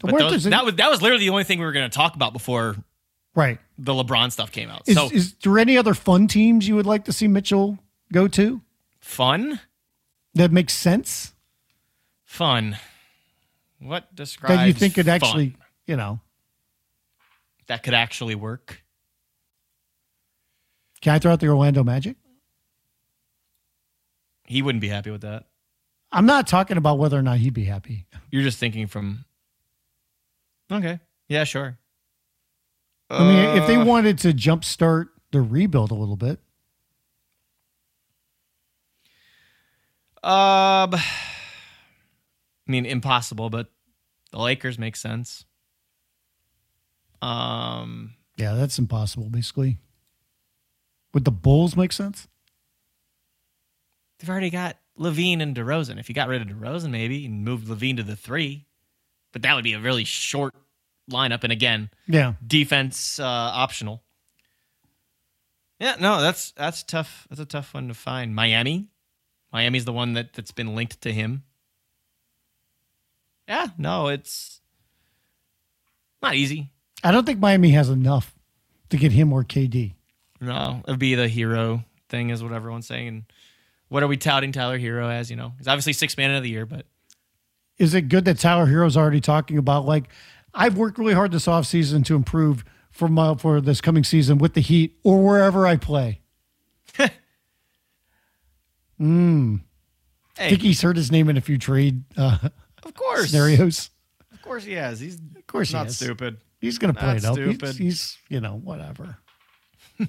But 0.01 0.17
those- 0.17 0.43
that 0.45 0.65
was 0.65 0.75
that 0.75 0.89
was 0.89 1.01
literally 1.01 1.25
the 1.25 1.29
only 1.29 1.43
thing 1.43 1.59
we 1.59 1.65
were 1.65 1.71
going 1.71 1.89
to 1.89 1.95
talk 1.95 2.15
about 2.15 2.33
before 2.33 2.75
right. 3.35 3.59
the 3.77 3.93
LeBron 3.93 4.31
stuff 4.31 4.51
came 4.51 4.69
out. 4.69 4.81
Is, 4.87 4.95
so 4.95 5.09
is 5.11 5.33
there 5.35 5.59
any 5.59 5.77
other 5.77 5.93
fun 5.93 6.27
teams 6.27 6.67
you 6.67 6.75
would 6.75 6.87
like 6.87 7.05
to 7.05 7.13
see 7.13 7.27
Mitchell 7.27 7.77
go 8.11 8.27
to 8.29 8.61
fun, 8.99 9.59
that 10.33 10.51
makes 10.51 10.73
sense? 10.73 11.33
fun. 12.25 12.77
What 13.79 14.15
describes 14.15 14.57
That 14.57 14.67
you 14.67 14.73
think 14.73 14.95
could 14.95 15.05
fun? 15.05 15.13
actually, 15.15 15.55
you 15.85 15.95
know, 15.95 16.19
that 17.67 17.83
could 17.83 17.93
actually 17.93 18.33
work? 18.33 18.81
can 21.01 21.13
I 21.13 21.19
throw 21.19 21.33
out 21.33 21.41
the 21.41 21.47
Orlando 21.47 21.83
Magic? 21.83 22.15
He 24.53 24.61
wouldn't 24.61 24.81
be 24.81 24.87
happy 24.87 25.09
with 25.09 25.21
that. 25.21 25.45
I'm 26.11 26.27
not 26.27 26.45
talking 26.45 26.77
about 26.77 26.99
whether 26.99 27.17
or 27.17 27.23
not 27.23 27.39
he'd 27.39 27.55
be 27.55 27.63
happy. 27.65 28.05
You're 28.29 28.43
just 28.43 28.59
thinking 28.59 28.85
from. 28.85 29.25
Okay. 30.71 30.99
Yeah. 31.27 31.43
Sure. 31.43 31.79
I 33.09 33.23
mean, 33.23 33.57
if 33.61 33.65
they 33.67 33.77
Uh, 33.77 33.83
wanted 33.85 34.19
to 34.19 34.31
jumpstart 34.31 35.07
the 35.31 35.41
rebuild 35.41 35.89
a 35.89 35.95
little 35.95 36.15
bit, 36.15 36.39
Um, 40.23 40.93
I 40.95 41.01
mean, 42.67 42.85
impossible, 42.85 43.49
but 43.49 43.71
the 44.31 44.37
Lakers 44.39 44.77
make 44.79 44.95
sense. 44.95 45.45
Um, 47.21 48.13
yeah, 48.37 48.53
that's 48.53 48.77
impossible. 48.79 49.29
Basically, 49.29 49.79
would 51.13 51.25
the 51.25 51.31
Bulls 51.31 51.75
make 51.75 51.91
sense? 51.91 52.27
They've 54.19 54.29
already 54.29 54.49
got 54.49 54.77
LaVine 54.97 55.41
and 55.41 55.55
DeRozan. 55.55 55.99
If 55.99 56.07
you 56.09 56.15
got 56.15 56.27
rid 56.27 56.41
of 56.41 56.47
DeRozan, 56.47 56.91
maybe 56.91 57.25
and 57.25 57.43
moved 57.43 57.67
LaVine 57.67 57.97
to 57.97 58.03
the 58.03 58.15
three, 58.15 58.65
but 59.31 59.41
that 59.41 59.55
would 59.55 59.63
be 59.63 59.73
a 59.73 59.79
really 59.79 60.03
short 60.03 60.53
lineup. 61.11 61.43
And 61.43 61.51
again, 61.51 61.89
Yeah, 62.07 62.33
defense 62.45 63.19
uh, 63.19 63.23
optional. 63.25 64.03
Yeah, 65.79 65.95
no, 65.99 66.21
that's 66.21 66.51
that's 66.51 66.83
tough. 66.83 67.27
That's 67.29 67.41
a 67.41 67.45
tough 67.45 67.73
one 67.73 67.89
to 67.89 67.93
find. 67.93 68.33
Miami, 68.33 68.87
Miami's 69.51 69.85
the 69.85 69.93
one 69.93 70.13
that 70.13 70.33
that's 70.33 70.51
been 70.51 70.75
linked 70.75 71.01
to 71.01 71.11
him. 71.11 71.43
Yeah, 73.47 73.67
no, 73.77 74.07
it's 74.07 74.61
not 76.21 76.35
easy. 76.35 76.69
I 77.03 77.11
don't 77.11 77.25
think 77.25 77.39
Miami 77.39 77.71
has 77.71 77.89
enough 77.89 78.33
to 78.89 78.97
get 78.97 79.11
him 79.11 79.33
or 79.33 79.43
KD. 79.43 79.95
No, 80.39 80.81
it'd 80.87 80.99
be 80.99 81.15
the 81.15 81.27
Herro 81.27 81.83
thing, 82.07 82.29
is 82.29 82.41
what 82.41 82.53
everyone's 82.53 82.87
saying. 82.87 83.25
What 83.93 84.01
are 84.01 84.07
we 84.07 84.17
touting 84.17 84.51
Tyler 84.51 84.79
Herro 84.79 85.07
as? 85.13 85.29
You 85.29 85.35
know, 85.35 85.53
he's 85.59 85.67
obviously 85.67 85.93
six 85.93 86.17
man 86.17 86.31
of 86.31 86.41
the 86.41 86.49
year, 86.49 86.65
but 86.65 86.87
Is 87.77 87.93
it 87.93 88.09
good 88.09 88.25
that 88.25 88.39
Tyler 88.39 88.65
Herro's 88.65 88.97
already 88.97 89.21
talking 89.21 89.59
about 89.59 89.85
like 89.85 90.05
I've 90.51 90.75
worked 90.77 90.97
really 90.97 91.13
hard 91.13 91.31
this 91.31 91.45
offseason 91.45 92.03
to 92.05 92.15
improve 92.15 92.65
for 92.89 93.07
my 93.07 93.35
for 93.35 93.61
this 93.61 93.81
coming 93.81 94.03
season 94.03 94.39
with 94.39 94.55
the 94.55 94.61
Heat 94.61 94.97
or 95.03 95.23
wherever 95.23 95.67
I 95.67 95.75
play. 95.75 96.21
mm. 98.99 99.61
I 100.39 100.49
think 100.49 100.63
he's 100.63 100.81
heard 100.81 100.97
his 100.97 101.11
name 101.11 101.29
in 101.29 101.37
a 101.37 101.41
few 101.41 101.59
trade 101.59 102.03
uh, 102.17 102.49
of 102.83 102.95
course, 102.95 103.29
scenarios. 103.29 103.91
of 104.31 104.41
course 104.41 104.63
he 104.63 104.73
has. 104.73 104.99
He's 104.99 105.19
Of 105.35 105.45
course, 105.45 105.71
not 105.71 105.91
stupid. 105.91 106.37
He's 106.59 106.79
going 106.79 106.95
to 106.95 106.99
play 106.99 107.09
Not 107.09 107.17
it 107.17 107.25
up. 107.25 107.37
He's, 107.37 107.55
stupid. 107.55 107.75
he's, 107.75 108.17
you 108.27 108.41
know, 108.41 108.55
whatever. 108.55 109.17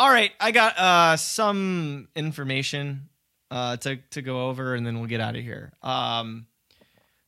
All 0.00 0.08
right, 0.08 0.30
I 0.38 0.52
got 0.52 0.78
uh, 0.78 1.16
some 1.16 2.06
information 2.14 3.08
uh, 3.50 3.76
to 3.78 3.96
to 4.10 4.22
go 4.22 4.48
over, 4.48 4.74
and 4.74 4.86
then 4.86 4.98
we'll 5.00 5.08
get 5.08 5.20
out 5.20 5.34
of 5.34 5.42
here. 5.42 5.72
Um, 5.82 6.46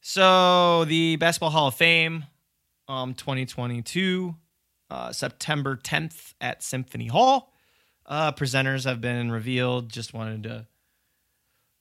so 0.00 0.84
the 0.84 1.16
Basketball 1.16 1.50
Hall 1.50 1.68
of 1.68 1.74
Fame, 1.74 2.26
um, 2.86 3.14
2022, 3.14 4.36
uh, 4.88 5.12
September 5.12 5.76
10th 5.76 6.34
at 6.40 6.62
Symphony 6.62 7.08
Hall. 7.08 7.52
Uh, 8.06 8.30
presenters 8.32 8.84
have 8.84 9.00
been 9.00 9.32
revealed. 9.32 9.88
Just 9.88 10.14
wanted 10.14 10.44
to 10.44 10.66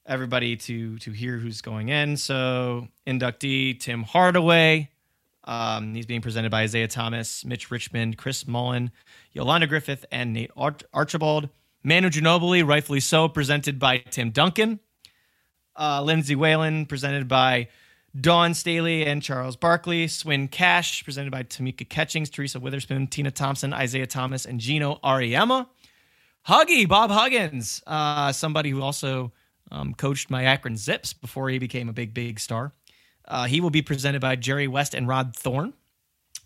everybody 0.07 0.55
to 0.57 0.97
to 0.97 1.11
hear 1.11 1.37
who's 1.37 1.61
going 1.61 1.89
in. 1.89 2.17
So 2.17 2.87
inductee 3.05 3.79
Tim 3.79 4.01
Hardaway. 4.01 4.89
Um, 5.45 5.95
he's 5.95 6.05
being 6.05 6.21
presented 6.21 6.51
by 6.51 6.63
Isiah 6.63 6.87
Thomas, 6.87 7.43
Mitch 7.45 7.71
Richmond, 7.71 8.17
Chris 8.17 8.47
Mullin, 8.47 8.91
Yolanda 9.31 9.67
Griffith, 9.67 10.05
and 10.11 10.33
Nate 10.33 10.51
Ar- 10.55 10.75
Archibald. 10.93 11.49
Manu 11.83 12.09
Ginobili, 12.09 12.67
rightfully 12.67 12.99
so, 12.99 13.29
presented 13.29 13.79
by 13.79 13.99
Tim 13.99 14.31
Duncan. 14.31 14.79
Uh, 15.77 16.03
Lindsay 16.03 16.35
Whalen, 16.35 16.85
presented 16.85 17.27
by 17.27 17.69
Dawn 18.19 18.53
Staley 18.53 19.05
and 19.05 19.23
Charles 19.23 19.55
Barkley. 19.55 20.07
Swin 20.07 20.49
Cash, 20.49 21.03
presented 21.05 21.31
by 21.31 21.43
Tamika 21.43 21.87
Catchings, 21.87 22.29
Teresa 22.29 22.59
Weatherspoon, 22.59 23.09
Tina 23.09 23.31
Thompson, 23.31 23.73
Isiah 23.73 24.07
Thomas, 24.07 24.45
and 24.45 24.59
Geno 24.59 24.99
Auriemma. 25.03 25.67
Huggy, 26.47 26.87
Bob 26.87 27.11
Huggins, 27.11 27.81
uh, 27.87 28.31
somebody 28.31 28.71
who 28.71 28.81
also 28.81 29.31
um, 29.71 29.93
coached 29.93 30.29
my 30.29 30.45
Akron 30.45 30.77
Zips 30.77 31.13
before 31.13 31.49
he 31.49 31.59
became 31.59 31.89
a 31.89 31.93
big, 31.93 32.13
big 32.13 32.39
star. 32.39 32.73
Uh, 33.29 33.45
he 33.45 33.61
will 33.61 33.69
be 33.69 33.81
presented 33.81 34.21
by 34.21 34.35
Jerry 34.35 34.67
West 34.67 34.93
and 34.93 35.07
Rod 35.07 35.35
Thorn. 35.35 35.73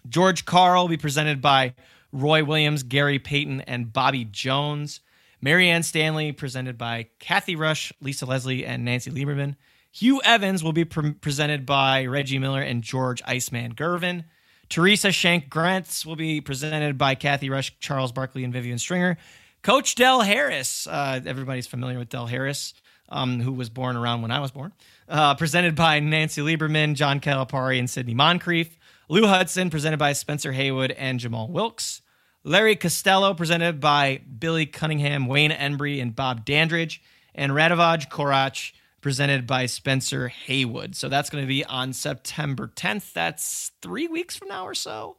George 0.08 0.46
Karl 0.46 0.84
will 0.84 0.90
be 0.90 0.98
presented 0.98 1.42
by 1.42 1.74
Roy 2.12 2.44
Williams, 2.44 2.84
Gary 2.84 3.20
Payton, 3.20 3.62
and 3.62 3.92
Bobby 3.92 4.26
Jones. 4.26 5.00
Marianne 5.42 5.84
Stanley 5.84 6.32
presented 6.32 6.78
by 6.78 7.08
Cathy 7.20 7.56
Rush, 7.56 7.92
Lisa 8.02 8.26
Leslie, 8.26 8.66
and 8.66 8.86
Nancy 8.86 9.12
Lieberman. 9.12 9.56
Hugh 9.92 10.22
Evans 10.24 10.64
will 10.64 10.74
be 10.74 10.86
pre- 10.86 11.14
presented 11.14 11.66
by 11.66 12.06
Reggie 12.06 12.40
Miller 12.40 12.62
and 12.62 12.82
George 12.82 13.22
Iceman 13.26 13.76
Gervin. 13.76 14.26
Theresa 14.70 15.12
Shank 15.12 15.50
Grentz 15.50 16.06
will 16.06 16.16
be 16.16 16.42
presented 16.42 16.98
by 16.98 17.16
Cathy 17.16 17.50
Rush, 17.50 17.78
Charles 17.80 18.12
Barkley, 18.12 18.44
and 18.44 18.52
Vivian 18.52 18.80
Stringer. 18.80 19.18
Coach 19.62 19.96
Del 19.96 20.22
Harris, 20.22 20.88
uh, 20.88 21.22
everybody's 21.26 21.68
familiar 21.68 22.00
with 22.00 22.10
Del 22.10 22.26
Harris, 22.26 22.74
um, 23.10 23.40
who 23.40 23.52
was 23.54 23.70
born 23.70 23.96
around 23.96 24.22
when 24.22 24.32
I 24.32 24.40
was 24.40 24.52
born. 24.52 24.74
Uh, 25.10 25.36
presented 25.36 25.76
by 25.76 26.00
Nancy 26.00 26.42
Lieberman, 26.42 26.96
John 26.96 27.20
Calipari, 27.20 27.78
and 27.78 27.90
Sidney 27.90 28.14
Moncrief. 28.14 28.78
Lou 29.10 29.28
Hudson, 29.28 29.70
presented 29.70 29.98
by 29.98 30.14
Spencer 30.14 30.54
Haywood 30.54 30.92
and 30.92 31.20
Jamal 31.20 31.50
Wilkes. 31.50 32.02
Larry 32.44 32.76
Costello, 32.76 33.34
presented 33.34 33.80
by 33.80 34.22
Billy 34.40 34.66
Cunningham, 34.66 35.28
Wayne 35.28 35.52
Embry, 35.52 36.02
and 36.02 36.16
Bob 36.16 36.46
Dandridge. 36.46 37.02
And 37.36 37.52
Radivoj 37.52 38.10
Korać, 38.10 38.72
presented 39.02 39.46
by 39.46 39.66
Spencer 39.66 40.30
Haywood. 40.30 40.96
So 40.96 41.10
that's 41.10 41.30
going 41.30 41.44
to 41.44 41.48
be 41.48 41.66
on 41.66 41.94
September 41.94 42.72
10th. 42.74 43.14
That's 43.14 43.72
three 43.82 44.08
weeks 44.08 44.36
from 44.38 44.48
now 44.48 44.66
or 44.66 44.74
so. 44.74 45.18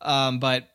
Um, 0.00 0.38
but 0.38 0.68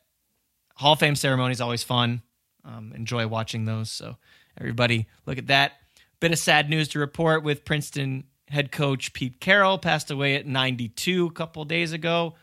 Hall 0.76 0.94
of 0.94 1.00
Fame 1.00 1.16
ceremony 1.16 1.52
is 1.52 1.62
always 1.62 1.84
fun. 1.84 2.22
Um, 2.64 2.94
enjoy 2.96 3.28
watching 3.28 3.66
those. 3.66 3.92
So 3.92 4.18
everybody, 4.58 5.08
look 5.26 5.38
at 5.38 5.48
that. 5.48 5.74
Bit 6.20 6.32
of 6.32 6.40
sad 6.40 6.70
news 6.70 6.88
to 6.90 7.00
report 7.00 7.44
with 7.44 7.66
Princeton 7.66 8.26
head 8.52 8.72
coach 8.72 9.14
Pete 9.14 9.40
Carril 9.40 9.82
passed 9.82 10.12
away 10.12 10.36
at 10.36 10.46
92 10.46 11.28
a 11.28 11.32
couple 11.32 11.66
days 11.66 11.94
ago. 11.94 12.36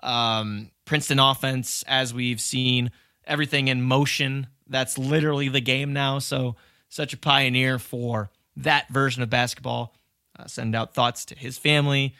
Um, 0.00 0.70
Princeton 0.84 1.18
offense, 1.18 1.84
as 1.86 2.14
we've 2.14 2.40
seen, 2.40 2.90
everything 3.26 3.68
in 3.68 3.82
motion. 3.82 4.46
That's 4.68 4.98
literally 4.98 5.48
the 5.48 5.60
game 5.60 5.92
now. 5.92 6.18
So 6.18 6.56
such 6.88 7.12
a 7.12 7.16
pioneer 7.16 7.78
for 7.78 8.30
that 8.56 8.88
version 8.88 9.22
of 9.22 9.30
basketball. 9.30 9.94
Uh, 10.38 10.46
send 10.46 10.74
out 10.74 10.94
thoughts 10.94 11.24
to 11.26 11.34
his 11.34 11.58
family. 11.58 12.14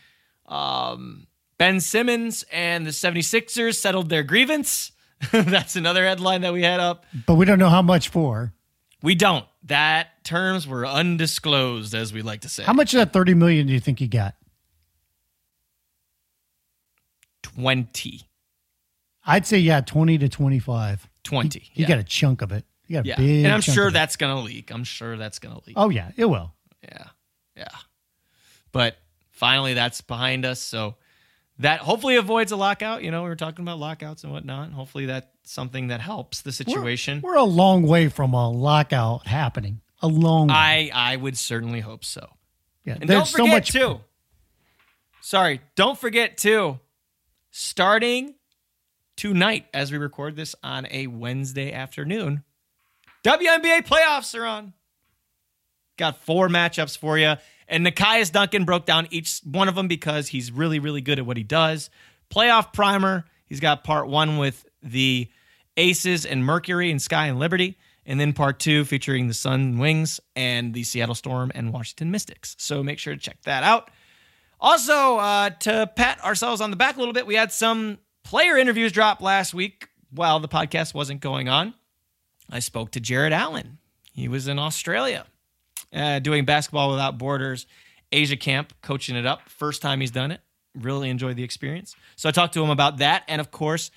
Um, 0.47 1.27
ben 1.59 1.81
Simmons 1.81 2.45
and 2.53 2.87
the 2.87 2.91
76ers 2.91 3.77
settled 3.77 4.09
their 4.09 4.23
grievance. 4.23 4.93
That's 5.33 5.77
another 5.77 6.05
headline 6.05 6.43
that 6.43 6.53
we 6.53 6.63
had 6.63 6.81
up. 6.81 7.07
But 7.27 7.35
we 7.35 7.45
don't 7.45 7.59
know 7.59 7.69
how 7.69 7.83
much 7.83 8.09
for. 8.09 8.53
We 9.03 9.15
don't. 9.15 9.45
That 9.65 10.25
terms 10.25 10.67
were 10.67 10.87
undisclosed, 10.87 11.95
as 11.95 12.13
we 12.13 12.23
like 12.23 12.43
to 12.43 12.49
say. 12.49 12.65
How 12.65 12.73
much 12.73 12.95
of 12.95 12.99
that 12.99 13.13
30 13.13 13.35
million 13.35 13.67
do 13.67 13.73
you 13.73 13.81
think 13.81 13.99
he 13.99 14.09
got? 14.09 14.35
20. 17.43 18.23
I'd 19.27 19.47
say, 19.47 19.59
yeah, 19.59 19.81
20 19.81 20.19
to 20.19 20.29
25. 20.29 21.09
20. 21.25 21.59
He 21.59 21.83
yeah. 21.83 21.89
got 21.89 21.99
a 21.99 22.05
chunk 22.05 22.43
of 22.43 22.53
it. 22.53 22.65
He 22.87 22.95
got 22.95 23.05
a 23.05 23.09
yeah. 23.09 23.17
big 23.17 23.45
And 23.45 23.53
I'm 23.53 23.61
sure 23.61 23.89
it. 23.89 23.93
that's 23.93 24.17
going 24.17 24.35
to 24.35 24.43
leak. 24.43 24.71
I'm 24.73 24.85
sure 24.85 25.17
that's 25.17 25.39
going 25.39 25.55
to 25.55 25.63
leak. 25.67 25.77
Oh, 25.77 25.89
yeah, 25.89 26.11
it 26.17 26.27
will. 26.27 26.53
Yeah. 26.83 27.07
Yeah. 27.57 27.69
But 28.73 28.97
finally, 29.31 29.75
that's 29.75 30.01
behind 30.01 30.45
us. 30.45 30.61
So 30.61 30.97
that 31.59 31.81
hopefully 31.81 32.17
avoids 32.17 32.53
a 32.53 32.57
lockout. 32.57 33.03
You 33.03 33.11
know, 33.11 33.23
we 33.23 33.29
were 33.29 33.37
talking 33.37 33.65
about 33.65 33.79
lockouts 33.79 34.25
and 34.25 34.33
whatnot. 34.33 34.73
Hopefully 34.73 35.07
that's 35.07 35.27
something 35.45 35.89
that 35.89 36.01
helps 36.01 36.43
the 36.43 36.53
situation. 36.53 37.21
We're, 37.23 37.33
we're 37.33 37.37
a 37.39 37.45
long 37.45 37.83
way 37.85 38.09
from 38.09 38.35
a 38.35 38.51
lockout 38.51 39.27
happening. 39.27 39.81
A 40.03 40.09
long 40.09 40.49
way. 40.49 40.55
I 40.55 40.91
I 40.93 41.17
would 41.17 41.39
certainly 41.39 41.81
hope 41.81 42.05
so. 42.05 42.29
yeah, 42.85 42.97
And 43.01 43.09
there's 43.09 43.33
don't 43.33 43.47
forget 43.47 43.47
so 43.47 43.47
much 43.47 43.73
too. 43.99 44.01
Sorry, 45.23 45.61
don't 45.75 45.99
forget 45.99 46.37
too. 46.37 46.79
Starting 47.51 48.35
tonight, 49.17 49.67
as 49.73 49.91
we 49.91 49.99
record 49.99 50.37
this 50.37 50.55
on 50.63 50.87
a 50.91 51.07
Wednesday 51.07 51.73
afternoon, 51.73 52.45
WNBA 53.25 53.87
playoffs 53.87 54.39
are 54.39 54.45
on. 54.45 54.75
Got 55.97 56.19
four 56.19 56.49
matchups 56.49 56.99
for 56.99 57.17
you, 57.17 57.37
and 57.69 57.87
Nekias 57.87 58.31
Duncan 58.31 58.65
broke 58.65 58.87
down 58.87 59.09
each 59.11 59.41
one 59.45 59.69
of 59.69 59.75
them 59.75 59.89
because 59.89 60.29
he's 60.29 60.53
really, 60.53 60.79
really 60.79 61.01
good 61.01 61.19
at 61.19 61.27
what 61.27 61.37
he 61.37 61.43
does. 61.43 61.91
Playoff 62.31 62.73
primer. 62.73 63.25
He's 63.47 63.61
got 63.61 63.85
part 63.85 64.09
one 64.09 64.39
with 64.39 64.65
the 64.83 65.29
Aces 65.77 66.27
and 66.27 66.45
Mercury 66.45 66.91
and 66.91 67.01
Sky 67.01 67.27
and 67.27 67.39
Liberty, 67.39 67.79
and 68.05 68.19
then 68.19 68.33
part 68.33 68.59
two 68.59 68.85
featuring 68.85 69.29
the 69.29 69.35
Sun 69.35 69.79
Wings 69.79 70.21
and 70.35 70.75
the 70.75 70.85
Seattle 70.85 71.15
Storm 71.15 71.53
and 71.55 71.73
Washington 71.73 72.11
Mystics. 72.11 72.57
So 72.59 72.83
make 72.83 72.99
sure 72.99 73.15
to 73.15 73.21
check 73.21 73.43
that 73.43 73.63
out. 73.63 73.91
Also, 74.59 75.19
uh, 75.19 75.51
to 75.51 75.91
pat 75.97 76.23
ourselves 76.25 76.61
on 76.61 76.71
the 76.71 76.77
back 76.77 76.97
a 76.97 76.99
little 76.99 77.15
bit, 77.15 77.27
we 77.27 77.35
had 77.35 77.53
some 77.53 77.99
player 78.25 78.57
interviews 78.57 78.91
drop 78.91 79.21
last 79.21 79.53
week 79.55 79.89
while 80.11 80.41
the 80.41 80.49
podcast 80.49 80.95
wasn't 80.95 81.21
going 81.21 81.49
on. 81.49 81.75
I 82.51 82.61
spoke 82.61 82.93
to 82.93 83.01
Jarrett 83.01 83.33
Allen. 83.33 83.79
He 84.13 84.29
was 84.29 84.49
in 84.49 84.59
Australia 84.59 85.27
uh, 85.93 86.19
doing 86.19 86.45
Basketball 86.45 86.91
Without 86.91 87.19
Borders 87.19 87.67
Asia 88.13 88.37
Camp, 88.37 88.73
coaching 88.83 89.17
it 89.17 89.27
up. 89.27 89.49
First 89.49 89.83
time 89.83 90.01
he's 90.01 90.11
done 90.11 90.31
it. 90.31 90.41
Really 90.75 91.11
enjoyed 91.11 91.37
the 91.37 91.43
experience. 91.43 91.97
So 92.17 92.29
I 92.29 92.33
talked 92.33 92.55
to 92.55 92.63
him 92.63 92.71
about 92.71 92.99
that. 92.99 93.25
And 93.29 93.41
of 93.41 93.51
course, 93.51 93.91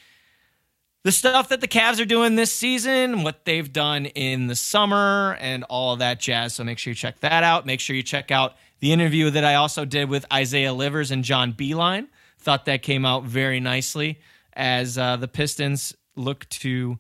the 1.03 1.11
stuff 1.11 1.49
that 1.49 1.61
the 1.61 1.67
Cavs 1.67 2.01
are 2.01 2.05
doing 2.05 2.35
this 2.35 2.53
season, 2.53 3.23
what 3.23 3.45
they've 3.45 3.71
done 3.71 4.05
in 4.05 4.47
the 4.47 4.55
summer, 4.55 5.37
and 5.39 5.63
all 5.65 5.93
of 5.93 5.99
that 5.99 6.19
jazz. 6.19 6.55
So 6.55 6.63
make 6.63 6.77
sure 6.77 6.91
you 6.91 6.95
check 6.95 7.19
that 7.21 7.43
out. 7.43 7.65
Make 7.65 7.79
sure 7.79 7.95
you 7.95 8.03
check 8.03 8.31
out 8.31 8.55
the 8.79 8.91
interview 8.91 9.29
that 9.29 9.43
I 9.43 9.55
also 9.55 9.85
did 9.85 10.09
with 10.09 10.25
Isaiah 10.31 10.73
Livers 10.73 11.11
and 11.11 11.23
John 11.23 11.51
Beeline. 11.51 12.07
Thought 12.39 12.65
that 12.65 12.81
came 12.81 13.05
out 13.05 13.23
very 13.23 13.59
nicely 13.59 14.19
as 14.53 14.97
uh, 14.97 15.15
the 15.17 15.27
Pistons 15.27 15.95
look 16.15 16.47
to 16.49 16.99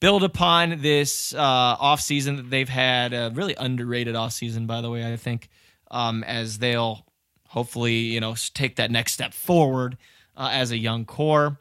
build 0.00 0.24
upon 0.24 0.80
this 0.80 1.34
uh, 1.34 1.76
offseason 1.76 2.36
that 2.36 2.50
they've 2.50 2.68
had. 2.68 3.12
A 3.12 3.30
really 3.34 3.54
underrated 3.54 4.14
offseason, 4.14 4.66
by 4.66 4.80
the 4.80 4.90
way, 4.90 5.10
I 5.10 5.16
think, 5.16 5.48
um, 5.90 6.24
as 6.24 6.58
they'll 6.58 7.06
hopefully, 7.46 7.94
you 7.94 8.20
know, 8.20 8.34
take 8.54 8.76
that 8.76 8.90
next 8.90 9.12
step 9.12 9.34
forward 9.34 9.98
uh, 10.36 10.50
as 10.52 10.70
a 10.70 10.78
young 10.78 11.04
core. 11.04 11.58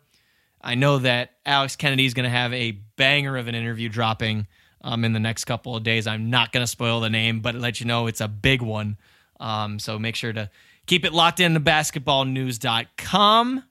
I 0.61 0.75
know 0.75 0.99
that 0.99 1.31
Alex 1.45 1.75
Kennedy 1.75 2.05
is 2.05 2.13
going 2.13 2.25
to 2.25 2.29
have 2.29 2.53
a 2.53 2.71
banger 2.71 3.37
of 3.37 3.47
an 3.47 3.55
interview 3.55 3.89
dropping 3.89 4.47
um, 4.81 5.05
in 5.05 5.13
the 5.13 5.19
next 5.19 5.45
couple 5.45 5.75
of 5.75 5.83
days. 5.83 6.07
I'm 6.07 6.29
not 6.29 6.51
going 6.51 6.63
to 6.63 6.67
spoil 6.67 6.99
the 6.99 7.09
name, 7.09 7.41
but 7.41 7.55
let 7.55 7.79
you 7.79 7.85
know 7.85 8.07
it's 8.07 8.21
a 8.21 8.27
big 8.27 8.61
one. 8.61 8.97
Um, 9.39 9.79
so 9.79 9.97
make 9.97 10.15
sure 10.15 10.33
to 10.33 10.49
keep 10.85 11.05
it 11.05 11.13
locked 11.13 11.39
in 11.39 11.53
to 11.53 11.59
basketballnews.com. 11.59 13.63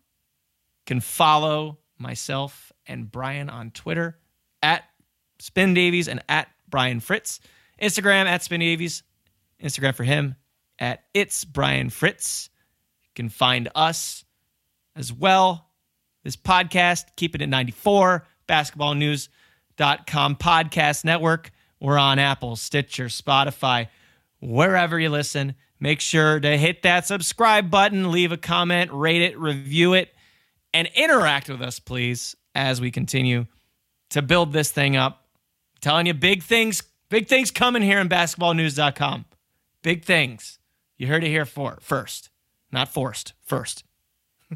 Can 0.87 1.01
follow 1.01 1.79
myself 1.99 2.73
and 2.87 3.13
Brian 3.13 3.51
on 3.51 3.71
Twitter 3.71 4.19
at 4.63 4.85
Spin 5.39 5.75
Davies 5.75 6.09
and 6.09 6.23
at 6.29 6.49
Brian 6.69 7.01
Fritz. 7.01 7.41
Instagram 7.81 8.27
at 8.27 8.43
Spin 8.43 8.61
Davies. 8.61 9.03
Instagram 9.63 9.95
for 9.95 10.05
him 10.05 10.37
at 10.79 11.05
It's 11.15 11.45
Brian 11.45 11.91
Fritz. 11.91 12.51
You 13.03 13.11
can 13.15 13.29
find 13.29 13.69
us 13.75 14.25
as 14.97 15.13
well. 15.13 15.71
This 16.25 16.37
podcast, 16.37 17.05
keep 17.17 17.35
it 17.35 17.43
at 17.43 17.49
94, 17.49 18.27
basketballnews.com 18.49 20.37
podcast 20.37 21.05
network. 21.05 21.51
We're 21.81 21.99
on 21.99 22.19
Apple, 22.19 22.57
Stitcher, 22.57 23.07
Spotify, 23.07 23.89
wherever 24.41 24.99
you 24.99 25.11
listen. 25.11 25.55
Make 25.81 26.01
sure 26.01 26.41
to 26.41 26.59
hit 26.59 26.83
that 26.83 27.07
subscribe 27.07 27.71
button, 27.71 28.11
leave 28.11 28.33
a 28.33 28.37
comment, 28.37 28.91
rate 28.93 29.23
it, 29.23 29.39
review 29.39 29.95
it, 29.95 30.13
and 30.75 30.89
interact 30.95 31.49
with 31.49 31.63
us, 31.63 31.79
please, 31.79 32.35
as 32.55 32.81
we 32.81 32.91
continue 32.91 33.47
to 34.11 34.23
build 34.23 34.53
this 34.53 34.71
thing 34.71 34.97
up. 34.97 35.27
telling 35.81 36.07
you 36.07 36.15
big 36.15 36.43
things, 36.43 36.83
big 37.09 37.29
things 37.29 37.51
coming 37.51 37.83
here 37.83 38.01
in 38.01 38.09
basketballnews.com. 38.09 39.25
Big 39.83 40.05
things. 40.05 40.59
You 40.97 41.07
heard 41.07 41.23
it 41.25 41.29
here 41.29 41.45
for 41.45 41.79
first, 41.81 42.31
not 42.73 42.89
forced, 42.89 43.35
first. 43.45 43.85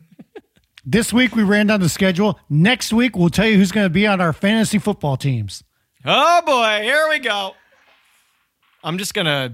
This 0.85 1.13
week 1.13 1.37
we 1.37 1.45
ran 1.45 1.69
down 1.69 1.79
the 1.79 1.89
schedule. 1.89 2.41
Next 2.51 2.93
week 2.93 3.17
we'll 3.17 3.29
tell 3.31 3.47
you 3.47 3.57
who's 3.57 3.71
going 3.71 3.87
to 3.87 3.91
be 3.91 4.05
on 4.07 4.21
our 4.21 4.33
fantasy 4.33 4.79
football 4.79 5.17
teams. 5.17 5.63
Oh 6.05 6.43
boy, 6.45 6.81
here 6.83 7.07
we 7.09 7.21
go. 7.21 7.55
I'm 8.83 8.99
just 8.99 9.15
going 9.15 9.27
to 9.27 9.53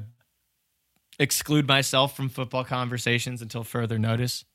exclude 1.19 1.69
myself 1.69 2.17
from 2.17 2.31
football 2.31 2.65
conversations 2.65 3.43
until 3.43 3.63
further 3.63 3.99
notice. 3.99 4.47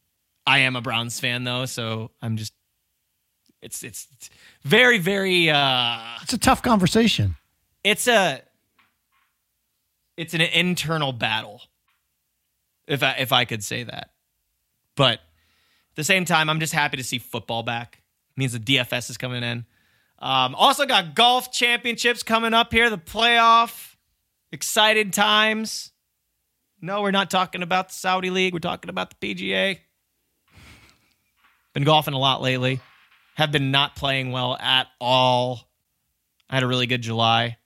I 0.47 0.59
am 0.59 0.75
a 0.75 0.81
Browns 0.81 1.19
fan 1.19 1.43
though, 1.43 1.65
so 1.65 2.09
I'm 2.23 2.37
just 2.37 2.53
it's 3.63 3.83
it's 3.83 4.07
very 4.63 4.97
very 4.99 5.49
uh 5.49 5.97
It's 6.21 6.33
a 6.33 6.37
tough 6.37 6.61
conversation. 6.61 7.35
it's 7.83 8.07
a 8.07 8.41
it's 10.17 10.33
an 10.33 10.41
internal 10.41 11.11
battle 11.13 11.61
if 12.87 13.01
I 13.01 13.13
if 13.19 13.31
I 13.31 13.45
could 13.45 13.63
say 13.63 13.83
that. 13.83 14.11
But 14.95 15.13
at 15.13 15.95
the 15.95 16.03
same 16.03 16.25
time, 16.25 16.49
I'm 16.49 16.59
just 16.59 16.73
happy 16.73 16.97
to 16.97 17.03
see 17.03 17.17
football 17.17 17.63
back. 17.63 18.01
It 18.35 18.39
means 18.39 18.53
the 18.53 18.59
DFS 18.59 19.09
is 19.09 19.17
coming 19.17 19.43
in. 19.43 19.65
Um, 20.19 20.55
also 20.55 20.85
got 20.85 21.15
golf 21.15 21.51
championships 21.51 22.23
coming 22.23 22.53
up 22.53 22.71
here, 22.71 22.89
the 22.89 22.97
playoff. 22.97 23.95
Excited 24.51 25.13
times. 25.13 25.91
No, 26.79 27.01
we're 27.01 27.11
not 27.11 27.31
talking 27.31 27.63
about 27.63 27.87
the 27.89 27.95
Saudi 27.95 28.29
League. 28.29 28.53
We're 28.53 28.59
talking 28.59 28.89
about 28.89 29.13
the 29.19 29.35
PGA. 29.35 29.79
Been 31.73 31.83
golfing 31.83 32.13
a 32.13 32.19
lot 32.19 32.41
lately. 32.41 32.79
Have 33.35 33.51
been 33.51 33.71
not 33.71 33.95
playing 33.95 34.31
well 34.31 34.55
at 34.59 34.87
all. 35.01 35.67
I 36.49 36.55
had 36.55 36.63
a 36.63 36.67
really 36.67 36.85
good 36.85 37.01
July. 37.01 37.57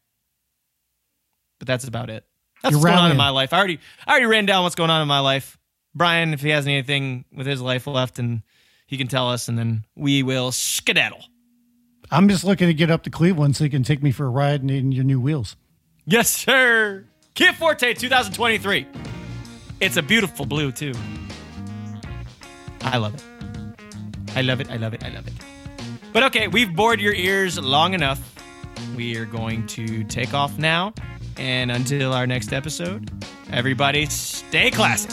But 1.60 1.68
that's 1.68 1.86
about 1.88 2.10
it. 2.10 2.26
That's 2.64 2.72
You're 2.72 2.80
what's 2.80 2.86
going 2.92 2.98
on 3.06 3.12
in 3.12 3.18
my 3.18 3.30
life. 3.30 3.54
I 3.54 3.58
already 3.58 3.80
I 4.06 4.12
already 4.12 4.26
ran 4.28 4.46
down 4.46 4.64
what's 4.64 4.76
going 4.76 4.90
on 4.90 5.02
in 5.02 5.08
my 5.08 5.20
life. 5.20 5.58
Brian, 5.94 6.34
if 6.34 6.42
he 6.42 6.50
has 6.50 6.66
anything 6.68 7.26
with 7.34 7.48
his 7.48 7.62
life 7.62 7.88
left 7.88 8.20
and 8.20 8.44
he 8.86 8.98
can 8.98 9.08
tell 9.08 9.30
us 9.30 9.48
and 9.48 9.58
then 9.58 9.84
we 9.96 10.24
will 10.24 10.52
skedaddle. 10.52 11.24
I'm 12.10 12.30
just 12.30 12.44
looking 12.44 12.68
to 12.68 12.74
get 12.74 12.90
up 12.90 13.04
to 13.04 13.10
Cleveland 13.10 13.56
so 13.56 13.64
you 13.66 13.70
can 13.70 13.84
take 13.84 14.02
me 14.02 14.12
for 14.12 14.26
a 14.26 14.30
ride 14.30 14.62
in- 14.62 14.70
in 14.70 14.92
your 14.92 15.04
new 15.04 15.20
wheels. 15.20 15.56
Yes, 16.06 16.30
sir. 16.30 17.06
Kia 17.34 17.52
Forte 17.52 17.94
2023. 17.94 18.88
It's 19.82 19.98
a 19.98 20.02
beautiful 20.02 20.46
blue 20.46 20.72
too. 20.72 20.94
I 22.82 22.98
love 22.98 23.14
it. 23.16 23.24
I 24.36 24.42
love 24.42 24.62
it. 24.62 24.72
I 24.72 24.78
love 24.78 24.94
it. 24.94 25.04
I 25.04 25.10
love 25.10 25.28
it. 25.28 25.34
But 26.18 26.36
okay, 26.36 26.48
we've 26.48 26.76
bored 26.76 27.00
your 27.00 27.14
ears 27.14 27.60
long 27.60 27.94
enough. 27.94 28.20
We 28.96 29.18
are 29.18 29.26
going 29.26 29.68
to 29.68 30.04
take 30.04 30.34
off 30.34 30.58
now. 30.58 30.96
And 31.38 31.70
until 31.70 32.12
our 32.12 32.26
next 32.26 32.54
episode, 32.54 33.12
everybody 33.52 34.08
stay 34.08 34.72
classic. 34.72 35.12